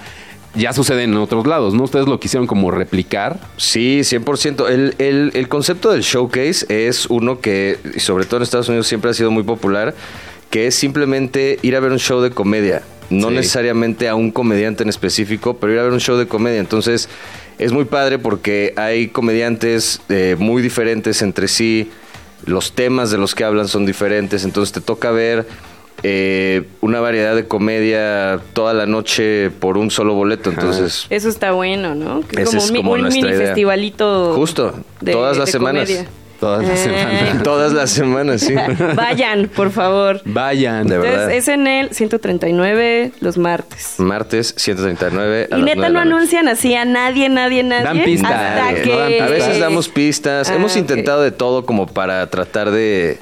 ya 0.58 0.74
suceden 0.74 1.12
en 1.12 1.18
otros 1.18 1.46
lados, 1.48 1.74
¿no? 1.74 1.84
Ustedes 1.84 2.08
lo 2.08 2.20
quisieron 2.20 2.48
como 2.48 2.72
replicar. 2.72 3.40
Sí, 3.58 4.00
100%. 4.02 4.68
El, 4.70 4.96
el, 4.98 5.32
el 5.34 5.48
concepto 5.48 5.92
del 5.92 6.02
showcase 6.02 6.66
es 6.70 7.06
uno 7.08 7.40
que, 7.40 7.78
sobre 7.98 8.26
todo 8.26 8.38
en 8.38 8.44
Estados 8.44 8.68
Unidos, 8.70 8.88
siempre 8.88 9.12
ha 9.12 9.14
sido 9.14 9.32
muy 9.32 9.44
popular, 9.44 9.94
que 10.50 10.68
es 10.68 10.76
simplemente 10.76 11.60
ir 11.62 11.76
a 11.76 11.80
ver 11.80 11.92
un 11.92 12.00
show 12.00 12.22
de 12.22 12.32
comedia. 12.32 12.82
No 13.10 13.30
Sí. 13.30 13.36
necesariamente 13.36 14.10
a 14.10 14.16
un 14.16 14.32
comediante 14.32 14.84
en 14.84 14.90
específico, 14.90 15.58
pero 15.58 15.72
ir 15.74 15.80
a 15.80 15.84
ver 15.84 15.94
un 15.94 16.00
show 16.02 16.18
de 16.18 16.28
comedia. 16.28 16.60
Entonces, 16.60 17.08
es 17.58 17.72
muy 17.72 17.86
padre 17.86 18.20
porque 18.20 18.74
hay 18.76 19.08
comediantes 19.08 20.02
eh, 20.10 20.36
muy 20.38 20.62
diferentes 20.62 21.22
entre 21.22 21.48
sí. 21.48 21.90
Los 22.46 22.74
temas 22.74 23.10
de 23.10 23.18
los 23.18 23.34
que 23.34 23.44
hablan 23.46 23.68
son 23.68 23.86
diferentes. 23.86 24.44
Entonces, 24.44 24.74
te 24.74 24.82
toca 24.82 25.12
ver 25.12 25.48
eh, 26.04 26.64
una 26.82 27.00
variedad 27.00 27.36
de 27.36 27.48
comedia 27.48 28.40
toda 28.54 28.74
la 28.74 28.86
noche 28.86 29.50
por 29.50 29.78
un 29.78 29.90
solo 29.92 30.14
boleto. 30.14 30.50
Entonces, 30.50 31.06
Eso 31.10 31.30
está 31.30 31.52
bueno, 31.52 31.96
¿no? 31.96 32.22
Que 32.22 32.44
es 32.44 32.50
como 32.50 32.62
es 32.62 32.70
un, 32.72 32.76
como 32.78 32.96
mini 32.98 33.20
idea. 33.20 33.38
festivalito. 33.48 34.34
Justo, 34.36 34.74
de- 35.02 35.12
todas 35.12 35.38
las 35.38 35.48
de 35.48 35.52
semanas. 35.54 35.88
comedia. 35.90 36.08
Todas 36.40 36.68
las 36.68 36.80
Eh. 36.80 36.84
semanas. 36.84 37.44
Todas 37.44 37.74
las 37.74 37.90
semanas, 37.90 38.42
sí. 38.42 38.54
Vayan, 38.96 39.48
por 39.48 39.72
favor. 39.72 40.22
Vayan. 40.24 40.86
De 40.86 41.00
verdad. 41.00 41.14
Entonces, 41.32 41.38
es 41.44 41.48
en 41.48 41.66
el 41.66 41.90
139 41.96 43.12
los 43.22 43.40
martes. 43.40 43.96
Martes 43.98 44.54
139 44.56 45.48
a 45.52 45.56
Y 45.56 45.62
las 45.62 45.66
neta 45.66 45.76
9 45.78 45.88
de 45.88 45.94
no 45.94 46.00
anuncian 46.00 46.48
así 46.48 46.76
a 46.76 46.86
nadie, 46.86 47.28
nadie, 47.30 47.64
nadie. 47.64 47.86
Dan 47.86 48.04
pistas, 48.04 48.32
Hasta 48.32 48.82
que... 48.84 48.90
dan 48.96 49.08
pistas. 49.10 49.28
A 49.28 49.32
veces 49.32 49.60
damos 49.60 49.90
pistas. 49.90 50.50
Ah, 50.52 50.56
Hemos 50.56 50.74
ok. 50.74 50.78
intentado 50.78 51.24
de 51.24 51.32
todo 51.32 51.66
como 51.66 51.88
para 51.88 52.28
tratar 52.30 52.70
de 52.70 53.18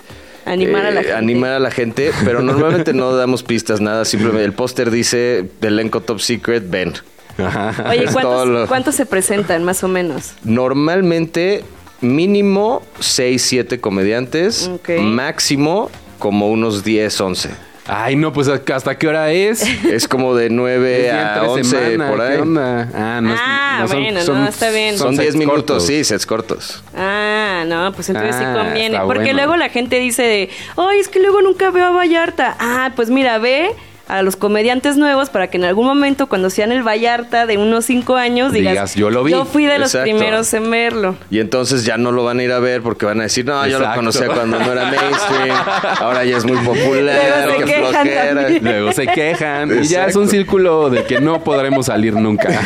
eh, 0.45 0.51
Animar 0.51 0.85
a 0.85 0.91
la 0.91 1.01
gente. 1.01 1.13
animar 1.15 1.51
a 1.51 1.59
la 1.59 1.71
gente, 1.71 2.11
pero 2.23 2.41
normalmente 2.41 2.93
no 2.93 3.15
damos 3.15 3.43
pistas, 3.43 3.81
nada. 3.81 4.05
Simplemente 4.05 4.45
el 4.45 4.53
póster 4.53 4.91
dice 4.91 5.49
elenco 5.61 6.01
top 6.01 6.19
secret, 6.19 6.69
ven. 6.69 6.93
Oye, 7.89 8.05
¿cuántos, 8.13 8.47
lo- 8.47 8.67
¿cuántos 8.67 8.95
se 8.95 9.05
presentan 9.05 9.63
más 9.63 9.83
o 9.83 9.87
menos? 9.87 10.33
Normalmente 10.43 11.63
mínimo 12.01 12.81
6, 12.99 13.41
7 13.41 13.79
comediantes, 13.79 14.69
máximo 15.01 15.89
como 16.19 16.49
unos 16.49 16.83
10, 16.83 17.19
11. 17.21 17.49
Ay, 17.87 18.15
no, 18.15 18.33
pues 18.33 18.47
¿hasta 18.47 18.97
qué 18.97 19.07
hora 19.07 19.31
es? 19.31 19.61
Es 19.85 20.07
como 20.07 20.35
de 20.35 20.49
9 20.49 20.95
Es 20.97 21.03
día 21.03 21.19
a 21.19 21.33
entre 21.35 21.49
11 21.49 21.63
semana, 21.91 22.09
por 22.11 22.21
ahí. 22.21 22.35
¿Qué 22.35 22.41
onda? 22.41 22.89
Ah, 22.95 23.19
no, 23.21 23.33
es- 23.33 23.39
Ah, 23.43 23.77
no 23.81 23.87
son- 23.87 24.01
bueno, 24.03 24.21
son- 24.21 24.41
no, 24.43 24.47
está 24.49 24.69
bien. 24.71 24.97
Son 24.97 25.15
sets 25.15 25.21
10 25.21 25.35
minutos, 25.35 25.57
cortos. 25.63 25.85
sí, 25.87 26.03
sets 26.03 26.25
cortos. 26.25 26.83
Ah, 26.95 27.63
no, 27.67 27.91
pues 27.93 28.09
entonces 28.09 28.35
sí 28.35 28.43
Ah, 28.43 28.53
conviene. 28.55 28.95
está 28.95 29.05
Porque 29.05 29.19
bueno. 29.25 29.37
luego 29.37 29.55
la 29.55 29.69
gente 29.69 29.99
dice 29.99 30.23
de, 30.23 30.49
ay, 30.77 30.99
es 30.99 31.07
que 31.09 31.19
luego 31.19 31.41
nunca 31.41 31.69
veo 31.69 31.85
a 31.85 31.91
Vallarta. 31.91 32.55
Ah, 32.59 32.91
pues 32.95 33.09
mira, 33.09 33.37
ve 33.37 33.69
a 34.07 34.21
los 34.21 34.35
comediantes 34.35 34.97
nuevos 34.97 35.29
para 35.29 35.47
que 35.47 35.57
en 35.57 35.65
algún 35.65 35.85
momento, 35.85 36.27
cuando 36.27 36.49
sean 36.49 36.71
el 36.71 36.83
Vallarta 36.83 37.45
de 37.45 37.57
unos 37.57 37.85
cinco 37.85 38.15
años, 38.15 38.53
digas, 38.53 38.73
Digas, 38.73 38.95
"Yo 38.95 39.09
lo 39.09 39.23
vi". 39.23 39.31
Yo 39.31 39.45
fui 39.45 39.65
de 39.65 39.79
los 39.79 39.95
primeros 39.95 40.53
en 40.53 40.69
verlo. 40.69 41.15
Y 41.31 41.39
entonces 41.39 41.85
ya 41.85 41.97
no 41.97 42.11
lo 42.11 42.23
van 42.23 42.39
a 42.39 42.43
ir 42.43 42.51
a 42.51 42.59
ver 42.59 42.81
porque 42.81 43.05
van 43.05 43.19
a 43.19 43.23
decir, 43.23 43.45
no, 43.45 43.65
yo 43.67 43.79
lo 43.79 43.93
conocía 43.95 44.27
cuando 44.27 44.59
no 44.59 44.71
era 44.71 44.85
mainstream, 44.91 45.57
ahora 45.99 46.23
ya 46.25 46.37
es 46.37 46.45
muy 46.45 46.57
popular, 46.57 47.15
Luego 47.45 47.59
se 47.59 47.65
qué 47.65 47.73
quejan. 47.73 48.63
Luego 48.63 48.91
se 48.91 49.07
quejan 49.07 49.83
y 49.83 49.87
ya 49.87 50.05
es 50.07 50.15
un 50.15 50.27
círculo 50.29 50.89
del 50.89 51.03
que 51.05 51.19
no 51.19 51.43
podremos 51.43 51.87
salir 51.87 52.13
nunca. 52.13 52.49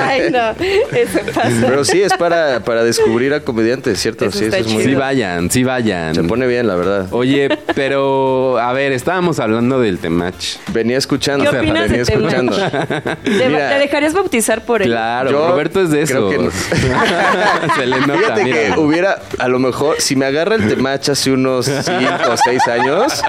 Ay, 0.00 0.30
no, 0.30 0.50
eso 0.96 1.18
pasa. 1.34 1.50
Pero 1.60 1.84
sí, 1.84 2.02
es 2.02 2.14
para, 2.14 2.60
para 2.60 2.84
descubrir 2.84 3.34
a 3.34 3.40
comediantes, 3.40 3.98
¿cierto? 4.00 4.26
Eso 4.26 4.38
sí, 4.38 4.44
eso 4.46 4.56
es 4.56 4.66
muy 4.68 4.84
Sí 4.84 4.94
vayan, 4.94 5.50
sí 5.50 5.64
vayan. 5.64 6.14
Se 6.14 6.22
pone 6.24 6.46
bien, 6.46 6.66
la 6.66 6.74
verdad. 6.74 7.06
Oye, 7.10 7.48
pero 7.74 8.58
a 8.58 8.72
ver, 8.72 8.92
estábamos 8.92 9.38
hablando 9.40 9.80
del 9.80 9.98
temach. 9.98 10.56
Venía 10.72 10.98
escuchando. 10.98 11.50
¿Qué 11.50 11.56
opinas 11.58 11.82
venía 11.90 12.04
de 12.04 12.12
escuchando. 12.12 12.56
¿Te, 13.24 13.48
Mira. 13.48 13.68
te 13.70 13.78
dejarías 13.78 14.12
bautizar 14.12 14.64
por 14.64 14.82
él? 14.82 14.88
Claro, 14.88 15.30
Yo 15.30 15.48
Roberto 15.48 15.82
es 15.82 15.90
de 15.90 16.04
creo 16.04 16.30
eso. 16.30 16.30
que 16.30 16.38
no. 16.44 16.50
Se 17.76 17.86
le 17.86 18.00
nota, 18.00 18.12
Fíjate 18.18 18.44
mira. 18.44 18.56
que 18.74 18.80
hubiera, 18.80 19.22
a 19.38 19.48
lo 19.48 19.58
mejor, 19.58 19.96
si 20.00 20.16
me 20.16 20.26
agarra 20.26 20.56
el 20.56 20.68
temach 20.68 21.08
hace 21.08 21.30
unos 21.32 21.66
5 21.66 21.82
o 22.30 22.36
6 22.36 22.68
años, 22.68 23.22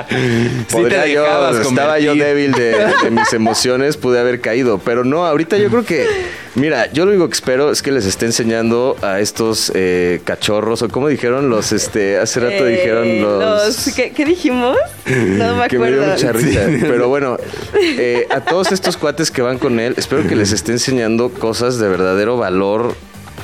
podría 0.72 1.04
te 1.04 1.14
yo, 1.14 1.50
estaba 1.62 2.00
yo 2.00 2.16
débil 2.16 2.52
de, 2.52 2.76
de 3.04 3.12
mis 3.12 3.32
emociones, 3.34 3.98
pude 3.98 4.20
haber 4.20 4.42
caído. 4.42 4.80
Pero 4.80 5.04
no, 5.04 5.26
ahorita 5.26 5.58
yo 5.58 5.70
creo 5.70 5.86
que, 5.86 6.06
mira, 6.56 6.92
yo 6.92 7.06
lo 7.06 7.12
único 7.12 7.28
que 7.28 7.34
espero 7.34 7.72
es 7.72 7.82
que 7.82 7.92
les 7.92 8.06
esté 8.06 8.26
enseñando 8.26 8.96
a 9.02 9.20
estos 9.20 9.72
eh, 9.76 10.22
cachorros, 10.24 10.82
o 10.82 10.90
como 10.90 11.08
dijeron 11.08 11.50
los, 11.50 11.72
este, 11.72 12.18
hace 12.18 12.40
rato 12.40 12.68
Eh, 12.68 12.78
dijeron 12.78 13.22
los... 13.22 13.94
¿qué, 13.96 14.12
qué 14.12 14.26
dijimos? 14.26 14.78
No 15.06 15.56
me 15.56 15.68
que 15.68 15.80
me 15.80 15.92
dio 15.92 16.04
mucha 16.04 16.32
risa. 16.32 16.62
Pero 16.82 17.08
bueno, 17.08 17.38
eh, 17.82 18.28
a 18.30 18.42
todos 18.42 18.72
estos 18.72 18.98
cuates 18.98 19.32
que 19.32 19.42
van 19.42 19.58
con 19.58 19.80
él, 19.80 19.96
espero 19.98 20.28
que 20.28 20.36
les 20.36 20.52
esté 20.52 20.72
enseñando 20.72 21.30
cosas 21.30 21.80
de 21.80 21.88
verdadero 21.88 22.38
valor 22.38 22.96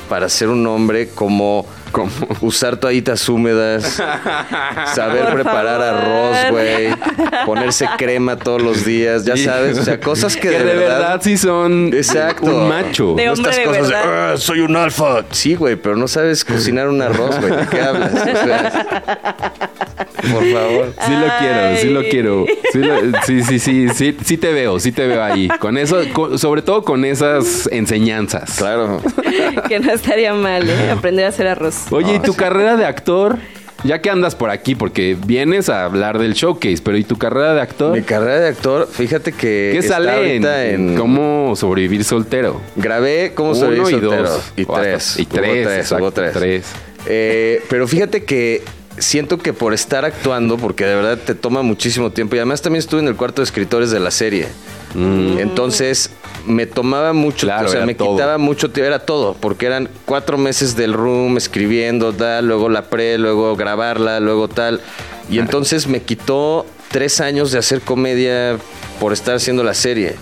para 0.08 0.28
ser 0.28 0.48
un 0.48 0.66
hombre 0.66 1.08
como, 1.08 1.66
como 1.96 2.10
usar 2.42 2.76
toallitas 2.76 3.26
húmedas, 3.28 3.84
saber 4.94 5.24
Por 5.24 5.34
preparar 5.34 5.80
favor. 5.80 6.04
arroz, 6.04 6.50
güey, 6.50 6.94
ponerse 7.46 7.88
crema 7.96 8.36
todos 8.36 8.60
los 8.60 8.84
días, 8.84 9.24
ya 9.24 9.34
Sí. 9.36 9.44
sabes, 9.44 9.78
o 9.78 9.82
sea, 9.84 9.98
cosas 9.98 10.36
que, 10.36 10.50
que 10.50 10.58
de 10.62 10.74
verdad 10.76 11.20
sí 11.22 11.38
son 11.38 11.90
Exacto. 11.94 12.44
un 12.44 12.68
macho. 12.68 13.14
De 13.16 13.24
no 13.26 13.32
hombre 13.32 13.50
estas 13.50 13.56
de 13.56 13.64
cosas 13.64 13.88
de, 13.88 13.94
verdad. 13.94 14.32
"Ah, 14.32 14.36
soy 14.36 14.60
un 14.60 14.76
alfa. 14.76 15.24
Sí, 15.30 15.54
güey, 15.54 15.76
pero 15.76 15.96
no 15.96 16.06
sabes 16.06 16.44
cocinar 16.44 16.88
un 16.88 17.00
arroz, 17.00 17.40
güey. 17.40 17.56
¿De 17.56 17.66
qué 17.66 17.80
hablas? 17.80 18.12
O 18.12 18.44
sea, 18.44 18.86
por 20.32 20.44
favor. 20.44 20.92
Sí 21.06 21.12
lo 21.12 21.26
quiero, 21.38 21.76
sí 21.80 21.88
lo 21.88 22.02
quiero. 22.08 22.46
Sí, 22.72 22.78
lo- 22.78 23.22
sí, 23.26 23.42
sí, 23.42 23.58
sí, 23.58 23.88
sí, 23.94 24.16
sí 24.24 24.36
te 24.36 24.52
veo, 24.52 24.78
sí 24.80 24.92
te 24.92 25.06
veo 25.06 25.22
ahí. 25.22 25.48
Con 25.60 25.78
eso, 25.78 25.98
con- 26.12 26.38
sobre 26.38 26.62
todo 26.62 26.82
con 26.82 27.04
esas 27.04 27.68
enseñanzas. 27.72 28.56
Claro. 28.58 29.00
que 29.68 29.80
no 29.80 29.92
estaría 29.92 30.32
mal, 30.34 30.68
¿eh? 30.68 30.90
Aprender 30.90 31.24
a 31.26 31.28
hacer 31.28 31.46
arroz. 31.48 31.84
Oye, 31.90 32.14
¿y 32.16 32.18
tu 32.20 32.34
carrera 32.34 32.76
de 32.76 32.84
actor? 32.86 33.38
Ya 33.84 34.00
que 34.00 34.08
andas 34.10 34.34
por 34.34 34.48
aquí, 34.50 34.74
porque 34.74 35.16
vienes 35.26 35.68
a 35.68 35.84
hablar 35.84 36.18
del 36.18 36.32
showcase, 36.32 36.78
pero 36.82 36.96
¿y 36.96 37.04
tu 37.04 37.18
carrera 37.18 37.54
de 37.54 37.60
actor? 37.60 37.92
Mi 37.94 38.02
carrera 38.02 38.40
de 38.40 38.48
actor, 38.48 38.88
fíjate 38.90 39.32
que 39.32 39.70
¿Qué 39.72 39.78
está 39.78 39.94
sale 39.96 40.08
en, 40.08 40.16
ahorita 40.46 40.66
en, 40.66 40.96
cómo 40.96 41.54
sobrevivir 41.56 42.02
soltero? 42.02 42.60
Grabé 42.74 43.32
cómo 43.34 43.50
Uno 43.50 43.60
sobrevivir 43.60 43.88
y 43.88 44.00
soltero. 44.00 44.22
dos. 44.30 44.52
Y 44.56 44.64
tres. 44.64 45.18
y 45.18 45.22
Hubo 45.24 45.28
tres, 45.30 45.66
tres, 45.66 45.78
exacto, 45.78 46.04
hubo 46.04 46.10
tres. 46.10 46.32
tres. 46.32 46.66
Eh, 47.06 47.62
pero 47.68 47.86
fíjate 47.86 48.24
que 48.24 48.62
siento 48.98 49.38
que 49.38 49.52
por 49.52 49.74
estar 49.74 50.04
actuando, 50.04 50.56
porque 50.56 50.84
de 50.84 50.94
verdad 50.94 51.18
te 51.18 51.34
toma 51.34 51.62
muchísimo 51.62 52.10
tiempo, 52.10 52.36
y 52.36 52.38
además 52.38 52.62
también 52.62 52.80
estuve 52.80 53.00
en 53.00 53.08
el 53.08 53.16
cuarto 53.16 53.42
de 53.42 53.44
escritores 53.44 53.90
de 53.90 54.00
la 54.00 54.10
serie. 54.10 54.48
Entonces 54.94 56.10
me 56.46 56.66
tomaba 56.66 57.12
mucho, 57.12 57.46
Mm. 57.46 57.48
Claro, 57.48 57.68
o 57.68 57.70
sea, 57.70 57.84
me 57.86 57.94
todo. 57.94 58.12
quitaba 58.12 58.38
mucho 58.38 58.70
tiempo, 58.70 58.86
era 58.86 58.98
todo, 59.00 59.34
porque 59.34 59.66
eran 59.66 59.88
cuatro 60.04 60.38
meses 60.38 60.76
del 60.76 60.92
room 60.92 61.36
escribiendo, 61.36 62.12
tal, 62.12 62.46
luego 62.46 62.68
la 62.68 62.82
pre, 62.82 63.18
luego 63.18 63.56
grabarla, 63.56 64.20
luego 64.20 64.48
tal. 64.48 64.80
Y 65.28 65.38
entonces 65.38 65.86
me 65.88 66.02
quitó 66.02 66.64
tres 66.90 67.20
años 67.20 67.50
de 67.50 67.58
hacer 67.58 67.80
comedia 67.80 68.56
por 69.00 69.12
estar 69.12 69.34
haciendo 69.36 69.64
la 69.64 69.74
serie. 69.74 70.16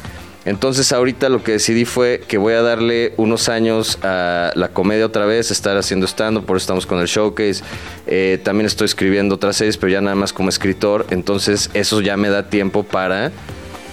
Entonces 0.44 0.92
ahorita 0.92 1.28
lo 1.28 1.42
que 1.42 1.52
decidí 1.52 1.84
fue 1.84 2.22
que 2.26 2.36
voy 2.36 2.52
a 2.54 2.62
darle 2.62 3.14
unos 3.16 3.48
años 3.48 3.98
a 4.02 4.50
la 4.54 4.68
comedia 4.68 5.06
otra 5.06 5.24
vez, 5.24 5.50
estar 5.50 5.76
haciendo 5.76 6.06
stand 6.06 6.42
por 6.44 6.56
eso 6.56 6.64
estamos 6.64 6.86
con 6.86 7.00
el 7.00 7.06
showcase. 7.06 7.62
Eh, 8.06 8.38
también 8.42 8.66
estoy 8.66 8.84
escribiendo 8.86 9.36
otras 9.36 9.56
series, 9.56 9.76
pero 9.76 9.92
ya 9.92 10.00
nada 10.00 10.16
más 10.16 10.32
como 10.32 10.48
escritor. 10.48 11.06
Entonces 11.10 11.70
eso 11.72 12.00
ya 12.00 12.16
me 12.16 12.28
da 12.28 12.48
tiempo 12.50 12.82
para 12.82 13.32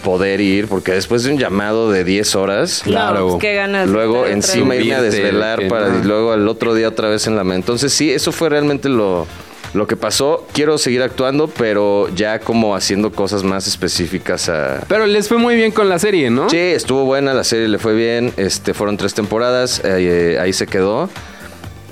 poder 0.04 0.42
ir, 0.42 0.68
porque 0.68 0.92
después 0.94 1.24
de 1.24 1.32
un 1.32 1.38
llamado 1.38 1.92
de 1.92 2.04
10 2.04 2.36
horas, 2.36 2.82
Claro. 2.84 3.30
Pues 3.30 3.42
qué 3.42 3.54
ganas. 3.54 3.88
de 3.88 3.94
luego 3.94 4.26
encima 4.26 4.76
irme 4.76 4.96
a 4.96 5.02
desvelar 5.02 5.68
para 5.68 5.90
no. 5.90 6.00
y 6.00 6.04
luego 6.04 6.32
al 6.32 6.48
otro 6.48 6.74
día 6.74 6.88
otra 6.88 7.08
vez 7.08 7.28
en 7.28 7.36
la 7.36 7.44
mente. 7.44 7.60
Entonces 7.60 7.94
sí, 7.94 8.10
eso 8.12 8.32
fue 8.32 8.50
realmente 8.50 8.90
lo, 8.90 9.28
lo 9.74 9.88
que 9.88 9.96
pasó. 9.96 10.46
Quiero 10.54 10.78
seguir 10.78 11.02
actuando, 11.02 11.48
pero 11.48 12.10
ya 12.16 12.40
como 12.40 12.76
haciendo 12.76 13.12
cosas 13.12 13.44
más 13.44 13.68
específicas 13.68 14.50
a... 14.50 14.84
Pero 14.88 15.06
les 15.06 15.28
fue 15.28 15.38
muy 15.38 15.56
bien 15.56 15.72
con 15.72 15.90
la 15.90 16.00
serie, 16.00 16.30
¿no? 16.30 16.50
Sí, 16.50 16.58
estuvo 16.58 17.06
buena, 17.06 17.34
la 17.34 17.44
serie 17.44 17.68
le 17.68 17.80
fue 17.80 17.94
bien, 17.94 18.34
este, 18.38 18.74
fueron 18.74 18.98
tres 18.98 19.14
temporadas, 19.14 19.80
eh, 19.84 20.34
eh, 20.36 20.40
ahí 20.40 20.54
se 20.54 20.68
quedó. 20.68 21.10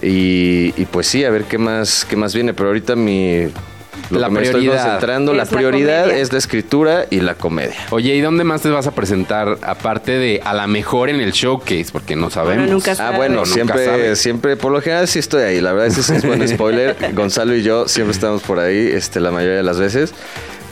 Y, 0.01 0.73
y 0.77 0.85
pues 0.91 1.07
sí, 1.07 1.23
a 1.25 1.29
ver 1.29 1.43
qué 1.43 1.57
más, 1.57 2.05
qué 2.05 2.15
más 2.15 2.33
viene, 2.33 2.53
pero 2.53 2.69
ahorita 2.69 2.95
mi... 2.95 3.47
Lo 4.09 4.19
La 4.19 4.27
que 4.27 4.33
me 4.33 4.41
estoy 4.43 4.61
prioridad. 4.61 4.83
concentrando, 4.83 5.31
Es 5.33 5.37
la 5.37 5.43
la 5.45 5.49
prioridad 5.49 6.01
comedia. 6.03 6.21
es 6.21 6.31
la 6.33 6.37
escritura 6.39 7.05
y 7.09 7.19
la 7.21 7.35
comedia. 7.35 7.75
Oye, 7.91 8.15
¿y 8.15 8.21
dónde 8.21 8.43
más 8.43 8.61
te 8.61 8.69
vas 8.69 8.87
a 8.87 8.91
presentar? 8.91 9.57
Aparte 9.61 10.11
de 10.13 10.41
a 10.43 10.53
la 10.53 10.67
mejor 10.67 11.09
en 11.09 11.21
el 11.21 11.31
showcase, 11.31 11.87
porque 11.91 12.15
no 12.15 12.29
sabemos. 12.29 12.57
Bueno, 12.63 12.73
nunca 12.73 12.91
Ah, 12.91 12.95
sabe. 12.95 13.17
bueno, 13.17 13.35
Nunca 13.37 13.49
siempre, 13.53 13.85
sabes. 13.85 14.19
siempre, 14.19 14.57
por 14.57 14.71
lo 14.71 14.81
general 14.81 15.07
sí 15.07 15.19
estoy 15.19 15.43
ahí. 15.43 15.61
La 15.61 15.73
verdad 15.73 15.87
es 15.97 16.07
que 16.09 16.15
es 16.17 16.25
buen 16.25 16.47
spoiler. 16.47 16.95
Gonzalo 17.13 17.55
y 17.55 17.61
yo 17.63 17.87
siempre 17.87 18.13
estamos 18.13 18.41
por 18.41 18.59
ahí, 18.59 18.89
este, 18.93 19.19
la 19.19 19.31
mayoría 19.31 19.57
de 19.57 19.63
las 19.63 19.79
veces. 19.79 20.13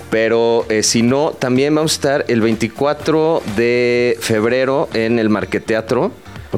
Pero 0.10 0.66
eh, 0.70 0.84
si 0.84 1.02
no, 1.02 1.32
también 1.32 1.76
vamos 1.76 1.92
a 1.92 1.96
estar 1.96 2.26
el 2.30 2.40
24 2.40 3.44
de 3.58 4.18
febrero 4.22 4.88
en 4.94 5.20
el 5.20 5.30
Marqueteatro. 5.30 6.14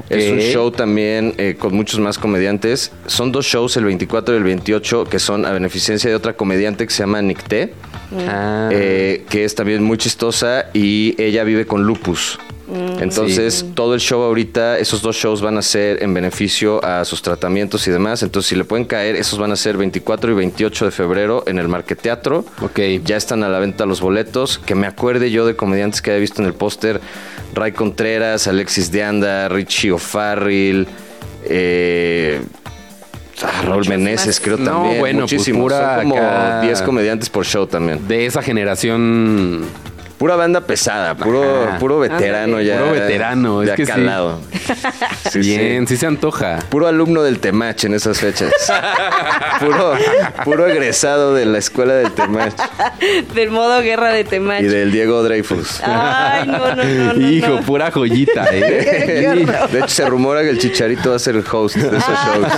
Es 0.10 0.32
un 0.32 0.40
show 0.40 0.72
también 0.72 1.34
eh, 1.38 1.56
con 1.58 1.74
muchos 1.74 2.00
más 2.00 2.18
comediantes. 2.18 2.92
Son 3.08 3.32
dos 3.32 3.46
shows, 3.46 3.76
el 3.78 3.86
24 3.86 4.34
y 4.34 4.38
el 4.38 4.44
28, 4.44 5.06
que 5.06 5.20
son 5.20 5.46
a 5.46 5.52
beneficencia 5.52 6.10
de 6.10 6.16
otra 6.16 6.34
comediante 6.34 6.86
que 6.86 6.94
se 6.94 7.04
llama 7.04 7.22
Nicté, 7.22 7.74
Ah. 8.28 8.70
eh, 8.72 9.24
que 9.30 9.46
es 9.46 9.54
también 9.54 9.84
muy 9.84 9.98
chistosa 9.98 10.66
y 10.74 11.16
ella 11.22 11.44
vive 11.44 11.66
con 11.68 11.84
lupus. 11.84 12.40
Entonces, 13.00 13.66
todo 13.74 13.94
el 13.96 14.00
show 14.00 14.22
ahorita, 14.22 14.78
esos 14.78 15.02
dos 15.02 15.16
shows 15.16 15.42
van 15.42 15.58
a 15.58 15.62
ser 15.62 16.04
en 16.04 16.14
beneficio 16.14 16.84
a 16.86 17.04
sus 17.06 17.22
tratamientos 17.22 17.88
y 17.88 17.92
demás. 17.92 18.22
Entonces, 18.24 18.50
si 18.50 18.56
le 18.56 18.64
pueden 18.64 18.86
caer, 18.86 19.16
esos 19.16 19.40
van 19.40 19.52
a 19.52 19.56
ser 19.56 19.78
24 19.78 20.32
y 20.32 20.36
28 20.36 20.86
de 20.86 20.92
febrero 20.92 21.44
en 21.48 21.58
el 21.60 21.68
Marqueteatro. 21.68 22.46
Ok. 22.62 22.80
Ya 23.04 23.18
están 23.18 23.44
a 23.44 23.50
la 23.50 23.60
venta 23.60 23.86
los 23.86 24.02
boletos. 24.02 24.60
Que 24.60 24.76
me 24.76 24.88
acuerde 24.88 25.32
yo 25.32 25.46
de 25.46 25.56
comediantes 25.56 26.02
que 26.02 26.12
había 26.12 26.22
visto 26.22 26.42
en 26.42 26.48
el 26.48 26.54
póster. 26.54 27.02
Ray 27.56 27.72
Contreras, 27.72 28.48
Alexis 28.48 28.92
de 28.92 29.04
Anda, 29.04 29.50
Richie 29.50 29.92
O'Farrill, 29.92 30.88
eh, 31.46 32.42
ah, 33.44 33.62
Raúl 33.66 33.88
Meneses, 33.88 34.40
creo 34.40 34.58
No, 34.58 34.72
también. 34.72 35.00
bueno, 35.00 35.26
pues, 35.28 35.50
pura 35.50 35.96
Son 36.02 36.10
como 36.10 36.18
acá- 36.22 36.62
10 36.62 36.82
comediantes 36.84 37.30
por 37.30 37.46
show 37.46 37.66
también. 37.66 38.08
De 38.08 38.26
esa 38.26 38.42
generación. 38.44 39.64
Pura 40.20 40.36
banda 40.36 40.62
pesada, 40.62 41.16
puro, 41.16 41.64
Ajá. 41.70 41.80
puro 41.80 41.98
veterano 42.00 42.60
ya. 42.62 42.78
Puro 42.80 42.92
veterano, 42.92 43.62
de 43.62 43.70
es 43.72 43.76
que 43.78 43.86
sí. 43.86 43.92
acalado. 43.92 44.40
Sí, 45.32 45.40
bien, 45.40 45.88
sí. 45.88 45.94
sí 45.96 46.00
se 46.00 46.08
antoja. 46.08 46.60
Puro 46.70 46.88
alumno 46.88 47.22
del 47.24 47.40
Temach 47.40 47.84
en 47.86 47.94
esas 47.94 48.20
fechas. 48.20 48.52
puro, 49.60 49.94
puro 50.44 50.68
egresado 50.68 51.34
de 51.36 51.46
la 51.46 51.58
escuela 51.60 51.94
del 51.94 52.12
Temach 52.12 52.54
Del 53.36 53.52
modo 53.52 53.80
guerra 53.82 54.10
de 54.12 54.24
Temach. 54.24 54.62
y 54.62 54.66
del 54.66 54.92
Diego 54.92 55.22
Dreyfus. 55.24 55.82
Ay, 55.84 56.48
no, 56.48 56.76
no, 56.76 56.84
no. 56.84 57.14
no, 57.14 57.30
Hijo, 57.30 57.48
no. 57.48 57.62
pura 57.62 57.92
joyita, 57.92 58.48
¿eh? 58.52 59.46
De 59.72 59.80
hecho, 59.80 59.88
se 59.88 60.06
rumora 60.06 60.42
que 60.42 60.50
el 60.50 60.60
Chicharito 60.60 61.12
va 61.12 61.16
a 61.18 61.20
ser 61.20 61.36
el 61.36 61.44
host 61.52 61.76
de 61.78 61.98
esos 61.98 62.02
shows. 62.26 62.54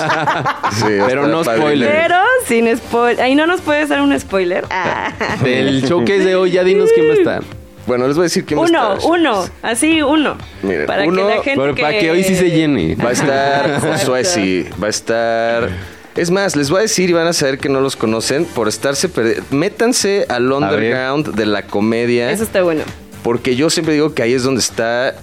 Sí, 0.80 0.86
Pero 1.06 1.28
no 1.28 1.44
padre. 1.44 1.60
spoiler. 1.62 1.92
Pero 1.92 2.16
sin 2.46 2.78
spoiler. 2.78 3.22
Ahí 3.26 3.36
no 3.36 3.48
nos 3.48 3.62
puedes 3.62 3.90
dar 3.90 4.02
un 4.02 4.18
spoiler. 4.20 4.66
Ah. 4.70 5.12
Del 5.44 5.82
showcase 5.84 6.20
de 6.24 6.36
hoy, 6.36 6.52
ya 6.52 6.64
dinos 6.64 6.90
quién 6.94 7.08
va 7.10 7.14
a 7.14 7.18
estar. 7.18 7.44
Bueno, 7.88 8.08
les 8.08 8.16
voy 8.16 8.24
a 8.24 8.26
decir 8.26 8.46
quién 8.46 8.60
va 8.60 8.64
a 8.66 8.70
Uno, 8.70 8.94
estar. 8.94 9.12
uno. 9.12 9.46
Así, 9.62 10.02
uno. 10.02 10.38
Miren, 10.62 10.86
para 10.86 11.04
uno- 11.04 11.28
que 11.28 11.36
la 11.36 11.44
gente. 11.44 11.60
Pero 11.62 11.76
para 11.76 12.00
que 12.00 12.12
hoy 12.12 12.24
sí 12.24 12.36
se 12.36 12.50
llene. 12.52 12.96
Va 12.96 13.10
a 13.10 13.14
estar 13.14 13.80
Josué, 13.82 14.24
sí. 14.24 14.66
Va 14.82 14.88
a 14.88 14.90
estar. 14.90 15.70
Es 16.16 16.30
más, 16.30 16.56
les 16.56 16.70
voy 16.70 16.80
a 16.80 16.82
decir 16.82 17.10
y 17.10 17.14
van 17.14 17.28
a 17.28 17.34
saber 17.34 17.58
que 17.58 17.70
no 17.70 17.80
los 17.82 17.96
conocen 17.96 18.46
por 18.46 18.68
estarse. 18.68 19.10
perdi- 19.12 19.42
Métanse 19.52 20.26
al 20.30 20.52
underground 20.52 21.34
de 21.36 21.46
la 21.46 21.64
comedia. 21.64 22.32
Eso 22.32 22.44
está 22.44 22.62
bueno. 22.64 22.84
Porque 23.24 23.56
yo 23.56 23.70
siempre 23.70 23.94
digo 23.94 24.14
que 24.16 24.24
ahí 24.24 24.34
es 24.34 24.42
donde 24.44 24.62
está 24.62 25.10
eh, 25.10 25.14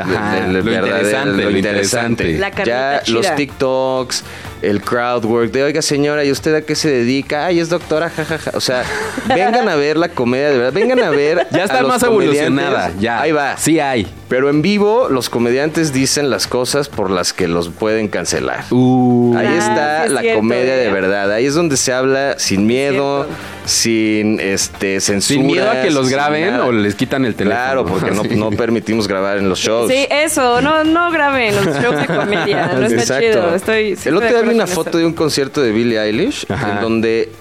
Ajá, 0.00 0.38
el- 0.38 0.44
el 0.56 0.64
lo 0.64 0.70
verdadero- 0.70 0.86
interesante, 0.86 1.42
lo 1.44 1.50
interesante. 1.50 2.38
La 2.38 2.50
Ya 2.64 3.02
los. 3.08 3.34
TikToks, 3.34 4.24
el 4.62 4.80
crowd 4.82 5.24
work 5.24 5.52
de, 5.52 5.62
oiga 5.62 5.82
señora, 5.82 6.24
¿y 6.24 6.30
usted 6.32 6.54
a 6.54 6.62
qué 6.62 6.74
se 6.74 6.90
dedica? 6.90 7.46
Ay, 7.46 7.60
es 7.60 7.68
doctora, 7.68 8.10
jajaja. 8.10 8.50
O 8.54 8.60
sea, 8.60 8.84
vengan 9.28 9.68
a 9.68 9.76
ver 9.76 9.96
la 9.96 10.08
comedia, 10.08 10.50
de 10.50 10.58
verdad. 10.58 10.72
Vengan 10.72 11.02
a 11.02 11.10
ver. 11.10 11.46
Ya 11.50 11.62
a 11.62 11.64
está 11.64 11.80
los 11.80 11.88
más 11.88 12.02
evolucionada, 12.02 12.92
ya. 12.98 13.20
Ahí 13.20 13.32
va. 13.32 13.56
Sí 13.56 13.80
hay. 13.80 14.06
Pero 14.28 14.50
en 14.50 14.60
vivo, 14.60 15.08
los 15.08 15.30
comediantes 15.30 15.92
dicen 15.94 16.28
las 16.28 16.46
cosas 16.46 16.88
por 16.90 17.10
las 17.10 17.32
que 17.32 17.48
los 17.48 17.70
pueden 17.70 18.08
cancelar. 18.08 18.64
Uh, 18.70 19.34
Ahí 19.36 19.46
Ah, 19.46 19.56
está 19.56 20.04
es 20.04 20.10
la 20.12 20.20
cierto, 20.20 20.40
comedia 20.40 20.76
de 20.76 20.90
verdad. 20.92 21.32
Ahí 21.32 21.46
es 21.46 21.54
donde 21.54 21.78
se 21.78 21.94
habla 21.94 22.38
sin 22.38 22.66
miedo, 22.66 23.26
sin 23.64 24.38
este 24.40 25.00
censura. 25.00 25.38
sin 25.38 25.46
miedo 25.46 25.70
a 25.70 25.80
que 25.82 25.90
los 25.90 26.10
graben 26.10 26.50
nada. 26.50 26.66
o 26.66 26.72
les 26.72 26.94
quitan 26.94 27.24
el 27.24 27.34
teléfono. 27.34 27.64
Claro, 27.64 27.86
porque 27.86 28.10
no, 28.10 28.22
Sí. 28.28 28.36
no 28.36 28.50
permitimos 28.50 29.08
grabar 29.08 29.38
en 29.38 29.48
los 29.48 29.58
shows. 29.60 29.90
Sí, 29.90 30.06
eso. 30.10 30.60
No, 30.60 30.84
no 30.84 31.10
graben 31.10 31.54
los 31.56 31.64
shows 31.66 31.96
de 31.96 32.06
comedia. 32.06 32.66
No 32.78 32.86
está 32.86 33.20
chido. 33.20 33.54
Estoy, 33.54 33.96
El 34.04 34.16
otro 34.16 34.28
día 34.42 34.47
vi 34.48 34.54
una 34.54 34.66
foto 34.66 34.98
de 34.98 35.06
un 35.06 35.12
concierto 35.12 35.60
de 35.62 35.72
Billie 35.72 35.98
Eilish 36.00 36.46
Ajá. 36.48 36.74
en 36.76 36.80
donde 36.82 37.32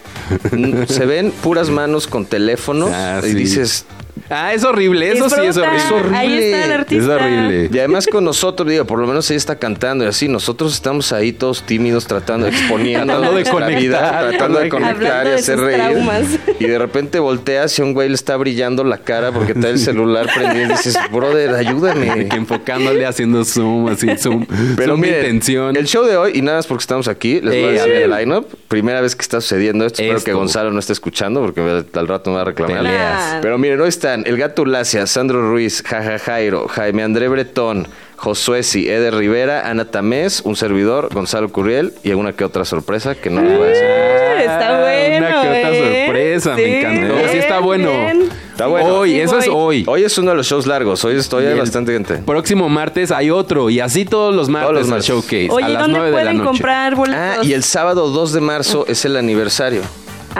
se 0.87 1.05
ven 1.05 1.31
puras 1.31 1.69
manos 1.69 2.07
con 2.07 2.25
teléfonos 2.25 2.91
Ah, 2.93 3.21
y 3.23 3.29
sí. 3.29 3.33
dices, 3.35 3.85
Ah, 4.29 4.53
es 4.53 4.63
horrible. 4.63 5.11
Eso 5.11 5.29
sí 5.29 5.41
es 5.45 5.57
horrible. 5.57 5.77
Es 5.77 5.91
horrible. 5.91 6.17
Ahí 6.17 6.33
está 6.37 6.75
el 6.75 6.85
Es 6.99 7.05
horrible. 7.07 7.69
Y 7.73 7.77
además 7.79 8.07
con 8.07 8.23
nosotros, 8.25 8.67
digo, 8.69 8.85
por 8.85 8.99
lo 8.99 9.07
menos 9.07 9.29
ella 9.29 9.37
está 9.37 9.57
cantando 9.57 10.03
y 10.05 10.07
así, 10.07 10.27
nosotros 10.27 10.73
estamos 10.73 11.11
ahí 11.11 11.31
todos 11.33 11.63
tímidos 11.63 12.07
tratando, 12.07 12.47
exponiendo 12.47 13.05
Tratando 13.13 13.35
de 13.37 13.43
conectar, 13.45 13.79
vida, 13.81 14.19
tratando 14.29 14.59
de 14.59 14.69
conectar 14.69 15.27
y 15.27 15.29
hacer 15.31 15.59
reír. 15.59 15.77
traumas. 15.77 16.25
Y 16.59 16.65
de 16.65 16.77
repente 16.79 17.19
volteas 17.19 17.77
y 17.77 17.81
a 17.81 17.85
un 17.85 17.93
güey 17.93 18.09
le 18.09 18.15
está 18.15 18.35
brillando 18.37 18.83
la 18.83 18.97
cara 18.99 19.31
porque 19.31 19.53
está 19.53 19.69
el 19.69 19.79
celular 19.79 20.27
prendido 20.33 20.65
y 20.65 20.69
dices, 20.69 20.97
brother, 21.11 21.53
ayúdame. 21.55 22.27
Que 22.27 22.35
enfocándole, 22.37 23.05
haciendo 23.05 23.43
zoom, 23.45 23.87
así, 23.89 24.07
zoom. 24.17 24.45
Pero 24.75 24.93
zoom 24.93 25.01
miren, 25.01 25.19
intención. 25.19 25.75
el 25.75 25.85
show 25.87 26.05
de 26.05 26.17
hoy, 26.17 26.31
y 26.35 26.41
nada 26.41 26.57
más 26.59 26.67
porque 26.67 26.81
estamos 26.81 27.07
aquí, 27.07 27.39
les 27.41 27.53
voy 27.53 27.63
a 27.63 27.67
Eh, 27.67 27.71
decir 27.73 27.91
el 27.93 28.11
lineup. 28.11 28.47
Primera 28.67 29.01
vez 29.01 29.15
que 29.15 29.21
está 29.21 29.39
sucediendo 29.41 29.85
esto, 29.85 30.01
espero 30.01 30.17
Esto. 30.17 30.25
que 30.25 30.33
Gonzalo 30.33 30.71
no 30.71 30.79
esté 30.79 30.93
escuchando 30.93 31.41
porque 31.41 31.61
al 31.93 32.07
rato 32.07 32.29
me 32.31 32.35
va 32.37 32.41
a 32.41 32.45
reclamar. 32.45 32.77
Peleas. 32.77 33.37
Pero 33.41 33.57
miren, 33.57 33.79
hoy 33.81 33.89
están 34.07 34.23
El 34.25 34.37
Gato 34.37 34.61
Ulacia, 34.61 35.05
Sandro 35.05 35.41
Ruiz, 35.49 35.83
Jaja 35.85 36.17
Jairo, 36.19 36.67
Jaime 36.69 37.03
André 37.03 37.27
Bretón, 37.27 37.87
Josué 38.15 38.63
Si, 38.63 38.89
Eder 38.89 39.13
Rivera, 39.15 39.69
Ana 39.69 39.85
Tamés, 39.91 40.41
un 40.45 40.55
servidor, 40.55 41.09
Gonzalo 41.13 41.49
Curriel 41.49 41.93
y 42.03 42.09
alguna 42.11 42.31
que 42.33 42.43
otra 42.45 42.63
sorpresa 42.65 43.15
que 43.15 43.29
no 43.29 43.41
les 43.41 43.57
voy 43.57 43.65
a 43.65 43.69
decir. 43.69 43.85
Ah, 43.85 44.41
Está 44.43 44.79
bueno. 44.81 45.17
Una 45.17 45.27
que 45.29 45.47
otra 45.47 45.71
¿eh? 45.71 46.03
sorpresa, 46.05 46.55
me 46.55 46.63
Sí, 46.63 46.71
encantó. 46.73 47.13
bien, 47.15 47.29
Sí, 47.31 47.37
está 47.37 47.59
bueno. 47.59 47.89
bien. 47.91 48.29
Está 48.51 48.67
bueno. 48.67 48.87
Hoy, 48.95 49.11
Sí, 49.11 49.19
eso 49.19 49.37
es 49.39 49.47
voy. 49.49 49.55
hoy. 49.55 49.85
Hoy 49.87 50.03
es 50.05 50.17
uno 50.17 50.31
de 50.31 50.37
los 50.37 50.47
shows 50.47 50.65
largos, 50.67 51.03
hoy 51.03 51.15
estoy 51.17 51.45
hay 51.45 51.57
bastante 51.59 51.91
gente. 51.91 52.15
Próximo 52.25 52.69
martes 52.69 53.11
hay 53.11 53.29
otro. 53.29 53.69
Y 53.69 53.81
así 53.81 54.05
todos 54.05 54.33
los 54.33 54.47
martes, 54.49 54.71
los 54.73 54.83
el 54.83 54.89
martes. 54.89 55.07
showcase. 55.07 55.47
a 55.49 55.53
Oye, 55.53 55.67
las 55.69 55.81
¿dónde 55.81 55.99
9 55.99 56.05
de 56.05 56.11
la 56.15 56.21
pueden 56.23 56.37
noche. 56.37 56.47
comprar 56.49 56.95
boletos? 56.95 57.19
Ah, 57.21 57.37
y 57.43 57.53
el 57.53 57.63
sábado 57.63 58.09
2 58.09 58.33
de 58.33 58.41
marzo 58.41 58.85
es 58.87 59.03
el 59.05 59.17
aniversario. 59.17 59.81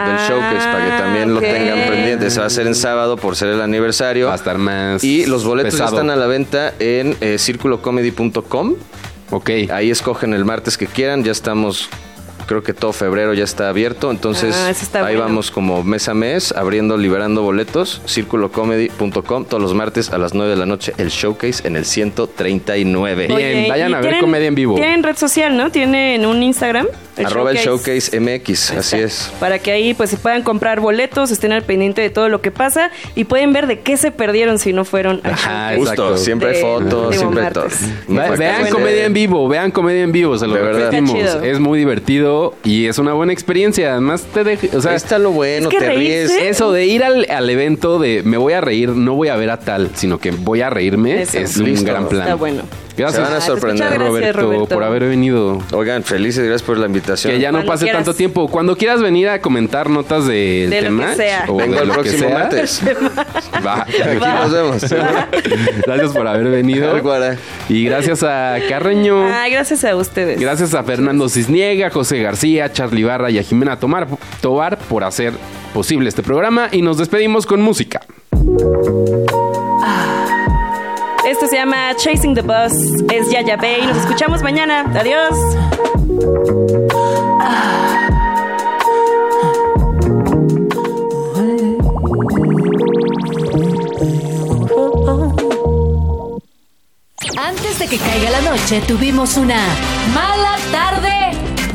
Del 0.06 0.16
Ah, 0.16 0.26
showcase 0.28 0.64
para 0.66 0.84
que 0.84 1.02
también 1.02 1.24
ok. 1.30 1.34
lo 1.34 1.40
tengan 1.40 1.78
pendiente. 1.88 2.30
Se 2.30 2.38
va 2.38 2.44
a 2.44 2.46
hacer 2.48 2.66
en 2.66 2.74
sábado 2.74 3.16
por 3.16 3.36
ser 3.36 3.48
el 3.48 3.60
aniversario. 3.60 4.26
Va 4.26 4.32
a 4.32 4.36
estar 4.36 4.58
más. 4.58 5.02
Y 5.04 5.26
los 5.26 5.44
boletos 5.44 5.72
pesado. 5.74 5.96
están 5.96 6.10
a 6.10 6.16
la 6.16 6.26
venta 6.26 6.72
en 6.78 7.16
eh, 7.20 7.36
circulocomedy.com. 7.38 8.74
Ok. 9.30 9.50
Ahí 9.70 9.90
escogen 9.90 10.32
el 10.34 10.44
martes 10.44 10.78
que 10.78 10.86
quieran. 10.86 11.22
Ya 11.24 11.32
estamos, 11.32 11.88
creo 12.46 12.62
que 12.62 12.72
todo 12.72 12.92
febrero 12.94 13.34
ya 13.34 13.44
está 13.44 13.68
abierto. 13.68 14.10
Entonces 14.10 14.54
Ah, 14.56 14.70
está 14.70 15.00
ahí 15.00 15.16
bueno. 15.16 15.28
vamos 15.28 15.50
como 15.50 15.82
mes 15.84 16.08
a 16.08 16.14
mes 16.14 16.52
abriendo, 16.52 16.96
liberando 16.96 17.42
boletos. 17.42 18.00
Circulocomedy.com 18.06 19.44
todos 19.44 19.62
los 19.62 19.74
martes 19.74 20.10
a 20.10 20.18
las 20.18 20.32
9 20.34 20.50
de 20.52 20.56
la 20.56 20.66
noche. 20.66 20.94
El 20.98 21.08
showcase 21.10 21.66
en 21.66 21.76
el 21.76 21.84
139. 21.84 23.26
Bien, 23.26 23.36
Oye, 23.36 23.66
vayan 23.68 23.90
¿y 23.90 23.94
a 23.94 23.96
ver 23.98 24.04
tienen- 24.06 24.20
comedia 24.20 24.46
en 24.48 24.54
vivo. 24.54 24.74
Tienen 24.76 25.02
red 25.02 25.16
social, 25.16 25.56
¿no? 25.56 25.70
Tienen 25.70 26.24
un 26.24 26.42
Instagram. 26.42 26.86
Arroba 27.26 27.50
el 27.52 27.58
showcase 27.58 28.18
MX. 28.20 28.70
Así 28.72 28.96
es. 28.98 29.32
Para 29.40 29.58
que 29.58 29.72
ahí 29.72 29.94
pues 29.94 30.10
se 30.10 30.16
puedan 30.16 30.42
comprar 30.42 30.80
boletos, 30.80 31.30
estén 31.30 31.52
al 31.52 31.62
pendiente 31.62 32.00
de 32.02 32.10
todo 32.10 32.28
lo 32.28 32.40
que 32.40 32.50
pasa 32.50 32.90
y 33.14 33.24
pueden 33.24 33.52
ver 33.52 33.66
de 33.66 33.80
qué 33.80 33.96
se 33.96 34.10
perdieron 34.10 34.58
si 34.58 34.72
no 34.72 34.84
fueron 34.84 35.20
al 35.24 35.32
Ajá, 35.32 35.70
showcase. 35.72 35.76
Justo, 35.78 35.92
Exacto. 36.02 36.16
siempre 36.18 36.48
hay 36.48 36.54
De- 36.54 36.60
fotos, 36.62 37.10
de 37.10 37.16
siempre 37.18 37.44
hay 37.46 37.52
todo. 37.52 37.66
Ve- 38.08 38.36
vean 38.36 38.68
comedia 38.70 39.04
en 39.06 39.12
vivo, 39.12 39.48
vean 39.48 39.70
comedia 39.70 40.02
en 40.02 40.12
vivo, 40.12 40.38
se 40.38 40.46
lo 40.46 40.54
De 40.54 40.72
repetimos. 40.72 41.18
Es 41.42 41.58
muy 41.58 41.78
divertido 41.78 42.54
y 42.64 42.86
es 42.86 42.98
una 42.98 43.12
buena 43.12 43.32
experiencia. 43.32 43.92
Además, 43.92 44.22
te 44.32 44.44
deja, 44.44 44.66
o 44.76 44.80
sea, 44.80 44.90
Ahí 44.92 44.96
está 44.96 45.18
lo 45.18 45.30
bueno, 45.32 45.68
Es 45.68 45.74
que 45.74 45.80
te 45.80 45.90
ríes. 45.90 46.30
reírse- 46.30 46.48
eso 46.48 46.72
de 46.72 46.86
ir 46.86 47.04
al, 47.04 47.26
al 47.30 47.50
evento 47.50 47.98
de 47.98 48.22
me 48.24 48.36
voy 48.36 48.52
a 48.52 48.60
reír, 48.60 48.90
no 48.90 49.14
voy 49.14 49.28
a 49.28 49.36
ver 49.36 49.50
a 49.50 49.58
tal, 49.58 49.90
sino 49.94 50.18
que 50.18 50.30
voy 50.30 50.60
a 50.62 50.70
reírme, 50.70 51.22
Eso. 51.22 51.38
es 51.38 51.56
un 51.56 51.84
gran 51.84 52.08
plan. 52.08 52.22
Está 52.22 52.34
bueno. 52.34 52.62
Gracias, 52.98 53.14
Se 53.14 53.20
van 53.22 53.32
a 53.32 53.36
Ah, 53.36 53.40
sorprender. 53.40 53.88
gracias, 53.88 54.08
Roberto, 54.08 54.40
Roberto. 54.42 54.74
por 54.74 54.82
haber 54.84 55.04
venido. 55.04 55.62
Oigan, 55.72 56.02
felices, 56.02 56.44
gracias 56.44 56.62
por 56.62 56.76
la 56.78 56.86
invitación. 56.86 57.32
Que 57.32 57.40
ya 57.40 57.50
no 57.52 57.58
Cuando 57.58 57.72
pase 57.72 57.84
quieras. 57.84 58.04
tanto 58.04 58.16
tiempo. 58.16 58.48
Cuando 58.48 58.76
quieras 58.76 59.00
venir 59.00 59.28
a 59.28 59.40
comentar 59.40 59.88
notas 59.88 60.26
del 60.26 60.68
De 60.70 60.82
lo 60.82 60.88
tema 60.88 61.10
que 61.10 61.16
sea. 61.16 61.44
o 61.48 61.56
Vengo 61.56 61.74
de 61.76 61.80
el 61.82 61.88
lo 61.88 61.94
que 61.94 62.00
próximo 62.00 62.28
sea, 62.28 62.38
martes. 62.38 62.82
va. 63.66 63.82
Aquí 63.88 64.42
nos 64.42 64.52
vemos. 64.52 64.82
Gracias 65.86 66.10
por 66.12 66.26
haber 66.26 66.48
venido. 66.48 67.00
Y 67.68 67.84
gracias 67.84 68.22
a 68.22 68.56
Carreño. 68.68 69.26
Ay, 69.32 69.52
gracias 69.52 69.84
a 69.84 69.94
ustedes. 69.96 70.40
Gracias 70.40 70.74
a 70.74 70.82
Fernando 70.82 71.28
Cisniega, 71.28 71.90
José 71.90 72.20
García, 72.22 72.72
Charlie 72.72 73.04
Barra 73.04 73.30
y 73.30 73.38
a 73.38 73.42
Jimena 73.42 73.78
Tomar, 73.78 74.08
Tobar 74.40 74.78
por 74.78 75.04
hacer 75.04 75.32
posible 75.72 76.08
este 76.08 76.22
programa 76.22 76.68
y 76.72 76.82
nos 76.82 76.98
despedimos 76.98 77.46
con 77.46 77.60
música. 77.62 78.00
Esto 81.28 81.46
se 81.46 81.56
llama 81.56 81.94
Chasing 81.94 82.34
the 82.34 82.40
Bus. 82.40 82.72
Es 83.12 83.30
Yaya 83.30 83.58
Bay. 83.58 83.86
Nos 83.86 83.98
escuchamos 83.98 84.40
mañana. 84.42 84.86
Adiós. 84.98 85.34
Antes 97.36 97.78
de 97.78 97.88
que 97.88 97.98
caiga 97.98 98.30
la 98.30 98.40
noche, 98.40 98.80
tuvimos 98.88 99.36
una 99.36 99.60
mala 100.14 100.56
tarde. 100.72 101.17